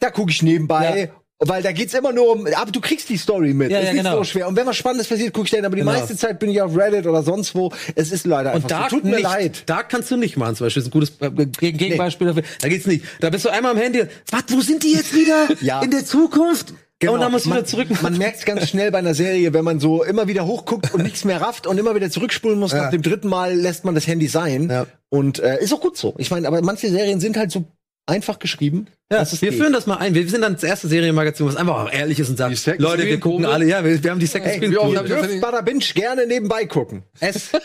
[0.00, 1.12] Da gucke ich nebenbei.
[1.44, 3.70] Weil da geht's immer nur um, aber du kriegst die Story mit.
[3.70, 4.16] Ja, es ja, ist genau.
[4.18, 4.46] so schwer.
[4.48, 5.64] Und wenn was Spannendes passiert, gucke ich dann.
[5.64, 5.92] Aber die Genau.
[5.92, 7.72] meiste Zeit bin ich auf Reddit oder sonst wo.
[7.96, 8.96] Es ist leider einfach Und da so.
[8.96, 9.22] Tut mir nicht.
[9.22, 9.62] leid.
[9.66, 10.82] Da kannst du nicht machen, zum Beispiel.
[10.82, 12.42] Das ist ein gutes äh, Geg- Gegenbeispiel dafür.
[12.60, 13.04] Da geht's nicht.
[13.20, 14.04] Da bist du einmal am Handy.
[14.30, 15.48] Was, wo sind die jetzt wieder?
[15.60, 15.82] Ja.
[15.82, 16.74] In der Zukunft?
[17.10, 17.88] Und dann musst du man, wieder zurück.
[18.02, 21.02] Man merkt es ganz schnell bei einer Serie, wenn man so immer wieder hochguckt und
[21.02, 22.72] nichts mehr rafft und immer wieder zurückspulen muss.
[22.72, 24.68] Nach dem dritten Mal lässt man das Handy sein.
[24.70, 24.86] Ja.
[25.08, 26.14] Und äh, ist auch gut so.
[26.18, 27.64] Ich meine, aber manche Serien sind halt so
[28.06, 28.86] einfach geschrieben.
[29.12, 29.58] Ja, es wir geht.
[29.58, 30.14] führen das mal ein.
[30.14, 33.20] Wir sind dann das erste Serienmagazin, was einfach auch ehrlich ist und sagt, Leute, wir
[33.20, 36.26] gucken alle, ja, wir, wir haben die Second Ey, ich das dürft Bada Binge gerne
[36.26, 37.02] nebenbei gucken.
[37.20, 37.50] S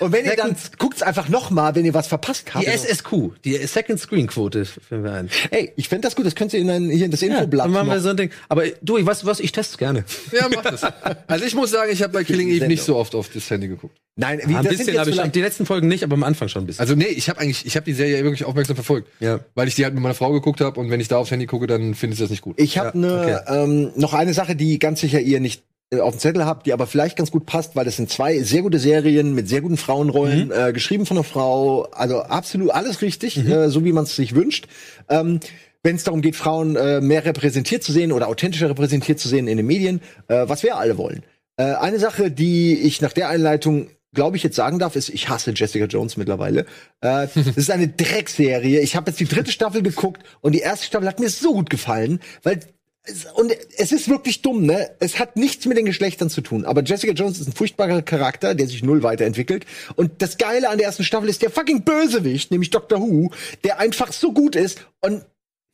[0.00, 2.64] Und wenn ihr dann guckt's einfach noch mal, wenn ihr was verpasst habt.
[2.64, 3.12] die SSQ,
[3.44, 5.28] die Second Screen Quote führen wir ein.
[5.50, 6.24] Ey, ich fände das gut.
[6.24, 8.16] Das könnt ihr in ein, hier in das Ja, Infoblatt dann machen wir so ein
[8.16, 8.30] Ding.
[8.48, 10.04] Aber du, ich weiß was, ich teste gerne.
[10.32, 10.82] Ja, mach das.
[11.26, 13.68] Also ich muss sagen, ich habe bei Killing Eve nicht so oft auf das Handy
[13.68, 13.98] geguckt.
[14.16, 16.48] Nein, wie, Ein das sind bisschen habe ich die letzten Folgen nicht, aber am Anfang
[16.48, 16.80] schon ein bisschen.
[16.80, 19.40] Also nee, ich habe eigentlich, ich habe die Serie wirklich aufmerksam verfolgt, Ja.
[19.54, 21.46] weil ich die halt mit meiner Frau geguckt habe und wenn ich da aufs Handy
[21.46, 22.56] gucke, dann finde ich das nicht gut.
[22.58, 25.62] Ich habe ne, ähm, noch eine Sache, die ganz sicher ihr nicht
[25.92, 28.38] äh, auf dem Zettel habt, die aber vielleicht ganz gut passt, weil das sind zwei
[28.42, 30.52] sehr gute Serien mit sehr guten Frauenrollen, Mhm.
[30.52, 34.34] äh, geschrieben von einer Frau, also absolut alles richtig, äh, so wie man es sich
[34.34, 34.66] wünscht.
[35.08, 35.40] Ähm,
[35.82, 39.48] wenn es darum geht, Frauen äh, mehr repräsentiert zu sehen oder authentischer repräsentiert zu sehen
[39.48, 41.22] in den Medien, äh, was wir alle wollen.
[41.56, 45.28] Äh, eine Sache, die ich nach der Einleitung glaube ich jetzt sagen darf, ist, ich
[45.28, 46.60] hasse Jessica Jones mittlerweile.
[47.00, 48.80] Äh, das ist eine Dreckserie.
[48.80, 51.70] Ich habe jetzt die dritte Staffel geguckt und die erste Staffel hat mir so gut
[51.70, 52.60] gefallen, weil
[53.04, 54.90] es, und es ist wirklich dumm, ne?
[55.00, 56.64] Es hat nichts mit den Geschlechtern zu tun.
[56.64, 59.64] Aber Jessica Jones ist ein furchtbarer Charakter, der sich null weiterentwickelt.
[59.96, 63.00] Und das Geile an der ersten Staffel ist der fucking Bösewicht, nämlich Dr.
[63.00, 63.30] Who,
[63.64, 65.24] der einfach so gut ist und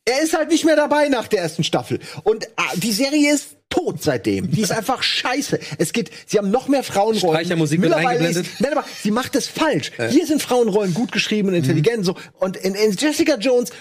[0.05, 1.99] er ist halt nicht mehr dabei nach der ersten Staffel.
[2.23, 4.49] Und ah, die Serie ist tot seitdem.
[4.51, 5.59] Die ist einfach scheiße.
[5.77, 7.35] Es geht, sie haben noch mehr Frauenrollen.
[7.35, 8.47] Streichermusik wird Mittlerweile eingeblendet.
[8.53, 9.91] Ist, nein, aber sie macht es falsch.
[10.09, 12.15] Hier sind Frauenrollen gut geschrieben und intelligent so.
[12.39, 13.71] Und in, in Jessica Jones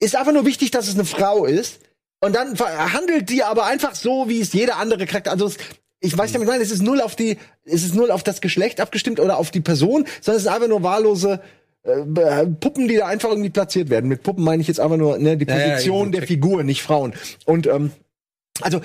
[0.00, 1.80] ist einfach nur wichtig, dass es eine Frau ist.
[2.20, 5.30] Und dann handelt die aber einfach so, wie es jeder andere Charakter.
[5.30, 5.56] Also es,
[6.00, 8.80] ich weiß damit, nein, es ist null auf die, es ist null auf das Geschlecht
[8.80, 11.40] abgestimmt oder auf die Person, sondern es ist einfach nur wahllose
[11.84, 14.08] äh, Puppen, die da einfach irgendwie platziert werden.
[14.08, 16.64] Mit Puppen meine ich jetzt einfach nur ne, die Ja, ja, Position ich- der Figur,
[16.64, 17.14] nicht Frauen.
[17.44, 17.92] Und ähm,
[18.60, 18.80] also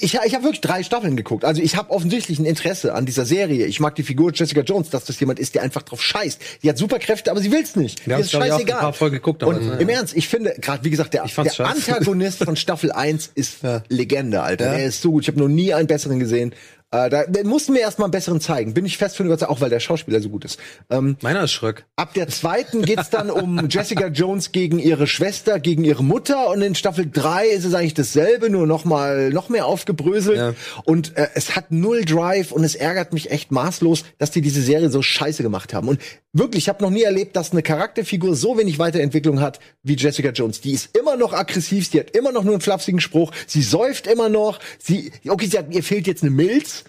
[0.00, 1.44] ich, ich habe wirklich drei Staffeln geguckt.
[1.44, 3.66] Also ich habe offensichtlich ein Interesse an dieser Serie.
[3.66, 6.40] Ich mag die Figur Jessica Jones, dass das jemand ist, der einfach drauf scheißt.
[6.62, 8.06] Die hat super Kräfte, aber sie will's nicht.
[8.06, 8.76] Wir ist scheißegal.
[8.76, 9.82] ein paar Folgen geguckt, Und damals, ne?
[9.82, 11.66] im Ernst, ich finde, gerade wie gesagt, der, der.
[11.66, 13.58] Antagonist von Staffel 1 ist
[13.88, 14.72] Legende, Alter.
[14.72, 15.22] Der ist so gut.
[15.22, 16.54] Ich habe noch nie einen besseren gesehen.
[16.94, 18.72] Äh, da, den mussten wir erst mal einen besseren zeigen.
[18.72, 20.60] Bin ich fest von überzeugt, auch weil der Schauspieler so gut ist.
[20.90, 21.86] Ähm, Meiner ist Schröck.
[21.96, 26.62] Ab der zweiten geht's dann um Jessica Jones gegen ihre Schwester, gegen ihre Mutter und
[26.62, 30.54] in Staffel 3 ist es eigentlich dasselbe, nur noch mal noch mehr aufgebröselt Ja.
[30.84, 34.62] und äh, es hat null Drive und es ärgert mich echt maßlos, dass die diese
[34.62, 36.00] Serie so scheiße gemacht haben und
[36.32, 40.30] wirklich, ich habe noch nie erlebt, dass eine Charakterfigur so wenig Weiterentwicklung hat wie Jessica
[40.30, 40.60] Jones.
[40.60, 44.06] Die ist immer noch aggressiv, sie hat immer noch nur einen flapsigen Spruch, sie säuft
[44.06, 46.83] immer noch, sie okay, sie hat, ihr fehlt jetzt eine Milz,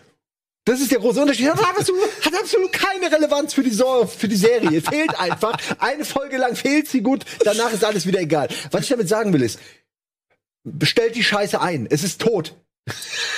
[0.65, 1.47] das ist der große Unterschied.
[1.47, 4.81] Das hat absolut, hat absolut keine Relevanz für die, so für die Serie.
[4.81, 5.57] Fehlt einfach.
[5.79, 8.49] Eine Folge lang fehlt sie gut, danach ist alles wieder egal.
[8.71, 9.59] Was ich damit sagen will ist,
[10.63, 11.87] bestellt die Scheiße ein.
[11.89, 12.55] Es ist tot.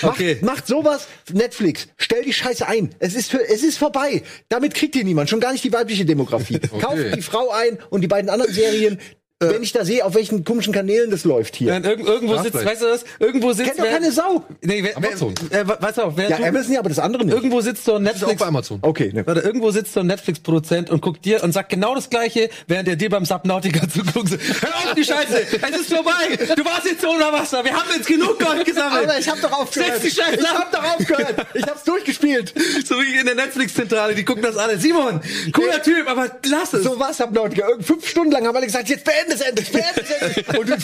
[0.01, 0.36] Okay.
[0.41, 2.93] Macht, macht sowas, Netflix, stell die Scheiße ein.
[2.99, 4.23] Es ist, für, es ist vorbei.
[4.49, 6.59] Damit kriegt ihr niemand, schon gar nicht die weibliche Demografie.
[6.82, 8.99] Kauft die Frau ein und die beiden anderen Serien,
[9.39, 11.67] wenn ich da sehe, auf welchen komischen Kanälen das läuft hier.
[11.67, 12.71] Ja, irg irgendwo Ja, sitzt, vielleicht.
[12.71, 13.05] weißt du das?
[13.19, 13.67] Irgendwo sitzt.
[13.69, 14.43] Kennt doch keine Sau.
[14.63, 15.35] Nee, wer, Amazon.
[15.51, 17.35] wer, äh, weißt du auch, wer Ja, du- Amazon ja, aber das andere nicht.
[17.35, 18.41] irgendwo sitzt so ein Das ist auch Netflix.
[18.41, 18.79] bei Amazon.
[18.81, 19.27] Okay, ne.
[19.27, 22.88] Warte, irgendwo sitzt so ein Netflix-Produzent und guckt dir und sagt genau das Gleiche, während
[22.89, 24.31] er dir beim Subnautica zuguckt.
[24.31, 25.41] Hör auf die Scheiße!
[25.61, 26.35] Es ist vorbei!
[26.55, 27.63] Du warst jetzt unter Wasser!
[27.63, 29.03] Wir haben jetzt genug Gold gesammelt!
[29.03, 30.01] Aber ich hab doch aufgehört.
[30.01, 30.57] Setz die Scheiße ich ab.
[30.57, 31.45] hab doch aufgehört.
[31.53, 32.55] Ich hab's durchgespielt.
[32.83, 34.79] So wie in der Netflix-Zentrale, die gucken das alle.
[34.79, 35.21] Simon,
[35.53, 35.83] cooler.
[35.83, 36.83] Typ, aber lass es!
[36.83, 37.19] So was.
[37.19, 40.59] Irgend- Fünf Stunden lang haben alle gesagt, jetzt beenden es endlich, beenden es endlich.
[40.59, 40.75] Und du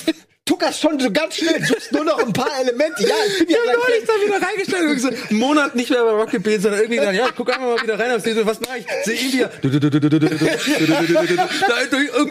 [0.46, 3.04] tuckerst schon so ganz schnell, suchst nur noch ein paar Elemente.
[3.04, 4.90] Ja, ich bin ja, ja nicht da wieder reingestellt.
[4.90, 7.76] Und so, einen Monat nicht mehr bei Rocket Beans, sondern irgendwie dann, ja, guck einfach
[7.76, 8.86] mal wieder rein und sehe was mache ich?
[9.06, 9.52] Sehe ihn wieder.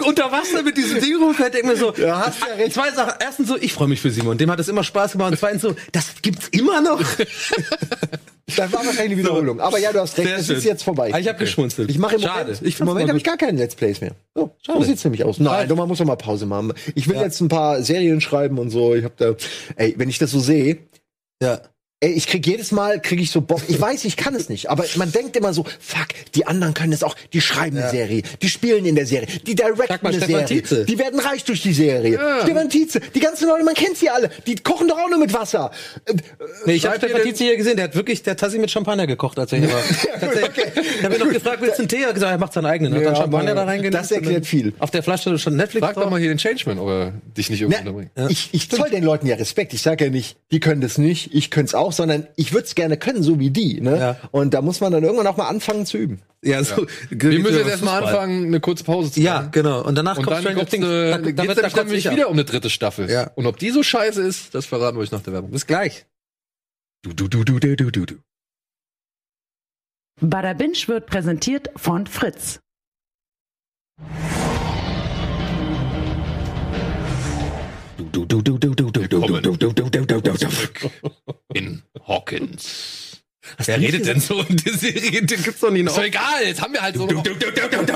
[0.04, 2.74] unter Wasser mit diesem Ding rumfährt, denk mir so, ja, hast ja recht.
[2.74, 3.14] zwei Sachen.
[3.18, 5.32] Erstens so, ich freue mich für Simon, dem hat es immer Spaß gemacht.
[5.32, 7.00] Und zweitens so, das gibt's immer noch.
[8.57, 9.61] Das war wahrscheinlich eine Wiederholung.
[9.61, 10.57] Aber ja, du hast recht, Sehr es schön.
[10.57, 11.11] ist jetzt vorbei.
[11.12, 11.90] Ah, ich hab geschmunzelt.
[11.90, 12.44] Ich mache im Schade.
[12.53, 14.12] Moment, Ich im Moment habe ich gar keine Let's Plays mehr.
[14.34, 14.84] So, so Schade.
[14.84, 15.38] sieht's nämlich aus.
[15.38, 16.72] Nein, doch, man muss doch mal Pause machen.
[16.94, 18.94] Ich will jetzt ein paar Serien schreiben und so.
[18.94, 19.34] Ich habe da,
[19.76, 20.78] ey, wenn ich das so sehe,
[21.42, 21.61] Ja.
[22.03, 23.61] Ey, ich krieg jedes Mal, krieg ich so Bock.
[23.68, 26.92] Ich weiß, ich kann es nicht, aber man denkt immer so, fuck, die anderen können
[26.92, 27.14] es auch.
[27.32, 30.62] Die schreiben die Serie, die spielen in der Serie, die directen mal eine Stefan Serie,
[30.62, 30.84] Tietze.
[30.84, 32.18] die werden reich durch die Serie.
[32.42, 35.32] Stefan Tietze, die ganzen Leute, man kennt sie alle, die kochen doch auch nur mit
[35.32, 35.70] Wasser.
[36.07, 36.14] Äh,
[36.66, 39.07] Nee, ich habe Stefan Tietze hier gesehen, der hat wirklich, der hat Tassi mit Champagner
[39.07, 39.80] gekocht, als er hier war.
[40.20, 40.64] Tatsächlich.
[40.98, 42.03] Ich habe ihn noch gefragt, willst du einen Tee?
[42.03, 42.94] Er hat gesagt, er macht seinen eigenen.
[42.94, 44.03] Hat Ja, dann Champagner da reingenommen.
[44.03, 44.72] das erklärt viel.
[44.80, 47.61] Auf der Flasche schon Netflix Frag doch mal hier den Changeman, ob er dich nicht
[47.61, 48.30] irgendwo Na, unterbringt.
[48.32, 49.72] ich, ich zoll den Leuten ja Respekt.
[49.72, 52.66] Ich sage ja nicht, die können das nicht, ich könnte es auch, sondern ich würde
[52.66, 53.80] es gerne können, so wie die.
[53.80, 53.99] Ne?
[53.99, 54.16] Ja.
[54.30, 56.22] Und da muss man dann irgendwann auch mal anfangen zu üben.
[56.45, 56.86] Ja, so.
[57.11, 59.49] Wir müssen jetzt erstmal anfangen, eine kurze Pause zu Ja, machen.
[59.53, 59.82] genau.
[59.84, 60.84] Und danach Und kommt dann Stranger Things.
[60.84, 63.09] eine, Da- da, da wird er nämlich wieder um eine dritte Staffel.
[63.11, 63.30] Ja.
[63.36, 65.51] Und ob die so scheiße ist, das verraten wir euch nach der Werbung.
[65.53, 66.05] Bis gleich.
[67.03, 68.14] Du, du, du, du, du, du, du, du.
[70.20, 72.61] Bada Binge wird präsentiert von Fritz.
[78.12, 80.90] Du, du, du, du, du, du, du, du, du, du, du, du, du, du, zurück
[81.54, 83.22] in Hawkins.
[83.64, 85.22] Wer redet denn so in der Serie?
[85.24, 85.96] Den gibt's doch nie Ist noch.
[85.96, 87.06] doch egal, jetzt haben wir halt so.
[87.06, 87.92] Du, du, du, du, du, du, du.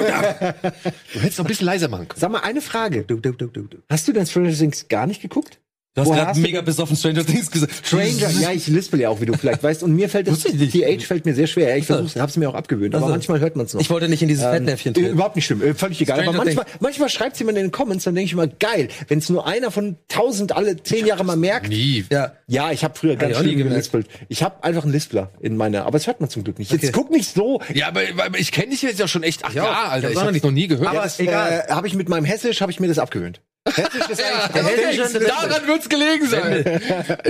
[1.12, 2.20] du hättest noch ein bisschen leiser machen können.
[2.20, 3.04] Sag mal eine Frage.
[3.04, 3.78] Du, du, du, du, du.
[3.90, 5.60] Hast du denn Stranger Things gar nicht geguckt?
[5.97, 7.72] Du hast gerade hast du mega besoffen Stranger Things gesagt.
[7.86, 9.82] Stranger, ja, ich lispel ja auch, wie du vielleicht weißt.
[9.82, 10.72] Und mir fällt das, nicht.
[10.72, 11.74] TH fällt mir sehr schwer.
[11.78, 13.14] Ich versuch's, hab's mir auch abgewöhnt, aber Also.
[13.14, 13.80] manchmal hört man's noch.
[13.80, 15.09] Ich wollte nicht in dieses Ähm, Fettnäpfchen treten.
[15.09, 16.18] Überhaupt nicht schlimm, äh, völlig egal.
[16.20, 19.20] Stranger aber manchmal, manchmal schreibt jemand in den Comments, dann denke ich immer, geil, wenn
[19.20, 21.70] es nur einer von tausend alle zehn Jahre mal merkt.
[21.70, 22.05] Nie.
[22.12, 22.32] Ja.
[22.47, 24.07] Ja, ich habe früher ganz schlimm gelispelt.
[24.28, 26.72] Ich habe einfach einen Lispler in meiner, aber es hört man zum Glück nicht.
[26.72, 26.92] Jetzt Okay.
[26.92, 27.62] guck nicht so.
[27.72, 30.09] Ja, aber, aber ich kenne dich jetzt ja schon echt acht Ja, Jahre, Alter.
[30.09, 30.88] ich Ich hab's auch hab's noch nie gehört.
[30.88, 31.64] Aber das, egal.
[31.68, 33.40] Äh, habe ich mit meinem Hessisch habe ich mir das abgewöhnt.
[33.74, 36.80] Hessisch ist eigentlich der Hessisch daran wird's gelegen sein.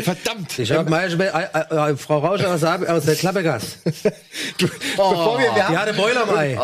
[0.03, 0.59] Verdammt.
[0.59, 3.79] Ich habe mal äh, äh, Frau Rauscher aus, der- aus der Klappegas.
[4.59, 6.59] Bevor wir, wir Die haben, hatte Boiler am Ei.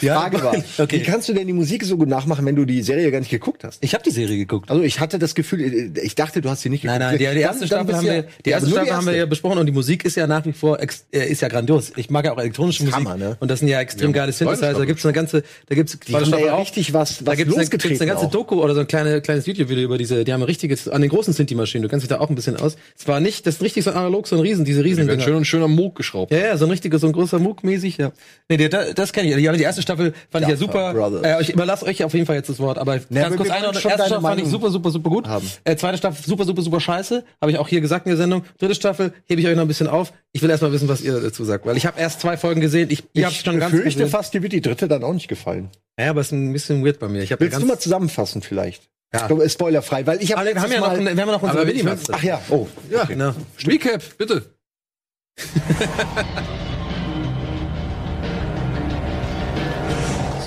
[0.00, 1.00] die Frage war, Okay.
[1.00, 3.30] wie kannst du denn die Musik so gut nachmachen, wenn du die Serie gar nicht
[3.30, 3.78] geguckt hast?
[3.82, 4.70] Ich habe die Serie geguckt.
[4.70, 5.60] Also ich hatte das Gefühl,
[5.96, 7.20] äh, ich dachte, du hast sie nicht Nein, geguckt.
[7.20, 8.66] nein, die, die erste Dann- dann Staffel bist haben du wir, ja- die Ja, erste
[8.66, 10.78] aber nur Staffel haben wir ja besprochen und die Musik ist ja nach wie vor
[10.80, 10.86] äh,
[11.28, 11.92] ist ja grandios.
[11.96, 13.36] Ich mag ja auch elektronische Musik Hammer, ne?
[13.40, 14.74] und das sind ja extrem geile Synthesizer.
[14.74, 17.54] Da gibt's eine ganze, da gibt's Die haben da ja richtig was, da was gibt's
[17.54, 18.30] eine, losgetreten gibt's eine ganze auch.
[18.48, 21.10] Doku oder so ein kleine, kleines YouTube-Video über diese, die haben ein richtiges, an den
[21.10, 22.76] großen Synthi-Maschinen, du kennst dich da auch ein bisschen aus.
[22.98, 25.06] Es war nicht, das ist richtig so analog, so ein Riesen, diese Die Riesen.
[25.06, 26.32] werden schön und schön am Moog geschraubt.
[26.32, 28.12] Ja, ja, so ein richtiger, so ein großer Moog mäßig, ja.
[28.48, 29.36] Nee, der, da- das kenne ich.
[29.36, 30.94] Die, die erste Staffel fand ich ja super.
[30.94, 31.22] Brothers.
[31.22, 33.56] Äh, ich überlasse euch auf jeden Fall jetzt das Wort, aber wir- ganz kurz schon
[33.56, 35.26] Erste Staffel fand ich super, super, super gut.
[35.28, 35.46] haben.
[35.64, 37.24] Äh, zweite Staffel super, super, super scheiße.
[37.40, 38.44] Habe ich auch hier gesagt in der Sendung.
[38.58, 40.12] Dritte Staffel hebe ich euch noch ein bisschen auf.
[40.32, 42.60] Ich will erst mal wissen, was ihr dazu sagt, weil ich habe erst zwei Folgen
[42.60, 42.88] gesehen.
[42.90, 44.08] Ich, Ich schon ganz fürchte gesehen.
[44.08, 45.68] fast, dir wird die dritte dann auch nicht gefallen.
[45.98, 47.22] Ja, aber es ist ein bisschen weird bei mir.
[47.22, 48.88] Ich Willst ganz du mal zusammenfassen vielleicht?
[49.12, 49.22] Ja.
[49.22, 51.42] Ich glaube, spoilerfrei, weil ich Ah, habe wir haben ja noch, wir haben ja noch
[51.42, 52.10] unsere Minimax.
[52.10, 52.68] Ach ja, oh.
[52.90, 53.34] Ja, Genau.
[53.66, 54.44] Recap, bitte.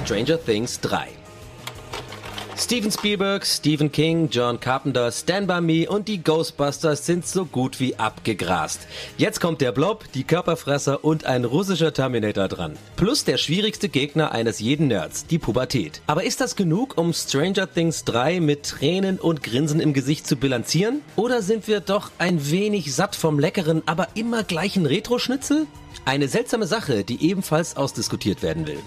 [0.03, 1.07] Stranger Things 3.
[2.57, 7.79] Steven Spielberg, Stephen King, John Carpenter, Stand By Me und die Ghostbusters sind so gut
[7.79, 8.87] wie abgegrast.
[9.17, 12.77] Jetzt kommt der Blob, die Körperfresser und ein russischer Terminator dran.
[12.97, 16.01] Plus der schwierigste Gegner eines jeden Nerds, die Pubertät.
[16.07, 20.35] Aber ist das genug, um Stranger Things 3 mit Tränen und Grinsen im Gesicht zu
[20.35, 21.01] bilanzieren?
[21.15, 25.67] Oder sind wir doch ein wenig satt vom leckeren, aber immer gleichen Retro-Schnitzel?
[26.05, 28.79] Eine seltsame Sache, die ebenfalls ausdiskutiert werden will.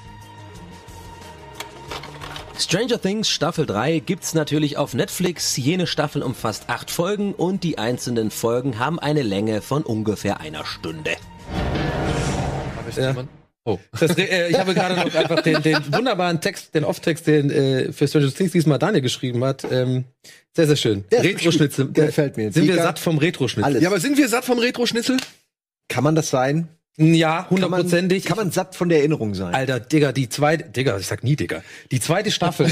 [2.59, 5.57] Stranger Things Staffel 3 gibt's natürlich auf Netflix.
[5.57, 10.65] Jene Staffel umfasst acht Folgen und die einzelnen Folgen haben eine Länge von ungefähr einer
[10.65, 11.17] Stunde.
[12.97, 13.15] Ja.
[13.65, 13.79] Oh.
[13.99, 17.93] Das, äh, ich habe gerade noch einfach den, den wunderbaren Text, den Off-Text, den äh,
[17.93, 19.65] für Stranger Things diesmal Daniel geschrieben hat.
[19.71, 20.05] Ähm,
[20.53, 21.05] sehr, sehr schön.
[21.11, 21.87] Der Retro-Schnitzel.
[21.87, 22.53] Der gefällt mir.
[22.53, 23.83] Sind wir Dicker, satt vom Retro-Schnitzel?
[23.83, 25.17] Ja, aber sind wir satt vom Retro-Schnitzel?
[25.89, 26.69] Kann man das sein?
[26.97, 28.25] Ja, hundertprozentig.
[28.25, 29.53] kann man satt von der Erinnerung sein?
[29.53, 32.71] Alter, Digga, die zweite, Digga, ich sag nie Digga, die zweite Staffel,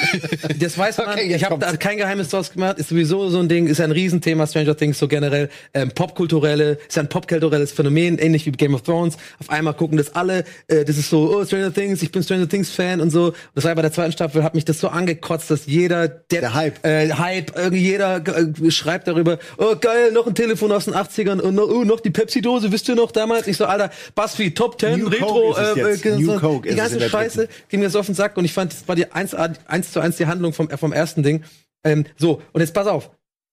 [0.60, 3.48] das weiß man, Okay, ich habe da kein Geheimnis draus gemacht, ist sowieso so ein
[3.48, 8.46] Ding, ist ein Riesenthema, Stranger Things so generell, ähm, popkulturelle, ist ein popkulturelles Phänomen, ähnlich
[8.46, 11.74] wie Game of Thrones, auf einmal gucken das alle, äh, das ist so, oh, Stranger
[11.74, 14.54] Things, ich bin Stranger Things Fan und so, das war bei der zweiten Staffel, hat
[14.54, 16.86] mich das so angekotzt, dass jeder, der, Der Hype.
[16.86, 21.40] äh, Hype, irgendwie jeder äh, schreibt darüber, oh geil, noch ein Telefon aus den 80ern
[21.40, 23.48] und noch, oh, noch die Pepsi-Dose, wisst ihr noch damals?
[23.48, 27.80] Ich so, Alter, BuzzFeed, Top 10, New Retro, äh, New so, die ganze Scheiße ging
[27.80, 30.16] mir so auf den Sack und ich fand, das war die eins, eins zu eins
[30.16, 31.44] die Handlung vom, vom ersten Ding.
[31.84, 33.10] Ähm, so, und jetzt pass auf.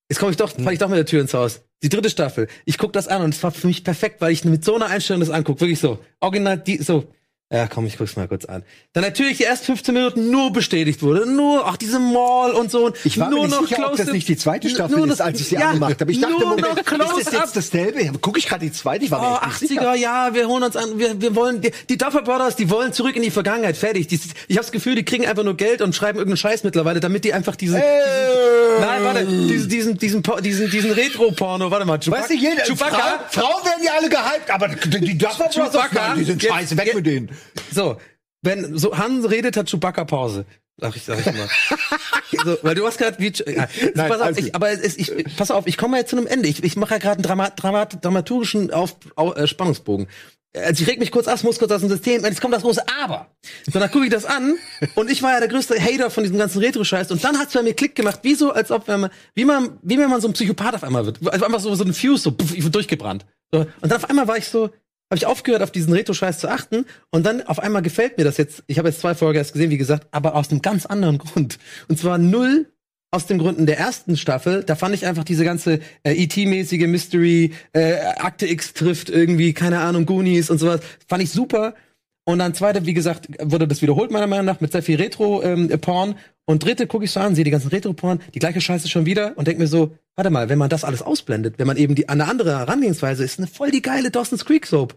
[0.09, 1.61] Jetzt komme ich doch, falle ich doch mit der Tür ins Haus.
[1.83, 2.47] Die dritte Staffel.
[2.65, 4.87] Ich guck das an und es war für mich perfekt, weil ich mit so einer
[4.87, 5.61] Einstellung das anguck.
[5.61, 5.99] Wirklich so.
[6.19, 7.05] Original, die, so.
[7.53, 8.63] Ja, komm, ich guck's mal kurz an.
[8.93, 11.29] Dann natürlich die ersten 15 Minuten nur bestätigt wurde.
[11.29, 12.93] Nur, ach, diese Mall und so.
[13.03, 15.19] Ich war nur mir nicht noch sicher, ob das nicht die zweite Staffel nur ist,
[15.21, 16.09] als ich sie ja, angemacht habe.
[16.13, 18.17] Ich dachte, nur Moment, noch ist das jetzt dasselbe?
[18.19, 19.03] Gucke ich gerade die zweite?
[19.03, 19.95] Ich war mir Oh, echt nicht 80er, sicher.
[19.95, 23.17] ja, wir holen uns an, wir, wir wollen, die, die Duffer Brothers, die wollen zurück
[23.17, 24.07] in die Vergangenheit, fertig.
[24.07, 24.15] Die,
[24.47, 27.25] ich habe das Gefühl, die kriegen einfach nur Geld und schreiben irgendeinen Scheiß mittlerweile, damit
[27.25, 32.21] die einfach diese, diesen, nein, warte, diesen, diesen, diesen, diesen, diesen Retro-Porno, warte mal, Chewbacca,
[32.21, 35.89] Weißt du, jeder, Chewbacca, Frauen, Frauen werden ja alle gehypt, aber die, die Duffer Brothers,
[36.17, 37.29] die sind scheiße, weg mit denen.
[37.71, 37.97] So,
[38.41, 40.45] wenn so Han redet, hat Chewbacca Pause.
[40.77, 41.47] Sag ich, sag ich immer.
[42.43, 45.51] so, weil du hast gerade wie ja, Nein, pass auf, ich, aber es, ich, pass
[45.51, 46.47] auf, ich komme jetzt zu einem Ende.
[46.47, 50.07] Ich, ich mache ja gerade einen Drama, Drama, dramaturgischen auf, au, äh, Spannungsbogen.
[50.53, 52.83] Also ich reg mich kurz ab, muss kurz aus dem System, jetzt kommt das große
[53.01, 53.27] Aber.
[53.71, 54.55] So, dann gucke ich das an
[54.95, 57.61] und ich war ja der größte Hater von diesem ganzen Retro-Scheiß und dann hat's bei
[57.63, 60.27] mir Klick gemacht, wie so, als ob wenn man, wie man, wie wenn man so
[60.27, 61.19] ein Psychopath auf einmal wird.
[61.25, 63.25] Also einfach so, so ein Fuse, so, bin durchgebrannt.
[63.53, 64.71] So, und dann auf einmal war ich so,
[65.11, 68.37] habe ich aufgehört, auf diesen Retro-Scheiß zu achten und dann auf einmal gefällt mir das
[68.37, 68.63] jetzt.
[68.67, 71.59] Ich habe jetzt zwei Folgen erst gesehen, wie gesagt, aber aus einem ganz anderen Grund.
[71.89, 72.67] Und zwar null
[73.11, 74.63] aus den Gründen der ersten Staffel.
[74.63, 79.81] Da fand ich einfach diese ganze äh, ET-mäßige Mystery, äh, Akte X trifft irgendwie, keine
[79.81, 80.79] Ahnung, Goonies und sowas.
[81.09, 81.75] Fand ich super.
[82.23, 86.15] Und dann zweite, wie gesagt, wurde das wiederholt, meiner Meinung nach, mit sehr viel Retro-Porn.
[86.45, 89.37] und dritte gucke ich so an, sehe die ganzen Retro-Porn, die gleiche Scheiße schon wieder
[89.37, 92.07] und denk mir so, warte mal, wenn man das alles ausblendet, wenn man eben die,
[92.07, 94.95] eine andere Herangehensweise ist, eine voll die geile Dawson's Creek Soap.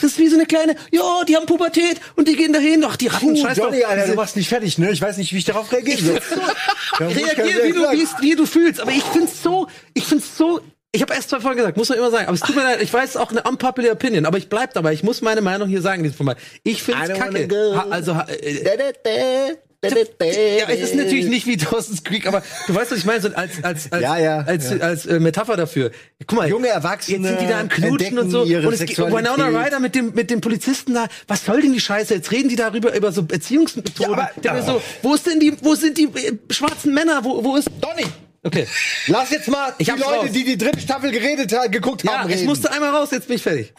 [0.00, 2.96] Das ist wie so eine kleine, ja, die haben Pubertät und die gehen dahin, ach,
[2.96, 3.90] die Ratten, Puh, scheiß Johnny, drauf.
[3.90, 4.90] Alter, du warst nicht fertig, ne?
[4.90, 6.20] Ich weiß nicht, wie ich darauf reagieren soll.
[7.00, 8.80] Reagier, wie du, wie, du fühlst.
[8.80, 10.60] Aber ich find's so, ich find's so,
[10.92, 12.26] ich habe erst zwei Folgen gesagt, muss man immer sagen.
[12.26, 14.92] Aber es tut mir leid, ich weiß, auch eine unpopular Opinion, aber ich bleib dabei.
[14.92, 16.38] Ich muss meine Meinung hier sagen Format.
[16.62, 17.76] Ich find's kacke.
[17.76, 19.56] Ha, also, ha, äh.
[19.90, 23.28] Ja, es ist natürlich nicht wie Dawson's Creek, aber du weißt, was ich meine, so
[23.34, 24.76] als, als, als, Ja, ja, als, ja.
[24.78, 25.90] als, äh, Metapher dafür.
[26.26, 28.42] Guck mal, Junge Erwachsene jetzt sind die da im Knutschen und so.
[28.42, 28.98] Und es geht.
[28.98, 31.06] Winona Ryder mit dem, mit dem Polizisten da.
[31.28, 32.14] Was soll denn die Scheiße?
[32.14, 34.16] Jetzt reden die darüber, über so Erziehungsmethoden.
[34.42, 37.22] Ja, aber- so, wo ist denn die, wo sind die äh, schwarzen Männer?
[37.24, 38.06] Wo, wo ist, Donny,
[38.42, 38.66] okay.
[39.08, 40.26] lass jetzt mal Ich die Leute, raus.
[40.32, 42.46] die die dritte Staffel geredet haben, geguckt Ja, haben, ich reden.
[42.46, 43.72] musste einmal raus, jetzt bin ich fertig.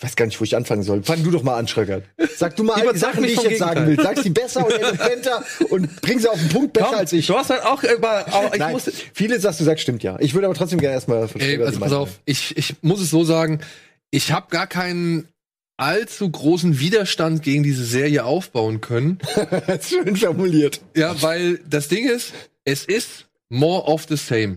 [0.00, 1.02] Ich weiß gar nicht, wo ich anfangen soll.
[1.02, 2.04] Fang du doch mal an, Schröckert.
[2.34, 4.00] Sag du mal all die Sachen, die ich jetzt sagen will.
[4.00, 7.26] Sag sie besser und eloquenter und bring sie auf den Punkt besser Komm, als ich.
[7.26, 10.16] Du hast halt auch immer, auch, ich musste, vieles, was du sagst, stimmt ja.
[10.18, 13.10] Ich würde aber trotzdem gerne erstmal von Ey, also pass auf, ich, ich muss es
[13.10, 13.60] so sagen,
[14.10, 15.28] ich habe gar keinen
[15.76, 19.18] allzu großen Widerstand gegen diese Serie aufbauen können.
[19.86, 20.80] Schön formuliert.
[20.96, 22.32] Ja, weil das Ding ist,
[22.64, 24.56] es ist more of the same.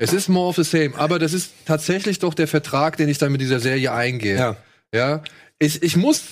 [0.00, 3.18] Es ist more of the same, aber das ist tatsächlich doch der Vertrag, den ich
[3.18, 4.36] dann mit dieser Serie eingehe.
[4.36, 4.56] Ja.
[4.94, 5.22] Ja.
[5.58, 6.22] Ich, ich muss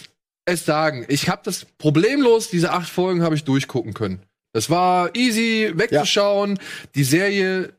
[0.46, 4.22] es sagen, ich habe das problemlos, diese acht Folgen habe ich durchgucken können.
[4.54, 6.58] Das war easy wegzuschauen.
[6.94, 7.74] Die Serie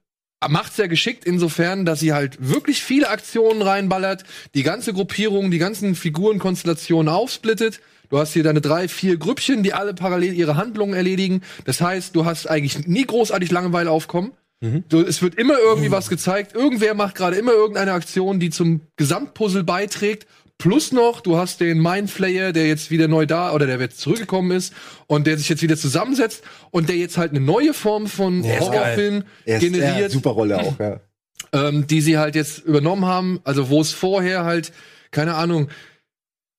[0.47, 5.57] macht sehr geschickt insofern, dass sie halt wirklich viele Aktionen reinballert, die ganze Gruppierung, die
[5.57, 7.81] ganzen Figurenkonstellationen aufsplittet.
[8.09, 11.41] Du hast hier deine drei, vier Grüppchen, die alle parallel ihre Handlungen erledigen.
[11.65, 14.33] Das heißt, du hast eigentlich nie großartig Langeweile aufkommen.
[14.61, 16.53] Du, es wird immer irgendwie was gezeigt.
[16.53, 20.27] Irgendwer macht gerade immer irgendeine Aktion, die zum Gesamtpuzzle beiträgt.
[20.57, 24.51] Plus noch, du hast den Mindflayer, der jetzt wieder neu da oder der jetzt zurückgekommen
[24.51, 24.73] ist
[25.07, 28.59] und der sich jetzt wieder zusammensetzt und der jetzt halt eine neue Form von ist
[28.59, 30.99] Horrorfilm Er ist, generiert ja, super Rolle auch, ja.
[31.53, 33.39] ähm, die sie halt jetzt übernommen haben.
[33.45, 34.73] Also wo es vorher halt,
[35.11, 35.69] keine Ahnung,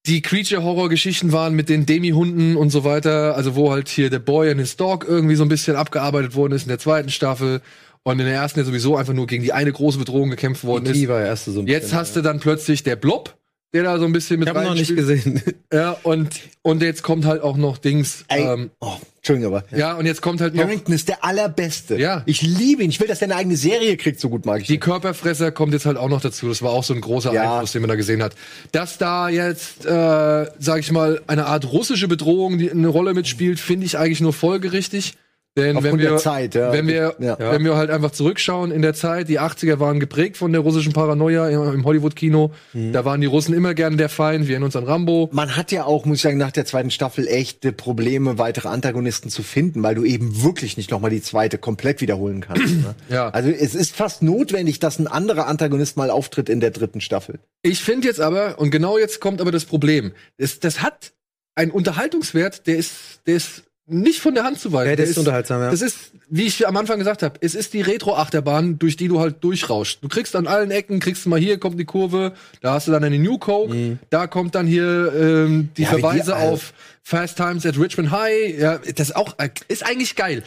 [0.06, 3.36] die Creature-Horror-Geschichten waren mit den Demi-Hunden und so weiter.
[3.36, 6.54] Also wo halt hier der Boy and his Dog irgendwie so ein bisschen abgearbeitet worden
[6.54, 7.60] ist in der zweiten Staffel.
[8.02, 10.86] Und in der ersten ja sowieso einfach nur gegen die eine große Bedrohung gekämpft worden
[10.92, 11.08] die ist.
[11.08, 13.36] war erste so ein Jetzt bisschen, hast du dann plötzlich der Blob,
[13.74, 15.42] der da so ein bisschen mit Ich habe noch nicht gesehen.
[15.72, 16.30] Ja, und,
[16.62, 18.24] und jetzt kommt halt auch noch Dings.
[18.26, 19.64] Ey, Ähm, oh, Entschuldigung, aber.
[19.78, 21.96] ja, und jetzt kommt halt noch Harrington ist der allerbeste.
[21.96, 22.22] Ja.
[22.26, 22.90] Ich liebe ihn.
[22.90, 24.18] Ich will, dass er eine eigene Serie kriegt.
[24.18, 24.80] So gut mag ich Die ihn.
[24.80, 26.48] Körperfresser kommt jetzt halt auch noch dazu.
[26.48, 27.52] Das war auch so ein großer Ja.
[27.52, 28.34] Einfluss, den man da gesehen hat.
[28.72, 33.60] Dass da jetzt, äh, sag ich mal, eine Art russische Bedrohung die eine Rolle mitspielt,
[33.60, 35.14] finde ich eigentlich nur folgerichtig.
[35.60, 36.72] Denn wenn wir, Zeit, ja.
[36.72, 37.38] wenn wir, Ja.
[37.38, 40.92] wenn wir halt einfach zurückschauen in der Zeit, die 80er waren geprägt von der russischen
[40.92, 42.52] Paranoia im, Hollywood-Kino.
[42.72, 42.92] Mhm.
[42.92, 44.46] Da waren die Russen immer gerne der Feind.
[44.46, 45.28] Wir erinnern uns an Rambo.
[45.32, 49.30] Man hat ja auch, muss ich sagen, nach der zweiten Staffel echte Probleme, weitere Antagonisten
[49.30, 52.74] zu finden, weil du eben wirklich nicht nochmal die zweite komplett wiederholen kannst.
[52.74, 52.94] Ne?
[53.10, 53.30] Ja.
[53.30, 57.40] Also es ist fast notwendig, dass ein anderer Antagonist mal auftritt in der dritten Staffel.
[57.62, 61.12] Ich finde jetzt aber, und genau jetzt kommt aber das Problem, es, das hat
[61.54, 64.90] einen Unterhaltungswert, der ist, der ist nicht von der Hand zu weisen.
[64.90, 65.70] Ja, der Der ist unterhaltsam, ja.
[65.70, 69.20] Das ist, wie ich am Anfang gesagt habe, es ist die Retro-Achterbahn, durch die du
[69.20, 69.98] halt durchrauscht.
[70.02, 73.04] Du kriegst an allen Ecken, kriegst mal hier, kommt die Kurve, da hast du dann
[73.04, 73.98] eine New Coke, Mhm.
[74.10, 76.72] da kommt dann hier ähm, die Ja, wie die Verweise alle- auf
[77.02, 78.58] Fast Times at Richmond High.
[78.58, 79.36] Ja, das ist auch,
[79.68, 80.42] ist eigentlich geil.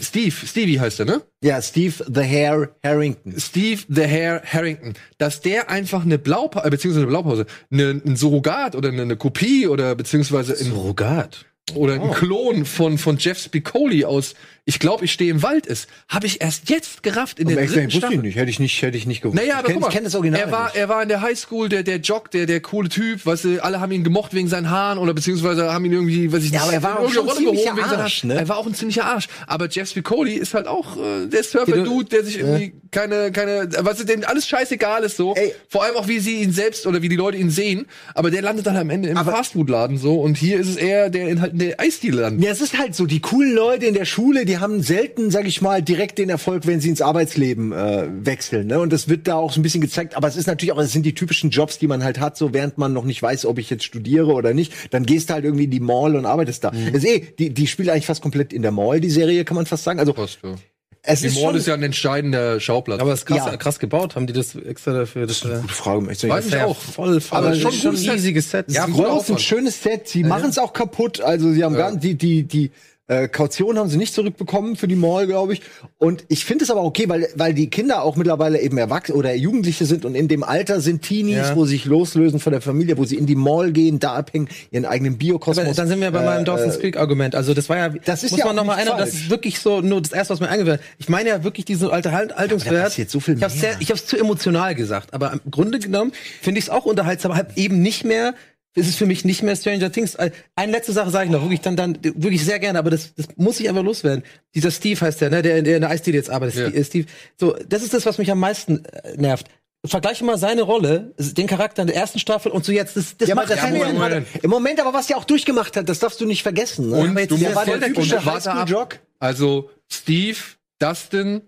[0.00, 1.20] Steve, Stevie heißt er, ne?
[1.42, 3.38] Ja, Steve the Hair Harrington.
[3.38, 8.16] Steve the Hair Harrington, dass der einfach eine Blaupause, äh, beziehungsweise eine Blaupause, eine, ein
[8.16, 11.44] Surrogat oder eine, eine Kopie oder beziehungsweise ein, Surrogat.
[11.74, 14.34] Oder ein Klon von, von Jeff Spicoli aus
[14.64, 17.66] Ich glaube, ich stehe im Wald ist, habe ich erst jetzt gerafft in der Aber
[17.66, 18.18] dritten wusste ich Staffel.
[18.18, 19.36] nicht, hätte ich nicht, hätte ich nicht gewusst.
[19.36, 20.40] Naja, aber ich kenn das Original.
[20.40, 20.76] er war, nicht.
[20.76, 23.80] er war in der Highschool, der, der Jock, der, der coole Typ, weißt du, alle
[23.80, 26.62] haben ihn gemocht wegen seinen Haaren oder beziehungsweise haben ihn irgendwie, weiß ich Ja, nicht,
[26.62, 28.28] aber er war auch schon Rolle ziemlicher gehoben wegen Haaren.
[28.28, 28.34] ne?
[28.36, 29.26] Er war auch ein ziemlicher Arsch.
[29.48, 34.00] Aber Jeff Spicoli ist halt auch äh, der Surfer-Dude, der sich irgendwie keine, keine, weißt
[34.00, 35.34] du, dem alles scheißegal ist so.
[35.34, 35.52] Ey.
[35.68, 37.86] Vor allem auch, wie sie ihn selbst oder wie die Leute ihn sehen.
[38.14, 41.28] Aber der landet dann am Ende im Fastfood-Laden so und hier ist es eher der
[41.28, 42.44] in halt in der Eisdiele landet.
[42.44, 45.46] Ja, es ist halt so, die coolen Leute in der Schule, die haben selten, sag
[45.46, 48.66] ich mal, direkt den Erfolg, wenn sie ins Arbeitsleben äh, wechseln.
[48.66, 48.80] Ne?
[48.80, 50.16] Und das wird da auch so ein bisschen gezeigt.
[50.16, 52.52] Aber es ist natürlich auch, es sind die typischen Jobs, die man halt hat, so
[52.52, 54.72] während man noch nicht weiß, ob ich jetzt studiere oder nicht.
[54.90, 56.70] Dann gehst du halt irgendwie in die Mall und arbeitest da.
[56.72, 56.92] Mhm.
[56.92, 59.54] Das ist eh, die, die spielt eigentlich fast komplett in der Mall, die Serie, kann
[59.56, 59.98] man fast sagen.
[60.00, 60.54] Also Fast, ja.
[61.02, 63.00] es Die ist Mall ist ja ein entscheidender Schauplatz.
[63.00, 63.56] Aber es ist krass, Ja.
[63.56, 64.14] krass gebaut.
[64.16, 65.26] Haben die das extra dafür?
[65.26, 66.12] Das äh, gute Frage.
[66.12, 66.76] Ich Weiß ich ja auch.
[66.76, 67.38] voll, voll.
[67.38, 68.14] Aber schon ist schon ein gutes Set.
[68.14, 68.66] riesiges Set.
[68.70, 70.08] Ja, groß, ein schönes Set.
[70.08, 71.20] Sie machen es auch kaputt.
[71.20, 72.70] Also sie haben gar, die die die
[73.08, 75.62] äh, Kaution haben sie nicht zurückbekommen für die Mall, glaube ich.
[75.98, 79.34] Und ich finde es aber okay, weil weil die Kinder auch mittlerweile eben erwachsen oder
[79.34, 81.56] Jugendliche sind und in dem Alter sind Teenies, Ja.
[81.56, 84.48] wo sie sich loslösen von der Familie, wo sie in die Mall gehen, da abhängen,
[84.70, 85.64] ihren eigenen Biokosmos.
[85.66, 87.34] Aber dann sind wir bei meinem Dawson's Creek Argument.
[87.34, 89.14] Also das war ja, das ist muss ja man auch noch mal nicht erinnern, das
[89.14, 90.86] ist wirklich so nur das erste, was mir eingefallen ist.
[90.98, 92.84] Ich meine ja wirklich diesen alte Halt- Haltungswert.
[92.84, 93.76] passiert so viel ich mehr.
[93.80, 97.38] ich hab's zu emotional gesagt, aber im Grunde genommen finde ich es auch unterhaltsam, aber
[97.48, 98.34] halt eben nicht mehr
[98.74, 100.14] ist es für mich nicht mehr Stranger Things.
[100.14, 103.14] Äh, Eine letzte Sache sage ich noch, wirklich dann, dann wirklich sehr gerne, aber das,
[103.14, 104.24] das muss ich einfach loswerden.
[104.54, 106.74] Dieser Steve heißt der, ne, der, der in der Eisdiele jetzt arbeitet.
[106.74, 106.84] Ja.
[106.84, 107.06] Steve-
[107.38, 109.46] so, das ist das, was mich am meisten äh, nervt.
[109.84, 112.96] Vergleiche mal seine Rolle, den Charakter in der ersten Staffel und so jetzt.
[112.96, 113.98] Das, das ja, macht das keinen Moment.
[113.98, 114.26] Moment.
[114.40, 116.90] Im Moment aber was der auch durchgemacht hat, das darfst du nicht vergessen.
[116.90, 116.96] Ne?
[116.98, 118.98] Und du der musst war der typische und warte ab.
[119.18, 120.38] Also Steve,
[120.78, 121.42] Dustin,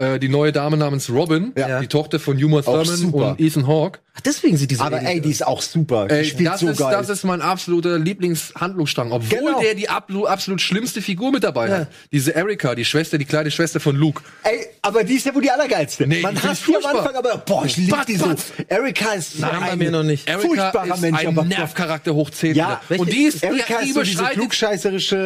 [0.00, 1.78] äh, die neue Dame namens Robin, Ja.
[1.80, 4.00] die Tochter von Uma Thurman und Ethan Hawke.
[4.16, 6.08] Ach, deswegen sind die so Aber ey, die ist auch super.
[6.08, 6.90] Die Ey, spielt das, so ist, geil.
[6.90, 9.60] das ist mein absoluter Lieblingshandlungsstrang, obwohl Genau.
[9.60, 11.88] der die ablu- absolut schlimmste Figur mit dabei hat.
[12.10, 14.22] Diese Erika, die Schwester, die kleine Schwester von Luke.
[14.42, 16.06] Ey, aber die ist ja wohl die allergeilste.
[16.06, 17.00] Nee, Man die hasst ist die am furchtbar.
[17.06, 18.34] Anfang, aber boah, ich liebe die so.
[18.68, 20.28] Erika ist so Nein, bei eine mir noch nicht.
[20.28, 22.54] Erika furchtbarer ist Mensch, ein aber Nervcharakter hoch 10.
[22.56, 25.16] Ja, und die ist Erika die ist so diese klugscheißerische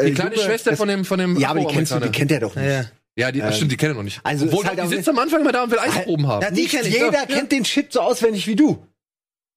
[0.00, 0.36] äh, Die kleine.
[0.38, 2.54] Schwester Das- von dem- von dem Ja, aber die kennst du, die kennt er doch
[2.54, 2.92] nicht.
[3.16, 3.26] Ja, ja.
[3.28, 4.20] Ja, die, ach, stimmt, die kennen wir noch nicht.
[4.24, 6.42] Also, Obwohl, halt die sitzt am Anfang immer da und will Eisproben haben.
[6.42, 7.28] Ja, die Nicht kenn ich jeder doch.
[7.28, 8.86] kennt den Shit so auswendig wie du.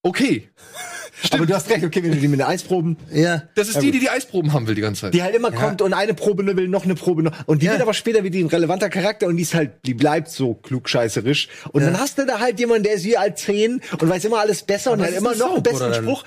[0.04, 0.50] Okay.
[1.32, 3.44] Aber du hast recht, okay, wenn du die mit den Eisproben, Ja.
[3.56, 5.14] Das ist die, die die Eisproben haben will die ganze Zeit.
[5.14, 7.32] die halt immer kommt und eine Probe will, noch eine Probe noch.
[7.48, 7.72] Und die Ja.
[7.72, 10.54] wird aber später wie die ein relevanter Charakter und die ist halt, die bleibt so
[10.56, 11.48] klugscheißerisch.
[11.72, 14.40] Und dann hast du da halt jemanden, der ist wie alt zehn und weiß immer
[14.40, 15.94] alles besser und Aber hat das ist immer noch einen besseren?
[15.94, 16.26] Spruch.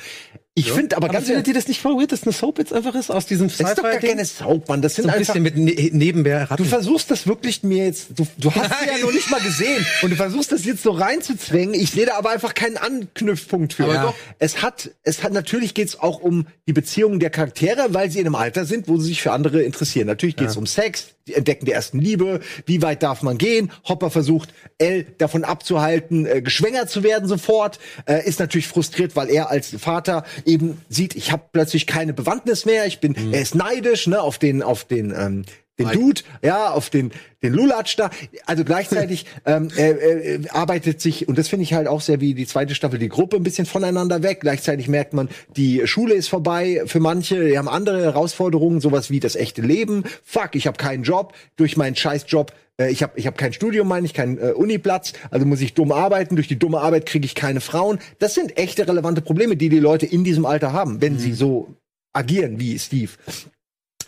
[0.59, 2.73] Ich finde aber, Aber ganz findet ihr das nicht voll weird, dass eine Soap jetzt
[2.73, 4.83] einfach ist aus diesem das ist doch gar keine Soap, Mann.
[4.83, 8.09] Das sind So ein einfach bisschen mit ne nebenbei Du versuchst das wirklich mir jetzt,
[8.17, 10.91] du, du hast sie ja noch nicht mal gesehen und du versuchst das jetzt so
[10.91, 11.75] reinzuzwängen.
[11.75, 13.85] Ich sehe da aber einfach keinen Anknüpfpunkt für.
[13.85, 14.03] Aber Ja.
[14.03, 14.15] doch.
[14.39, 18.27] Es hat, es hat, natürlich geht's auch um die Beziehungen der Charaktere, weil sie in
[18.27, 20.07] einem Alter sind, wo sie sich für andere interessieren.
[20.07, 23.71] Natürlich geht's um Sex, die entdecken die ersten Liebe, wie weit darf man gehen?
[23.87, 29.31] Hopper versucht, Elle davon abzuhalten, äh, geschwängert zu werden sofort, äh, ist natürlich frustriert, weil
[29.31, 33.55] er als Vater eben sieht, ich habe plötzlich keine Bewandtnis mehr, ich bin, er ist
[33.55, 35.45] neidisch, ne, auf den, auf den, ähm,
[35.79, 35.91] den.
[35.91, 38.11] Dude, ja, auf den, den Lulatsch da.
[38.47, 42.35] Also gleichzeitig ähm, äh, äh, arbeitet sich, und das finde ich halt auch sehr wie
[42.35, 44.41] die zweite Staffel, die Gruppe ein bisschen voneinander weg.
[44.41, 49.21] Gleichzeitig merkt man, die Schule ist vorbei für manche, die haben andere Herausforderungen, sowas wie
[49.21, 50.05] das echte Leben.
[50.25, 53.89] Fuck, ich habe keinen Job, durch meinen Scheißjob äh, ich habe ich hab kein Studium,
[53.89, 56.37] meine ich, keinen äh, Uniplatz, also muss ich dumm arbeiten.
[56.37, 57.99] Durch die dumme Arbeit kriege ich keine Frauen.
[58.19, 61.75] Das sind echte relevante Probleme, die die Leute in diesem Alter haben, wenn sie so
[62.13, 63.13] agieren wie Steve.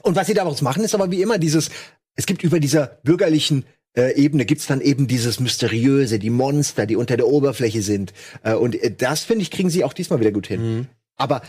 [0.02, 1.70] Und was sie daraus machen, ist aber wie immer dieses,
[2.14, 3.64] es gibt über dieser bürgerlichen
[3.96, 8.12] äh, Ebene gibt's dann eben dieses Mysteriöse, die Monster, die unter der Oberfläche sind.
[8.42, 10.86] Äh, und äh, das, finde ich, kriegen sie auch diesmal wieder gut hin.
[11.16, 11.42] Aber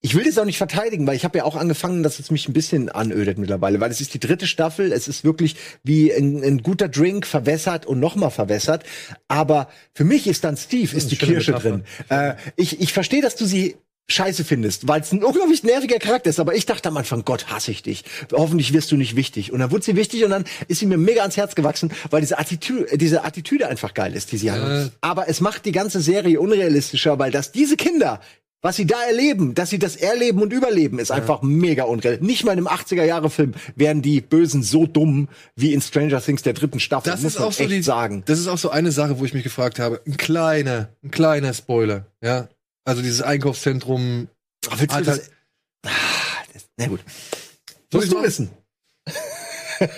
[0.00, 2.48] ich will das auch nicht verteidigen, weil ich habe ja auch angefangen, dass es mich
[2.48, 5.54] ein bisschen anödet mittlerweile, weil es ist die dritte Staffel, es ist wirklich
[5.84, 8.84] wie ein, ein guter Drink verwässert und nochmal verwässert.
[9.28, 11.70] Aber für mich ist dann Steve, ist die schöne Kirsche Metapher.
[11.70, 11.84] drin.
[12.08, 13.76] Äh, ich ich verstehe, dass du sie
[14.12, 16.40] scheiße findest, weil es ein unglaublich nerviger Charakter ist.
[16.40, 18.04] Aber ich dachte am Anfang, Gott, hasse ich dich.
[18.32, 19.52] Hoffentlich wirst du nicht wichtig.
[19.52, 22.20] Und dann wurde sie wichtig und dann ist sie mir mega ans Herz gewachsen, weil
[22.20, 24.92] diese Attitüde, diese Attitüde einfach geil ist, die sie hat.
[25.00, 28.20] Aber es macht die ganze Serie unrealistischer, weil dass diese Kinder
[28.64, 32.18] Was sie da erleben, dass sie das erleben und überleben, ist einfach mega unreal.
[32.20, 36.52] Nicht mal in einem 80er-Jahre-Film wären die Bösen so dumm wie in Stranger Things der
[36.52, 37.10] dritten Staffel.
[37.10, 38.22] Das muss ist man auch so die, sagen.
[38.26, 40.00] Das ist auch so eine Sache, wo ich mich gefragt habe.
[40.06, 42.48] Ein kleiner, ein kleiner Spoiler, ja.
[42.84, 44.28] Also dieses Einkaufszentrum.
[44.68, 45.18] Ach, willst hat das?
[45.18, 45.30] halt-
[45.84, 45.90] Ah,
[46.52, 47.00] das, na gut.
[47.92, 48.26] Soll ich du machen?
[48.26, 48.50] wissen.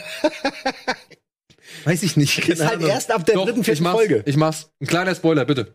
[1.85, 2.39] Weiß ich nicht.
[2.49, 4.23] Ist halt erst ab der Doch, dritten, ich vierten mach's, Folge.
[4.27, 4.71] Ich mach's.
[4.81, 5.75] Ein kleiner Spoiler, bitte.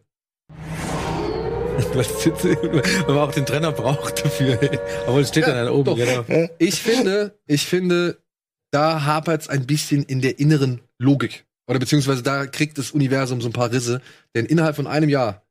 [1.94, 4.60] Weil man auch den Trenner braucht dafür.
[5.08, 6.26] Obwohl es steht dann da oben, genau.
[6.58, 8.18] Ich finde, ich finde,
[8.72, 11.46] da hapert's ein bisschen in der inneren Logik.
[11.68, 14.02] Oder beziehungsweise da kriegt das Universum so ein paar Risse.
[14.36, 15.44] Denn innerhalb von einem Jahr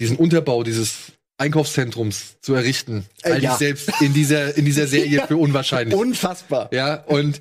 [0.00, 3.52] diesen Unterbau dieses Einkaufszentrums zu errichten, Äh, halte ja.
[3.52, 5.96] ich selbst in dieser, in dieser Serie für unwahrscheinlich.
[5.98, 6.68] Unfassbar.
[6.72, 7.40] ja, und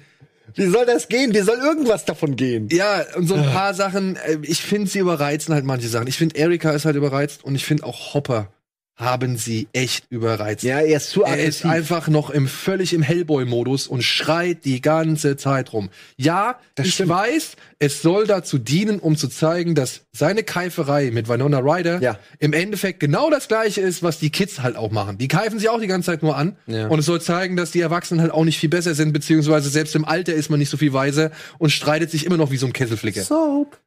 [0.55, 1.33] Wie soll das gehen?
[1.33, 2.69] Wie soll irgendwas davon gehen?
[2.71, 6.07] Ja, und so ein paar Sachen, äh, ich finde, sie überreizen halt manche Sachen.
[6.07, 8.51] Ich finde, Erika ist halt überreizt und ich finde auch Hopper
[8.99, 10.61] haben sie echt überreizt.
[10.63, 11.71] Ja, er ist zu er ist aggressiv.
[11.71, 15.89] einfach noch im völlig im Hellboy-Modus und schreit die ganze Zeit rum.
[16.17, 17.09] Ja, Das ich stimmt.
[17.11, 22.19] weiß, es soll dazu dienen, um zu zeigen, dass seine Keiferei mit Winona Ryder Ja.
[22.39, 25.17] im Endeffekt genau das gleiche ist, was die Kids halt auch machen.
[25.17, 26.57] Die keifen sich auch die ganze Zeit nur an.
[26.67, 26.87] Ja.
[26.89, 29.95] Und es soll zeigen, dass die Erwachsenen halt auch nicht viel besser sind, beziehungsweise selbst
[29.95, 32.65] im Alter ist man nicht so viel weiser und streitet sich immer noch wie so
[32.65, 33.23] ein Kesselflicker.
[33.23, 33.79] Soap.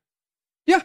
[0.66, 0.78] Ja,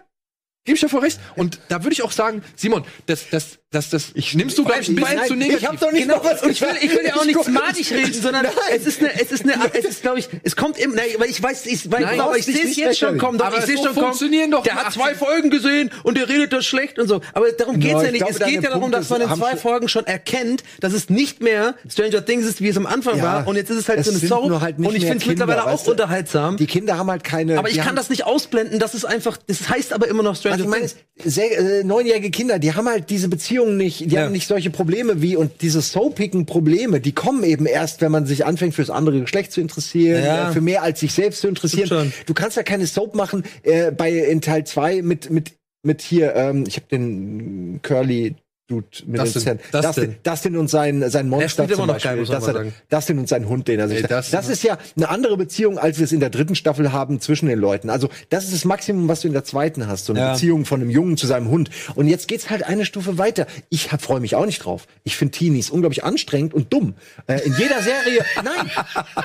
[0.65, 1.19] gebe ich dir voll recht.
[1.35, 4.87] Und da würde ich auch sagen, Simon, das, das, das, das nimmst du, glaube ich,
[4.87, 5.61] ein bisschen Nein, zu negativ.
[5.61, 7.43] Ich hab doch nicht Genau, noch was ich will, ich will ja auch Ich nichts
[7.45, 10.55] guck- madig reden, sondern es ist eine, es ist eine, es ist, glaube ich, es
[10.55, 12.99] kommt im, nein, weil ich weiß, ich, weil, Nein, aber ich sehe es jetzt nicht
[12.99, 15.15] schon kommen, doch, Aber ich sehe so schon kommen, funktionieren doch der hat zwei 80er.
[15.15, 17.19] Folgen gesehen und der redet das schlecht und so.
[17.33, 18.25] Aber darum geht's Ja, ja ich nicht.
[18.25, 21.41] glaube, es geht ja darum, dass man in zwei Folgen schon erkennt, dass es nicht
[21.41, 23.47] mehr Stranger Things ist, wie es am Anfang Ja, war.
[23.47, 24.61] Und jetzt ist es halt so eine Soap.
[24.61, 25.91] halt nicht und ich finde es mittlerweile auch weißt du?
[25.91, 26.55] unterhaltsam.
[26.55, 27.59] Die Kinder haben halt keine.
[27.59, 28.79] aber ich kann das nicht ausblenden.
[28.79, 30.95] Das ist einfach, das heißt aber immer noch Stranger ich meine, Things.
[31.35, 33.27] sehr, äh, neunjährige Kinder, die haben halt diese
[33.57, 34.23] Beziehungen nicht, die Ja.
[34.23, 38.25] haben nicht solche Probleme wie und diese soapigen Probleme, die kommen eben erst, wenn man
[38.25, 40.49] sich anfängt fürs andere Geschlecht zu interessieren, Ja.
[40.49, 42.13] äh, für mehr als sich selbst zu interessieren.
[42.25, 45.53] Du kannst ja keine Soap machen äh, bei in Teil 2 mit mit
[45.83, 48.35] mit hier, ähm, ich habe den Curly
[48.67, 49.41] Dude mit Dustin.
[49.43, 49.59] den Zähnen.
[49.71, 49.81] Dustin.
[50.03, 52.11] Dustin, Dustin und sein sein Monster immer zum Beispiel.
[52.17, 52.73] geil, Dustin.
[52.89, 55.77] Dustin und sein Hund, den er sich Ey, das, das- ist ja eine andere Beziehung,
[55.77, 57.89] als wir es in der dritten Staffel haben zwischen den Leuten.
[57.89, 60.33] Also das ist das Maximum, was du in der zweiten hast, so eine Ja.
[60.33, 61.69] Beziehung von einem Jungen zu seinem Hund.
[61.95, 63.47] Und jetzt geht's halt eine Stufe weiter.
[63.69, 64.85] Ich freue mich auch nicht drauf.
[65.05, 66.95] Ich finde Teenies unglaublich anstrengend und dumm.
[67.27, 68.69] Äh, in jeder Serie, nein.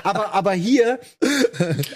[0.03, 0.99] Aber aber hier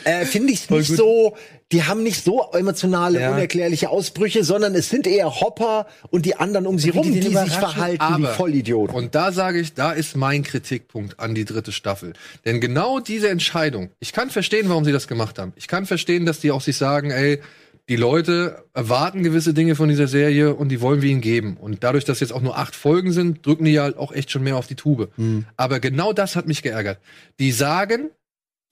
[0.03, 1.35] äh, finde ich es nicht so.
[1.73, 3.31] Die haben nicht so emotionale, Ja.
[3.31, 7.11] unerklärliche Ausbrüche, sondern es sind eher Hopper und die anderen um sie Wie die rum,
[7.11, 8.95] den die sich verhalten wie Aber, Vollidioten.
[8.95, 12.13] und da sage ich, da ist mein Kritikpunkt an die dritte Staffel.
[12.45, 15.51] Denn genau diese Entscheidung, ich kann verstehen, warum sie das gemacht haben.
[15.57, 17.41] Ich kann verstehen, dass die auch sich sagen, ey,
[17.89, 21.57] die Leute erwarten gewisse Dinge von dieser Serie und die wollen wir ihnen geben.
[21.57, 24.29] Und dadurch, dass jetzt auch nur acht Folgen sind, drücken die ja halt auch echt
[24.31, 25.09] schon mehr auf die Tube.
[25.57, 26.99] Aber genau das hat mich geärgert.
[27.39, 28.09] Die sagen,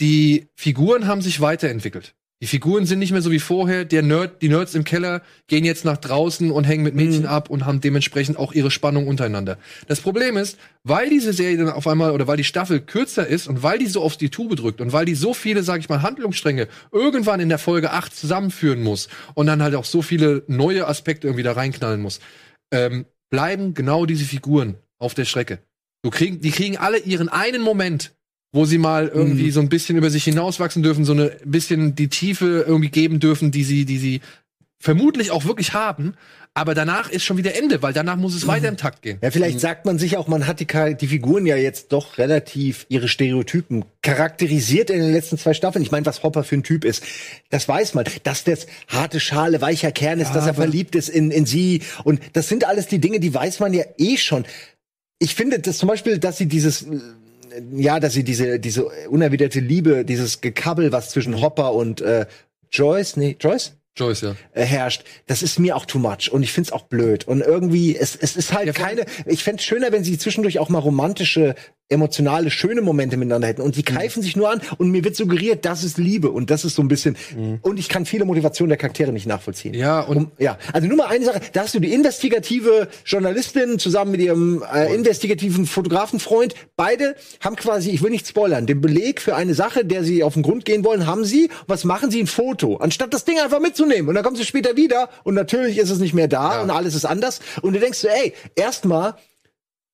[0.01, 2.13] die Figuren haben sich weiterentwickelt.
[2.45, 3.85] Die Figuren sind nicht mehr so wie vorher.
[3.85, 7.49] Der Nerd, die Nerds im Keller gehen jetzt nach draußen und hängen mit Mädchen ab
[7.49, 9.57] und haben dementsprechend auch ihre Spannung untereinander.
[9.87, 13.47] Das Problem ist, weil diese Serie dann auf einmal oder weil die Staffel kürzer ist
[13.47, 15.89] und weil die so auf die Tube drückt und weil die so viele, sag ich
[15.89, 20.43] mal, Handlungsstränge irgendwann in der Folge 8 zusammenführen muss und dann halt auch so viele
[20.45, 22.19] neue Aspekte irgendwie da reinknallen muss,
[22.71, 25.63] ähm, bleiben genau diese Figuren auf der Strecke.
[26.03, 28.14] Du kriegen, die kriegen alle ihren einen Moment,
[28.55, 32.07] wo sie mal irgendwie so ein bisschen über sich hinauswachsen dürfen, so eine bisschen die
[32.07, 34.21] Tiefe irgendwie geben dürfen, die sie, die sie
[34.79, 36.13] vermutlich auch wirklich haben.
[36.53, 39.17] Aber danach ist schon wieder Ende, weil danach muss es weiter im Takt gehen.
[39.21, 42.85] Ja, vielleicht sagt man sich auch, man hat die, die Figuren ja jetzt doch relativ
[42.87, 45.83] ihre Stereotypen charakterisiert in den letzten zwei Staffeln.
[45.83, 47.03] Ich meine, was Hopper für ein Typ ist,
[47.49, 48.05] das weiß man.
[48.23, 51.81] Dass das harte Schale, weicher Kern ist, dass er verliebt ist in, in sie.
[52.05, 54.45] Und das sind alles die Dinge, die weiß man ja eh schon.
[55.19, 56.85] Ich finde das zum Beispiel, dass sie dieses
[57.71, 62.25] ja, dass sie diese diese unerwiderte Liebe, dieses Gekabbel, was zwischen Hopper und äh,
[62.71, 63.73] Joyce, nee, Joyce?
[63.97, 64.35] Joyce, ja.
[64.53, 67.95] äh, herrscht, das ist mir auch too much und ich find's auch blöd und irgendwie
[67.95, 71.55] es, es ist halt Ja, keine ich fänd's schöner, wenn sie zwischendurch auch mal romantische
[71.89, 73.61] emotionale schöne Momente miteinander hätten.
[73.61, 73.95] Und die Mhm.
[73.95, 76.31] greifen sich nur an und mir wird suggeriert, das ist Liebe.
[76.31, 77.15] Und das ist so ein bisschen
[77.61, 79.73] und ich kann viele Motivationen der Charaktere nicht nachvollziehen.
[79.73, 79.77] Mhm.
[79.79, 83.77] Ja, und- um, ja, also nur mal eine Sache, da hast du die investigative Journalistin
[83.79, 89.21] zusammen mit ihrem äh, investigativen Fotografenfreund, beide haben quasi, ich will nicht spoilern, den Beleg
[89.21, 92.21] für eine Sache, der sie auf den Grund gehen wollen, haben sie, was machen sie?
[92.21, 94.09] Ein Foto, anstatt das Ding einfach mitzunehmen.
[94.09, 95.09] Und dann kommen sie später wieder.
[95.23, 97.39] Und natürlich ist es nicht mehr da und alles ist anders.
[97.61, 99.15] Und du denkst so, ey, erstmal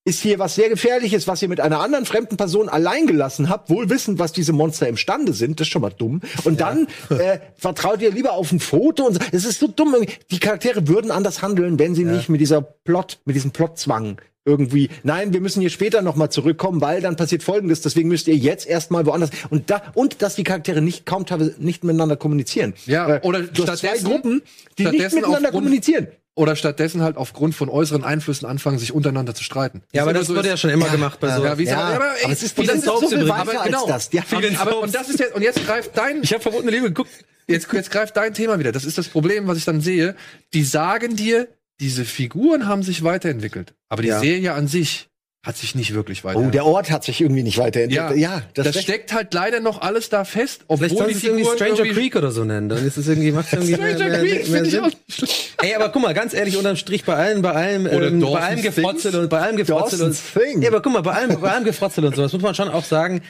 [0.03, 3.69] ist hier was sehr Gefährliches, was ihr mit einer anderen fremden Person allein gelassen habt,
[3.69, 5.59] wohl wissend, was diese Monster imstande sind.
[5.59, 6.21] Das ist schon mal dumm.
[6.43, 9.19] Und dann äh, vertraut ihr lieber auf ein Foto und so.
[9.31, 9.95] Es ist so dumm.
[10.31, 14.89] Die Charaktere würden anders handeln, wenn sie nicht mit dieser Plot, mit diesem Plotzwang irgendwie,
[15.03, 18.35] nein, wir müssen hier später noch mal zurückkommen, weil dann passiert Folgendes, deswegen müsst ihr
[18.35, 22.73] jetzt erstmal woanders und da und dass die Charaktere nicht kaum teilweise nicht miteinander kommunizieren.
[22.87, 24.41] Ja, Äh, oder du hast zwei Gruppen,
[24.79, 26.07] die nicht miteinander aufgrund- kommunizieren.
[26.33, 29.83] Oder stattdessen halt aufgrund von äußeren Einflüssen anfangen, sich untereinander zu streiten.
[29.91, 31.43] Ja, aber das immer wurde so ja schon immer gemacht bei so.
[31.43, 33.63] Ja, wie Ja, aber, aber, ey, es ist das ist so so viel aber als
[33.65, 33.85] genau.
[33.85, 34.09] das.
[34.13, 34.23] Ja.
[34.59, 37.11] Aber, und das ist jetzt und jetzt greift dein Ich habe verbotene Liebe geguckt.
[37.47, 38.71] jetzt, jetzt greift dein Thema wieder.
[38.71, 40.15] Das ist das Problem, was ich dann sehe.
[40.53, 41.49] Die sagen dir,
[41.81, 44.19] diese Figuren haben sich weiterentwickelt, aber die Ja.
[44.21, 45.09] Serie an sich
[45.43, 46.53] hat sich nicht wirklich Oh, weiterentwickelt.
[46.53, 48.15] der Ort hat sich irgendwie nicht weiterentwickelt.
[48.17, 51.23] ja, Ja, das, das, steckt halt leider noch alles da fest, obwohl Vielleicht sie es
[51.23, 52.69] irgendwie Stranger irgendwie- Creek oder so nennen.
[52.69, 54.89] Dann ist es irgendwie, macht irgendwie Stranger mehr, Creek mehr, finde ich auch.
[55.63, 58.61] Ey, aber guck mal, ganz ehrlich, unterm Strich bei allem, bei allem, ähm, bei allem
[58.61, 60.61] Gefrotzel und bei allem Gefrotzel und Thing.
[60.61, 62.83] Ja, aber guck mal, bei allem, bei allem Gefrotzel und sowas muss man schon auch
[62.85, 63.21] sagen,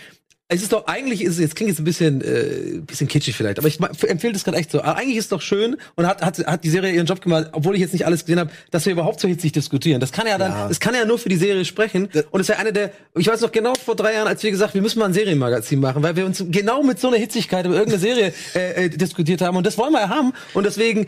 [0.54, 3.58] es ist doch eigentlich ist es jetzt klingt jetzt ein bisschen äh, bisschen kitschig vielleicht,
[3.58, 4.82] aber ich empfehle das gerade echt so.
[4.82, 7.48] Aber eigentlich ist es doch schön und hat hat hat die Serie ihren Job gemacht,
[7.54, 10.02] obwohl ich jetzt nicht alles gesehen habe, dass wir überhaupt so hitzig diskutieren.
[10.02, 10.68] Das kann ja dann, Ja.
[10.68, 13.28] das kann ja nur für die Serie sprechen und es ist ja eine der, ich
[13.28, 16.04] weiß noch genau vor drei Jahren, als wir gesagt, wir müssen mal ein Serienmagazin machen,
[16.04, 19.56] weil wir uns genau mit so einer Hitzigkeit über irgendeine Serie äh, äh, diskutiert haben
[19.56, 21.08] und das wollen wir ja haben und deswegen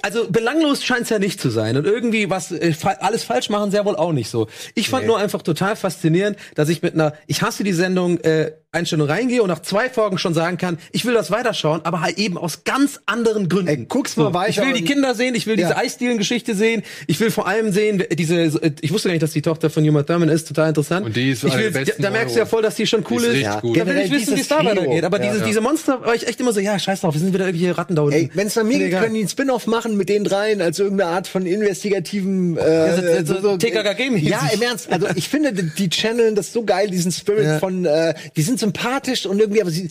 [0.00, 3.50] also belanglos scheint es ja nicht zu sein und irgendwie was äh, fa alles falsch
[3.50, 4.48] machen sehr wohl auch nicht so.
[4.74, 8.52] Ich fand nur einfach total faszinierend, dass ich mit einer ich hasse die Sendung äh,
[8.74, 12.16] Einstellung reingehe und nach zwei Folgen schon sagen kann, ich will das weiterschauen, aber halt
[12.16, 13.68] eben aus ganz anderen Gründen.
[13.68, 15.76] Ey, guck's mal weiter Ich will die Kinder sehen, ich will diese Ja.
[15.76, 19.68] Eisdielen-Geschichte sehen, ich will vor allem sehen diese ich wusste gar nicht, dass die Tochter
[19.68, 21.04] von Uma Thurman ist, total interessant.
[21.04, 23.26] Und die ist ich will, da merkst du ja voll, dass die schon cool Die
[23.26, 23.34] ist ist.
[23.34, 23.60] richtig Ja.
[23.60, 23.76] gut.
[23.78, 25.04] Da will ich wissen, wie es da weitergeht.
[25.04, 25.26] Aber Ja.
[25.30, 25.46] diese, Ja.
[25.46, 27.94] diese Monster war ich echt immer so, ja, scheiß drauf, wir sind wieder irgendwelche Ratten
[27.94, 28.14] da unten.
[28.16, 30.78] Ey, wenn es nach mir geht, können die einen Spin-off machen mit den dreien als
[30.78, 34.28] irgendeine Art von investigativen äh, so- so TKKG-mäßig.
[34.30, 34.90] Ja, im Ernst.
[34.90, 37.58] Also ich finde, die, die channeln das so geil, diesen Spirit Ja.
[37.58, 39.88] von, äh, die sind sympathisch und irgendwie, aber sie,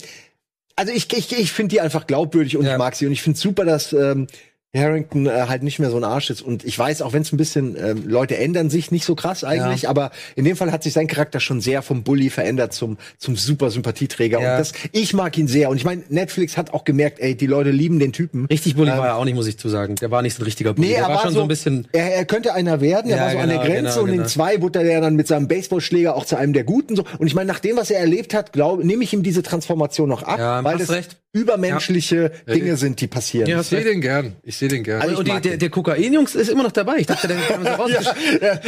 [0.76, 2.72] also ich, ich, ich finde die einfach glaubwürdig und Ja.
[2.72, 4.26] ich mag sie und ich finde super, dass ähm,
[4.76, 7.30] Harrington äh, halt nicht mehr so ein Arsch ist und ich weiß, auch wenn es
[7.32, 10.82] ein bisschen ähm, Leute ändern sich nicht so krass eigentlich, aber in dem Fall hat
[10.82, 14.52] sich sein Charakter schon sehr vom Bully verändert zum zum super Sympathieträger Ja.
[14.54, 17.46] und das ich mag ihn sehr und ich meine Netflix hat auch gemerkt, ey, die
[17.46, 18.46] Leute lieben den Typen.
[18.46, 19.96] Richtig Bully war er auch nicht, muss ich zusagen.
[19.96, 20.88] Der war nicht so ein richtiger Bully.
[20.88, 21.86] Nee, der er war schon so ein bisschen.
[21.92, 24.08] Er, er könnte einer werden, er Ja, war so an genau, der Grenze genau, und
[24.08, 24.28] in genau.
[24.28, 26.96] zwei wurde er dann mit seinem Baseballschläger auch zu einem der Guten.
[26.96, 27.04] So.
[27.18, 30.08] Und ich meine, nach dem, was er erlebt hat, glaube nehme ich ihm diese Transformation
[30.08, 31.18] noch ab, Ja, weil das recht.
[31.32, 33.48] übermenschliche Dinge sind, die passieren.
[33.48, 34.34] Ja, Ich sehe den gern.
[34.42, 35.00] Ich den gern.
[35.02, 36.96] Also und die, der, der Kokain-Jungs ist immer noch dabei.
[36.98, 38.06] Ich dachte, den haben sie rausgesch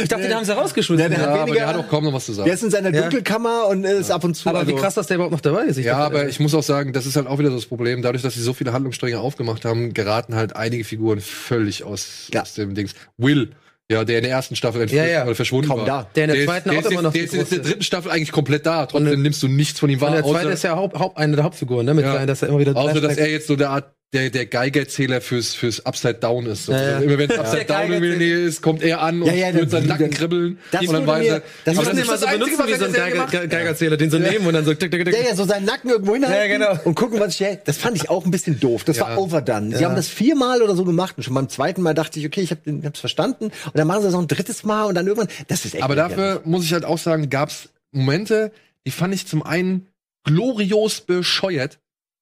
[0.01, 1.01] ich dachte, den haben sie rausgeschmissen.
[1.03, 2.45] Ja, der ja, hat aber weniger- der hat auch kaum noch was zu sagen.
[2.45, 3.01] Der ist in seiner Ja.
[3.01, 4.49] Dunkelkammer und ist ab und zu.
[4.49, 5.77] aber wie also- krass, dass der überhaupt noch dabei ist.
[5.77, 7.65] Ich Ja, dachte, aber ich muss auch sagen, das ist halt auch wieder so das
[7.65, 8.01] Problem.
[8.01, 12.41] Dadurch, dass sie so viele Handlungsstränge aufgemacht haben, geraten halt einige Figuren völlig aus, Ja.
[12.41, 12.93] aus dem Dings.
[13.17, 13.51] Will,
[13.89, 15.25] ja, der in der ersten Staffel entf- Ja, ja.
[15.25, 15.85] oder verschwunden Kaum war.
[15.85, 16.07] da.
[16.15, 17.83] Der in der ist- zweiten der auch ist, immer noch Der ist in der dritten
[17.83, 18.85] Staffel eigentlich komplett da.
[18.87, 20.09] Trotzdem nimmst du nichts von ihm wahr.
[20.09, 21.93] und der zweite außer- ist ja Haupt, Haupt, eine der Hauptfiguren, ne?
[21.93, 22.13] Mit Ja.
[22.13, 25.19] seinen, dass er immer wieder Außer, dass er jetzt so der Art, der, der Geigerzähler
[25.19, 26.69] fürs, fürs Upside Down ist.
[26.69, 26.97] Ja, ja.
[26.99, 27.37] Immer wenn es.
[27.37, 28.15] Upside Down in der.
[28.17, 30.57] Nähe ist, kommt er an und Ja, ja, spürt seinen Nacken kribbeln.
[30.71, 32.93] das und dann weiß mir- er, das ist immer das so benutzen wie so ein
[32.93, 35.13] Geiger, Geigerzähler, den so nehmen und dann so tick, tick, tick.
[35.13, 36.79] Ja, ja, so seinen Nacken irgendwo hinhalten Ja, genau.
[36.85, 38.85] und gucken, was ich Das fand ich auch ein bisschen doof.
[38.85, 39.17] Das war Ja.
[39.17, 39.75] overdone.
[39.75, 42.41] Sie haben das viermal oder so gemacht und schon beim zweiten Mal dachte ich, okay,
[42.41, 43.45] ich habe hab's verstanden.
[43.45, 45.83] Und dann machen sie das noch ein drittes Mal und dann irgendwann, das ist echt
[45.83, 48.51] Aber dafür muss ich halt auch sagen, gab's Momente,
[48.85, 49.87] die fand ich zum einen
[50.23, 51.79] glorios bescheuert.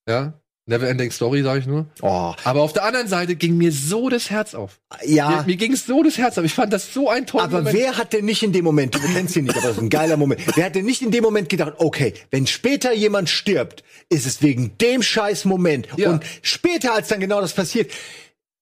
[0.08, 0.34] Ja,
[0.66, 1.84] Neverending Story, sage ich nur.
[2.00, 4.80] Oh, Aber auf der anderen Seite ging mir so das Herz auf.
[5.04, 5.28] ja.
[5.28, 6.44] Mir, mir ging es so das Herz auf.
[6.44, 7.76] Ich fand das so ein toller Aber Moment.
[7.76, 9.90] wer hat denn nicht in dem Moment, du kennst ihn nicht, aber das ist ein
[9.90, 13.84] geiler Moment, wer hat denn nicht in dem Moment gedacht, okay, wenn später jemand stirbt,
[14.08, 15.86] ist es wegen dem scheiß Moment.
[15.98, 16.10] Ja.
[16.10, 17.90] Und später, als dann genau das passiert,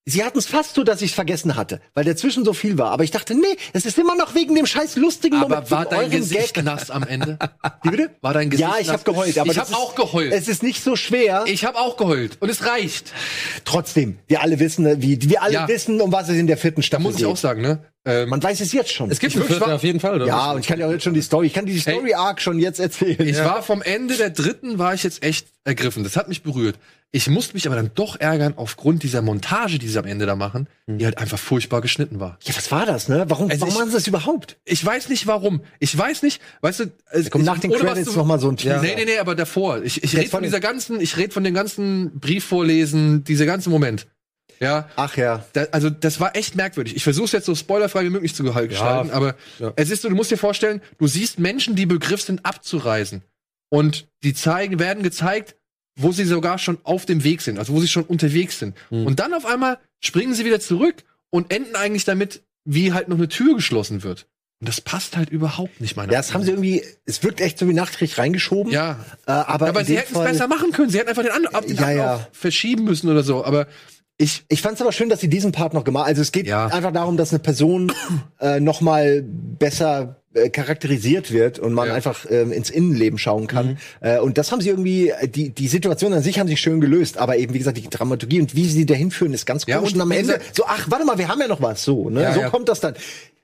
[0.04, 2.90] sie hatten es fast so, dass ich es vergessen hatte, weil dazwischen so viel war.
[2.90, 5.70] Aber ich dachte, nee, es ist immer noch wegen dem scheiß lustigen aber Moment.
[5.70, 6.64] war wegen dein Gesicht Gag.
[6.64, 7.38] nass am Ende?
[7.82, 8.10] Wie bitte?
[8.20, 8.94] War dein Gesicht Ja, ich nass?
[8.94, 9.38] habe geheult.
[9.38, 10.32] Aber ich habe auch geheult.
[10.32, 11.44] Es ist nicht so schwer.
[11.46, 12.36] ich habe auch geheult.
[12.40, 13.12] Und es reicht.
[13.64, 15.68] Trotzdem, wir alle wissen, äh, wie wir alle Ja.
[15.68, 17.26] wissen, um was es in der vierten Staffel muss ich geht.
[17.28, 17.84] auch sagen, ne?
[18.04, 19.10] Ähm, Man weiß es jetzt schon.
[19.12, 20.26] Es gibt Ich einen war- auf jeden Fall, oder?
[20.26, 22.40] ja, und ich kann ja auch jetzt schon die Story, ich kann die Story Arc
[22.40, 23.26] schon jetzt erzählen.
[23.28, 26.02] Ich war vom Ende der dritten, war ich jetzt echt ergriffen.
[26.02, 26.76] Das hat mich berührt.
[27.14, 30.34] Ich musste mich aber dann doch ärgern aufgrund dieser Montage, die sie am Ende da
[30.34, 32.38] machen, die halt einfach furchtbar geschnitten war.
[32.42, 33.26] ja, was war das, ne?
[33.28, 34.56] Warum, Also warum ich- machen sie das überhaupt?
[34.64, 35.60] Ich weiß nicht warum.
[35.78, 38.56] Ich weiß nicht, weißt du, es Kommt nach den Credits zu- noch mal so ein
[38.56, 38.80] Teaser.
[38.80, 39.82] Nee, nee, nee, aber davor.
[39.82, 43.44] Ich, ich rede von von dieser ganzen, ich rede von dem ganzen Brief vorlesen, dieser
[43.46, 44.06] ganze Moment.
[44.62, 45.44] Ja, Ach ja.
[45.54, 46.94] da, also das war echt merkwürdig.
[46.94, 49.72] Ich versuche es jetzt so spoilerfrei wie möglich zu gestalten, aber ja.
[49.76, 53.22] es ist so, du musst dir vorstellen, du siehst Menschen, die begriff sind, abzureisen.
[53.70, 55.56] Und die zeigen, werden gezeigt,
[55.96, 58.76] wo sie sogar schon auf dem Weg sind, also wo sie schon unterwegs sind.
[58.90, 59.06] Hm.
[59.06, 63.16] Und dann auf einmal springen sie wieder zurück und enden eigentlich damit, wie halt noch
[63.16, 64.26] eine Tür geschlossen wird.
[64.60, 67.58] Und das passt halt überhaupt nicht, meiner Ja, das haben sie irgendwie, es wirkt echt
[67.58, 68.72] so wie nachträglich reingeschoben.
[68.72, 70.88] Ja, Äh, aber aber sie hätten es besser machen können.
[70.88, 72.28] Sie hätten einfach den, An den Ja, ja.
[72.30, 73.44] verschieben müssen oder so.
[73.44, 73.66] Aber
[74.18, 76.46] Ich, ich fand es aber schön, dass sie diesen Part noch gemacht Also es geht
[76.46, 76.66] Ja.
[76.66, 77.92] einfach darum, dass eine Person
[78.40, 81.94] äh, noch mal besser äh, charakterisiert wird und man Ja.
[81.94, 83.78] einfach ähm, ins Innenleben schauen kann.
[84.00, 86.80] Äh, und das haben sie irgendwie, äh, die, die Situation an sich haben sie schön
[86.80, 87.18] gelöst.
[87.18, 89.94] Aber eben, wie gesagt, die Dramaturgie und wie sie dahin führen, ist ganz Ja, komisch.
[89.94, 91.82] und am Ende so, ach, warte mal, wir haben ja noch was.
[91.82, 92.32] So, ne?
[92.34, 92.94] So kommt das dann.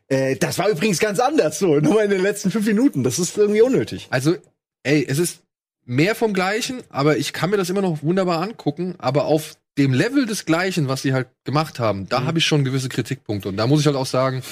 [0.09, 3.03] Äh, das war übrigens ganz anders, so, nur mal in den letzten fünf Minuten.
[3.05, 4.07] Das ist irgendwie unnötig.
[4.11, 4.37] Also,
[4.83, 5.41] ey, es ist
[5.85, 8.95] mehr vom Gleichen, aber ich kann mir das immer noch wunderbar angucken.
[8.99, 12.09] Aber auf dem Level des Gleichen, was sie halt gemacht haben, Mhm.
[12.11, 13.49] da habe ich schon gewisse Kritikpunkte.
[13.49, 14.43] Und da muss ich halt auch sagen,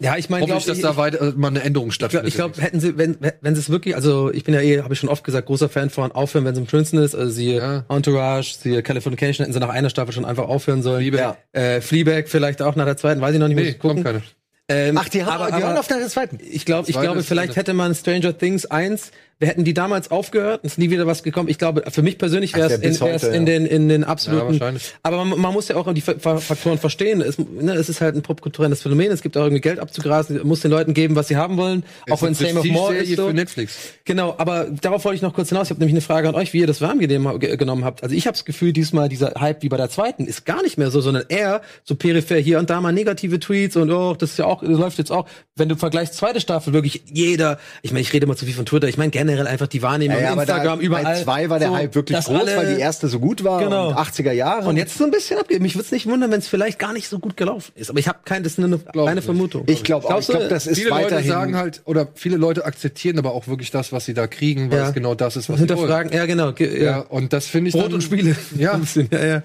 [0.00, 2.10] Ja, ich meine, hoffe glaub, ich, dass da weiter äh, mal eine Änderung Ich glaube,
[2.12, 2.28] stattfindet.
[2.28, 4.92] ich glaub, hätten sie, wenn, wenn sie es wirklich, also ich bin ja eh, habe
[4.92, 7.14] ich schon oft gesagt, großer Fan von aufhören, wenn es am schönsten ist.
[7.14, 7.84] Also sie Ja.
[7.88, 11.00] Entourage, sie Californication hätten sie nach einer Staffel schon einfach aufhören sollen.
[11.06, 11.36] Fleabag.
[11.52, 14.04] Äh, Fleabag vielleicht auch nach der zweiten, weiß ich noch nicht, muss nee, ich gucken.
[14.04, 14.22] kommt keine.
[14.68, 16.40] Ähm, Ach, die haben, aber, die aber, auf der zweiten.
[16.42, 20.60] ich glaube, ich glaube, vielleicht hätte man Stranger Things 1, wir hätten die damals aufgehört,
[20.64, 21.48] es ist nie wieder was gekommen.
[21.50, 23.52] Ich glaube, für mich persönlich wäre es in, wär's heute, in ja.
[23.58, 24.46] den in den Ja, absoluten.
[24.60, 24.94] wahrscheinlich.
[25.02, 27.20] aber man, man muss ja auch die Fa- Fa- Faktoren verstehen.
[27.20, 29.10] Es, ne, es ist halt ein popkulturelles Phänomen.
[29.12, 30.36] Es gibt auch irgendwie Geld abzugrasen.
[30.38, 31.84] Es muss den Leuten geben, was sie haben wollen.
[32.10, 33.14] auch wenn Same of More ist.
[33.16, 33.28] So.
[33.28, 33.76] für Netflix.
[34.06, 35.66] Genau, aber darauf wollte ich noch kurz hinaus.
[35.66, 38.02] Ich habe nämlich eine Frage an euch, wie ihr das warm genommen habt.
[38.02, 40.78] Also ich habe das Gefühl, diesmal dieser Hype wie bei der zweiten ist gar nicht
[40.78, 44.30] mehr so, sondern eher so peripher hier und da mal negative Tweets und oh, das
[44.32, 45.26] ist ja auch, das läuft jetzt auch.
[45.56, 48.66] Wenn du vergleichst zweite Staffel, wirklich jeder, ich meine, ich rede immer zu viel von
[48.66, 51.04] Twitter, ich meine generell einfach die Wahrnehmung, Ja, ja, aber Instagram, da, überall.
[51.04, 53.60] Bei zwei war der so, Hype wirklich groß, alle- weil die erste so gut war.
[53.62, 53.88] Genau.
[53.90, 54.68] Und 80er Jahre.
[54.68, 55.62] und jetzt so ein bisschen abgeben.
[55.62, 57.90] Mich würde es nicht wundern, wenn es vielleicht gar nicht so gut gelaufen ist.
[57.90, 59.24] Aber ich habe kein, das ist eine, eine nicht.
[59.24, 59.64] Vermutung.
[59.66, 60.20] ich glaube auch.
[60.20, 61.30] Ich glaube, das ist viele Leute weiterhin.
[61.30, 64.78] sagen halt, oder viele Leute akzeptieren aber auch wirklich das, was sie da kriegen, weil
[64.78, 64.88] Ja.
[64.88, 66.50] es genau das ist, was sie hinterfragen, ja genau.
[66.58, 66.98] Ja, Ja.
[67.00, 68.36] und das finde ich Brot dann, und Spiele.
[68.56, 68.80] Ja.
[69.10, 69.42] Ja, ja.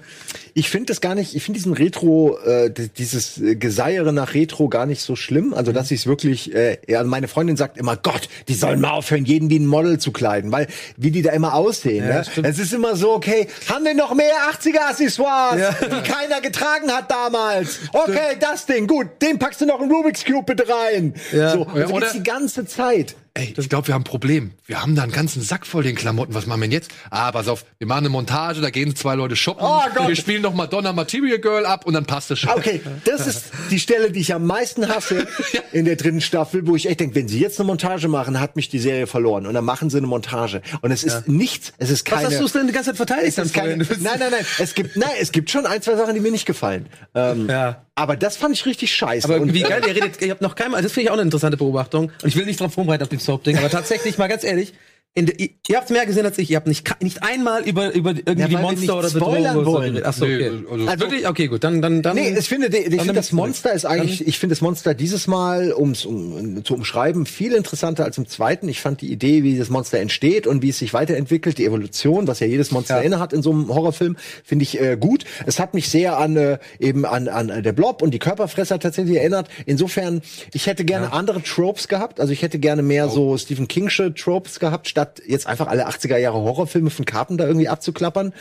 [0.54, 4.68] Ich finde das gar nicht, ich finde diesen Retro, äh, dieses äh, Geseiere nach Retro
[4.68, 5.54] gar nicht so schlimm.
[5.54, 8.90] Also, dass ich es wirklich, äh, ja, meine Freundin sagt immer, Gott, die sollen mal
[8.90, 10.66] aufhören, jeden wie ein Model zu kleiden, weil,
[10.96, 12.24] wie die da immer aussehen, ne?
[12.42, 17.10] Es ist immer so, okay, haben wir noch mehr 80er Accessoires, die keiner getragen hat
[17.10, 17.80] damals?
[17.92, 21.14] Okay, das Ding, gut, den packst du noch in Rubik's Cube bitte rein.
[21.32, 21.52] Ja.
[21.52, 23.14] So, und Ja, die ganze Zeit.
[23.34, 24.50] Ey, ich glaube, wir haben ein Problem.
[24.66, 26.34] Wir haben da einen ganzen Sack voll den Klamotten.
[26.34, 26.90] Was machen wir denn jetzt?
[27.08, 29.64] Ah, pass auf, wir machen eine Montage, da gehen zwei Leute shoppen.
[29.66, 30.06] Oh Gott.
[30.08, 32.50] wir spielen noch Madonna Material Girl ab und dann passt es schon.
[32.50, 35.26] Okay, das ist die Stelle, die ich am meisten hasse
[35.72, 38.54] in der dritten Staffel, wo ich echt denke, wenn sie jetzt eine Montage machen, hat
[38.54, 39.46] mich die Serie verloren.
[39.46, 40.60] Und dann machen sie eine Montage.
[40.82, 42.38] Und es ist nichts, es ist Was keine...
[42.38, 43.38] hast du denn die ganze Zeit verteidigt?
[43.38, 44.46] es keine, nein, nein, nein.
[44.58, 46.86] Es gibt, nein, es gibt schon ein, zwei Sachen, die mir nicht gefallen.
[47.14, 47.82] Ähm, Ja.
[47.94, 49.26] Aber das fand ich richtig scheiße.
[49.28, 51.22] Aber Und, wie geil, ihr redet, ihr habt noch keinmal, das finde ich auch eine
[51.22, 52.10] interessante Beobachtung.
[52.22, 54.74] Und ich will nicht drauf rumreiten auf dem Soap-Ding, aber tatsächlich mal ganz ehrlich,
[55.14, 56.50] in der, ihr, habt mehr gesehen als ich.
[56.50, 59.82] Ihr habt nicht, nicht einmal über, über irgendwie Ja, Monster oder Bedrohung spoilern so wollen.
[59.94, 60.06] geredet.
[60.06, 60.50] Achso, Nee, okay.
[60.70, 61.28] also- Also wirklich?
[61.28, 61.64] Okay, gut.
[61.64, 62.16] Dann, dann, dann.
[62.16, 65.72] Nee, ich finde, ich finde das Monster ist eigentlich, ich finde das Monster dieses Mal,
[65.72, 68.68] um's um, zu umschreiben, viel interessanter als im zweiten.
[68.68, 72.26] Ich fand die Idee, wie das Monster entsteht und wie es sich weiterentwickelt, die Evolution,
[72.26, 73.02] was ja jedes Monster Ja.
[73.02, 75.24] inne hat in so einem Horrorfilm, finde ich äh, gut.
[75.44, 78.78] Es hat mich sehr an äh, eben an, an äh, der Blob und die Körperfresser
[78.78, 79.48] tatsächlich erinnert.
[79.66, 80.22] Insofern,
[80.54, 82.18] ich hätte gerne andere Tropes gehabt.
[82.18, 86.16] Also ich hätte gerne mehr so Stephen Kingsche Tropes gehabt, statt jetzt einfach alle 80er
[86.16, 88.32] Jahre Horrorfilme von Carpenter irgendwie abzuklappern.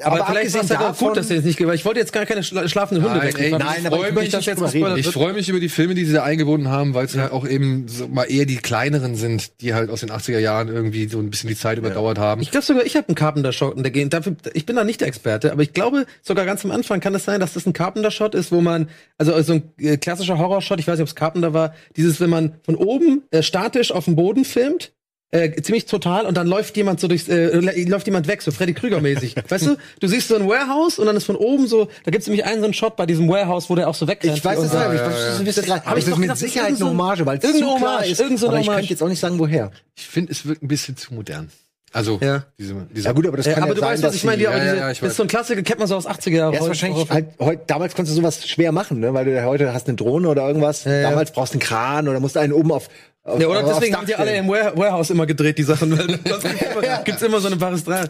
[0.00, 1.98] aber, vielleicht war abgesehen es ja auch gut, dass ihr jetzt nicht, weil ich wollte
[1.98, 5.06] jetzt gar keine schla schlafenden Hunde Nein, ey, nein, aber ich freue mich.
[5.06, 7.46] Ich freue mich über die Filme, die sie da eingebunden haben, weil es halt auch
[7.48, 11.18] eben so mal eher die kleineren sind, die halt aus den 80er Jahren irgendwie so
[11.18, 12.42] ein bisschen die Zeit überdauert haben.
[12.42, 14.16] Ich glaube sogar, ich habe einen Carpenter-Shot in der Gegend.
[14.54, 17.24] Ich bin da nicht der Experte, aber ich glaube, sogar ganz am Anfang kann es
[17.24, 20.86] sein, dass das ein Carpenter-Shot ist, wo man, also so ein äh, klassischer Horror-Shot, ich
[20.86, 24.14] weiß nicht, ob es Carpenter war, dieses, wenn man von oben äh, statisch auf dem
[24.14, 24.92] Boden filmt,
[25.30, 28.50] äh, ziemlich total und dann läuft jemand so durchs, äh, lä- läuft jemand weg, so
[28.50, 29.34] Freddy Krüger-mäßig.
[29.48, 32.26] weißt du, du siehst so ein Warehouse und dann ist von oben so, da gibt's
[32.26, 34.38] nämlich einen so einen Shot bei diesem Warehouse, wo der auch so wegrennt.
[34.38, 35.62] Ich weiß es Und- nicht, ich ja, weiß, ja.
[35.62, 37.78] das Aber ich es ist doch mit das Sicherheit eine Hommage, weil es irgendeine zu
[37.78, 38.20] klar Hommage, ist.
[38.20, 38.78] irgend so eine aber ich Hommage.
[38.80, 39.70] könnte jetzt auch nicht sagen, woher.
[39.96, 41.50] Ich finde, es wirkt ein bisschen zu modern.
[41.90, 42.44] Also, Ja.
[42.58, 44.24] diese, diese Ja gut, aber das Äh, kann aber ja du sein, weißt, was ich
[44.24, 45.96] meine, die, sie- aber ja, diese, ja, das ist so ein Klassiker, kennt man so
[45.96, 46.52] aus 80er Jahren.
[46.54, 49.14] Ja, wahrscheinlich halt, heut, damals konntest du sowas schwer machen, ne?
[49.14, 50.84] Weil du ja heute hast eine Drohne oder irgendwas.
[50.84, 51.02] ja.
[51.02, 52.88] Damals brauchst du einen Kran oder musst einen oben auf.
[53.28, 55.90] Auf Ja, oder deswegen haben die alle im Ware- Warehouse immer gedreht, die Sachen.
[56.24, 56.42] Das
[57.04, 58.08] gibt's immer, so eine Bares dran.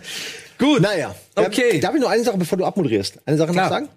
[0.59, 0.81] Gut.
[0.81, 1.15] Naja.
[1.35, 1.78] Okay.
[1.81, 3.19] Darf ich nur eine Sache, bevor du abmoderierst?
[3.27, 3.65] Eine Sache Klar.
[3.66, 3.89] noch sagen?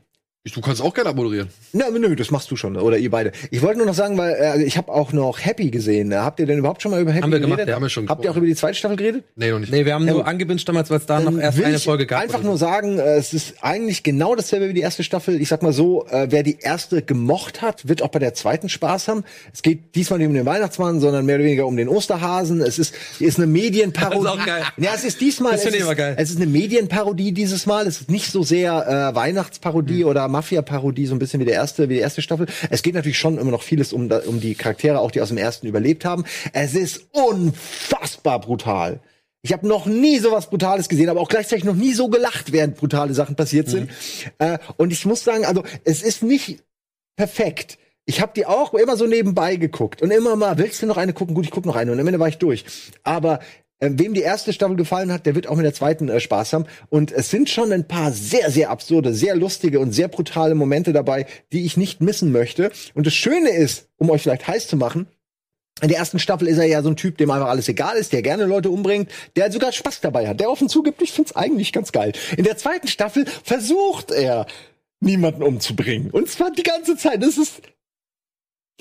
[0.44, 1.50] Du kannst auch gerne abmoderieren.
[1.72, 3.32] Na, nö, das machst du schon, oder ihr beide.
[3.52, 6.16] Ich wollte nur noch sagen, weil äh, also ich habe auch noch Happy gesehen.
[6.16, 7.70] Habt ihr denn überhaupt schon mal über Happy Haben wir gemacht, geredet?
[7.70, 7.76] ja.
[7.76, 9.24] Haben wir schon Habt ihr auch über die zweite Staffel geredet?
[9.36, 9.72] Nee, noch nicht.
[9.72, 11.84] Nee, wir haben Ja, nur angebünscht damals, weil es da noch erst will eine ich
[11.84, 12.24] Folge gab.
[12.24, 12.66] Einfach oder nur so.
[12.66, 15.40] sagen, äh, es ist eigentlich genau dasselbe wie die erste Staffel.
[15.40, 18.68] Ich sag mal so, äh, wer die erste gemocht hat, wird auch bei der zweiten
[18.68, 19.24] Spaß haben.
[19.54, 22.62] Es geht diesmal nicht um den Weihnachtsmann, sondern mehr oder weniger um den Osterhasen.
[22.62, 24.24] Es ist, ist eine Medienparodie.
[24.24, 24.64] Das ist auch geil.
[24.78, 26.16] Ja, es ist diesmal, Das es ich ist, geil.
[26.18, 27.86] es ist eine Medienparodie dieses Mal.
[27.86, 31.90] Es ist nicht so sehr äh, Weihnachtsparodie oder Mafia-Parodie, so ein bisschen wie der erste,
[31.90, 32.48] wie die erste Staffel.
[32.70, 35.38] Es geht natürlich schon immer noch vieles um, um die Charaktere, auch die aus dem
[35.38, 36.26] ersten überlebt haben.
[36.54, 39.02] Es ist unfassbar brutal.
[39.44, 42.78] Ich habe noch nie sowas Brutales gesehen, aber auch gleichzeitig noch nie so gelacht, während
[42.78, 43.90] brutale Sachen passiert sind.
[44.38, 46.64] Äh, und ich muss sagen, also es ist nicht
[47.16, 47.80] perfekt.
[48.06, 51.14] Ich habe die auch immer so nebenbei geguckt und immer mal, willst du noch eine
[51.14, 51.34] gucken?
[51.34, 52.66] Gut, ich guck noch eine und am Ende war ich durch.
[53.04, 53.40] Aber
[53.82, 56.54] äh, wem die erste Staffel gefallen hat, der wird auch mit der zweiten äh, Spaß
[56.54, 56.66] haben.
[56.90, 60.94] Und es sind schon ein paar sehr, sehr absurde, sehr lustige und sehr brutale Momente
[60.94, 62.72] dabei, die ich nicht missen möchte.
[62.94, 65.08] Und das Schöne ist, um euch vielleicht heiß zu machen,
[65.82, 68.14] in der ersten Staffel ist er ja so ein Typ, dem einfach alles egal ist,
[68.14, 71.74] der gerne Leute umbringt, der sogar Spaß dabei hat, der offen zugibt, ich find's eigentlich
[71.74, 72.12] ganz geil.
[72.38, 74.46] In der zweiten Staffel versucht er,
[75.00, 76.12] niemanden umzubringen.
[76.12, 77.24] Und zwar die ganze Zeit.
[77.24, 77.62] Das ist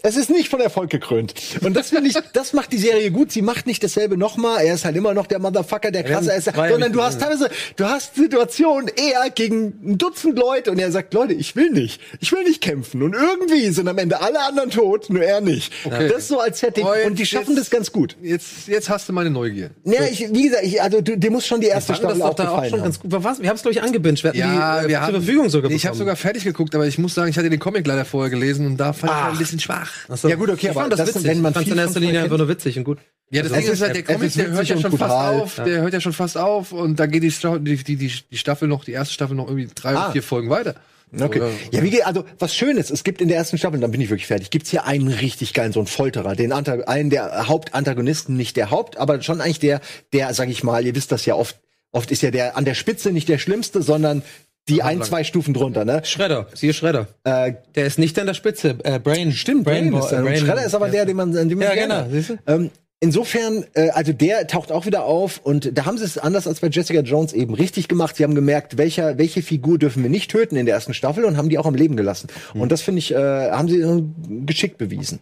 [0.02, 1.34] es ist nicht von Erfolg gekrönt.
[1.62, 3.32] Und das finde ich, das macht die Serie gut.
[3.32, 4.64] Sie macht nicht dasselbe nochmal.
[4.64, 6.44] Er ist halt immer noch der Motherfucker, der krasser ist.
[6.54, 11.12] Sondern du hast teilweise, du hast Situationen eher gegen ein Dutzend Leute und er sagt,
[11.14, 12.00] Leute, ich will nicht.
[12.20, 13.02] Ich will nicht kämpfen.
[13.02, 15.72] Und irgendwie sind am Ende alle anderen tot, nur er nicht.
[15.84, 16.08] Okay.
[16.08, 16.86] Das so als Setting.
[16.86, 18.16] Oh, jetzt- Und die schaffen jetzt- das ganz gut.
[18.22, 19.70] Jetzt, jetzt hast du meine Neugier.
[19.84, 22.50] Ja, ich, wie gesagt, ich, also du, dir muss schon die erste Staffel auch da
[22.50, 22.82] auch schon haben.
[22.84, 23.10] ganz gut.
[23.12, 23.40] Was?
[23.42, 24.22] Wir haben es glaube ich angebinged.
[24.24, 25.98] Wir hatten die äh, zur Verfügung sogar Ich habe bekommen.
[25.98, 28.76] sogar fertig geguckt, aber ich muss sagen, ich hatte den Comic leider vorher gelesen und
[28.76, 29.89] da fand ich halt ein bisschen schwach.
[30.08, 30.28] Ach so.
[30.28, 31.24] Ja, gut, okay, ich aber fand das, das- witzig.
[31.24, 32.98] wenn man ich viel in erster Linie einfach nur witzig und gut.
[33.32, 35.80] Ja, das Also, Ding ist halt, der Comic, der hört ja schon fast auf, der
[35.82, 37.96] hört ja schon fast auf und da geht die, die, die,
[38.30, 40.04] die, Staffel noch, die erste Staffel noch irgendwie drei Ah.
[40.04, 40.74] oder vier Folgen weiter.
[41.18, 41.42] Okay.
[41.72, 44.10] Ja, wie geht, also was Schönes, es gibt in der ersten Staffel, dann bin ich
[44.10, 48.36] wirklich fertig, gibt's hier einen richtig geilen, so einen Folterer, den Anta einen der Hauptantagonisten,
[48.36, 49.80] nicht der Haupt, aber schon eigentlich der,
[50.12, 51.56] der, sag ich mal, ihr wisst das ja oft,
[51.90, 54.22] oft ist ja der an der Spitze nicht der Schlimmste, sondern
[54.68, 56.02] die ein, zwei Stufen drunter, ne?
[56.04, 57.08] Schredder, siehe Schredder.
[57.24, 58.76] Äh, Der ist nicht an der Spitze.
[58.84, 59.32] Äh, Brain.
[59.32, 62.04] Stimmt, Brain, ist, äh, Schredder ist aber der, den man, an dem man Ja, gerne
[62.04, 62.38] genau, siehst du?
[62.46, 62.70] Ähm,
[63.00, 66.60] insofern, äh, also der taucht auch wieder auf und da haben sie es anders als
[66.60, 68.14] bei Jessica Jones eben richtig gemacht.
[68.16, 71.36] Sie haben gemerkt, welcher, welche Figur dürfen wir nicht töten in der ersten Staffel und
[71.36, 72.28] haben die auch am Leben gelassen.
[72.52, 72.60] Hm.
[72.60, 73.16] Und das finde ich, äh,
[73.50, 74.04] haben sie
[74.46, 75.20] geschickt bewiesen.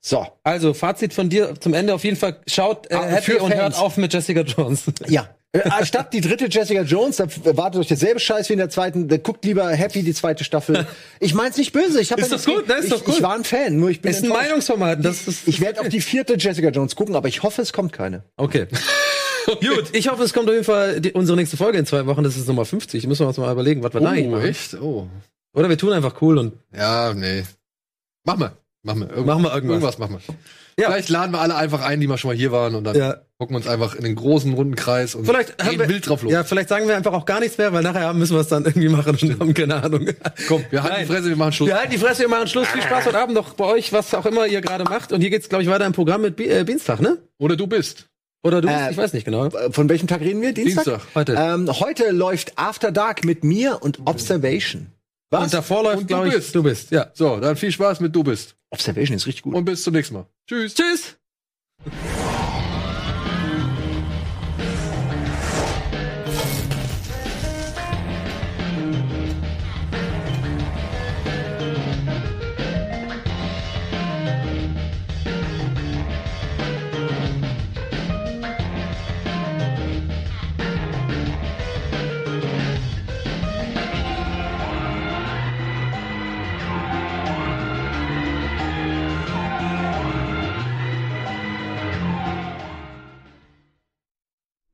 [0.00, 2.36] So, Also, Fazit von dir zum Ende auf jeden Fall.
[2.46, 3.78] Schaut äh, Ah, Happy für und hört Fans.
[3.78, 4.84] auf mit Jessica Jones.
[5.08, 5.28] ja.
[5.64, 7.26] Äh, Statt die dritte Jessica Jones, da
[7.56, 9.08] wartet euch derselbe Scheiß wie in der zweiten.
[9.08, 10.86] Da guckt lieber Happy die zweite Staffel.
[11.20, 12.00] Ich mein's nicht böse.
[12.00, 12.74] Ich hab Ist ja nichts gut, ne?
[12.74, 13.14] Ist ich, doch gut.
[13.14, 14.28] Ich war ein Fan, nur ich bin ist ein.
[14.28, 15.04] Meinungsformat.
[15.04, 17.92] Das ist, Ich werde auf die vierte Jessica Jones gucken, aber ich hoffe, es kommt
[17.92, 18.24] keine.
[18.36, 18.66] Okay.
[19.46, 22.24] Gut, ich hoffe, es kommt auf jeden Fall die, unsere nächste Folge in zwei Wochen.
[22.24, 23.06] Das ist Nummer 50.
[23.06, 24.44] Müssen wir uns mal überlegen, was wir da eigentlich Oh, machen.
[24.48, 24.74] echt?
[24.74, 25.06] Oh.
[25.54, 27.44] Oder wir tun einfach cool und Ja, nee.
[28.24, 28.56] Mach mal.
[28.82, 29.08] Mach mal.
[29.08, 29.74] Irgendwas, Machen wir irgendwas.
[29.74, 30.82] Irgendwas machen wir.
[30.82, 30.90] Ja.
[30.90, 33.18] Vielleicht laden wir alle einfach ein, die mal schon mal hier waren und dann Ja.
[33.38, 36.08] Gucken wir uns einfach in den großen runden Kreis und vielleicht haben gehen wir, wild
[36.08, 36.32] drauf los.
[36.32, 38.64] Ja, vielleicht sagen wir einfach auch gar nichts mehr, weil nachher müssen wir es dann
[38.64, 40.08] irgendwie machen und haben keine Ahnung.
[40.48, 41.06] Komm, wir halten Nein.
[41.06, 41.68] die Fresse, wir machen Schluss.
[41.68, 42.68] Wir halten die Fresse, wir machen Schluss.
[42.68, 45.12] Viel Spaß heute Abend noch bei euch, was auch immer ihr gerade macht.
[45.12, 47.18] Und hier geht's, glaube ich, weiter im Programm mit Bi- äh, Dienstag, ne?
[47.38, 48.06] Oder du bist.
[48.42, 48.68] Oder du?
[48.68, 49.50] Äh, ich weiß nicht genau.
[49.70, 50.52] Von welchem Tag reden wir?
[50.54, 50.84] Dienstag?
[50.84, 51.02] Dienstag.
[51.14, 51.34] Heute.
[51.34, 54.86] Ähm, heute läuft After Dark mit mir und Observation.
[55.30, 55.44] Was?
[55.44, 56.54] Und davor läuft, glaube ich, bist.
[56.54, 56.90] du bist.
[56.92, 57.10] Ja.
[57.12, 58.54] So, dann viel Spaß mit du bist.
[58.70, 59.54] Observation ist richtig gut.
[59.54, 60.26] Und bis zum nächsten Mal.
[60.48, 60.74] Tschüss.
[60.74, 61.16] Tschüss.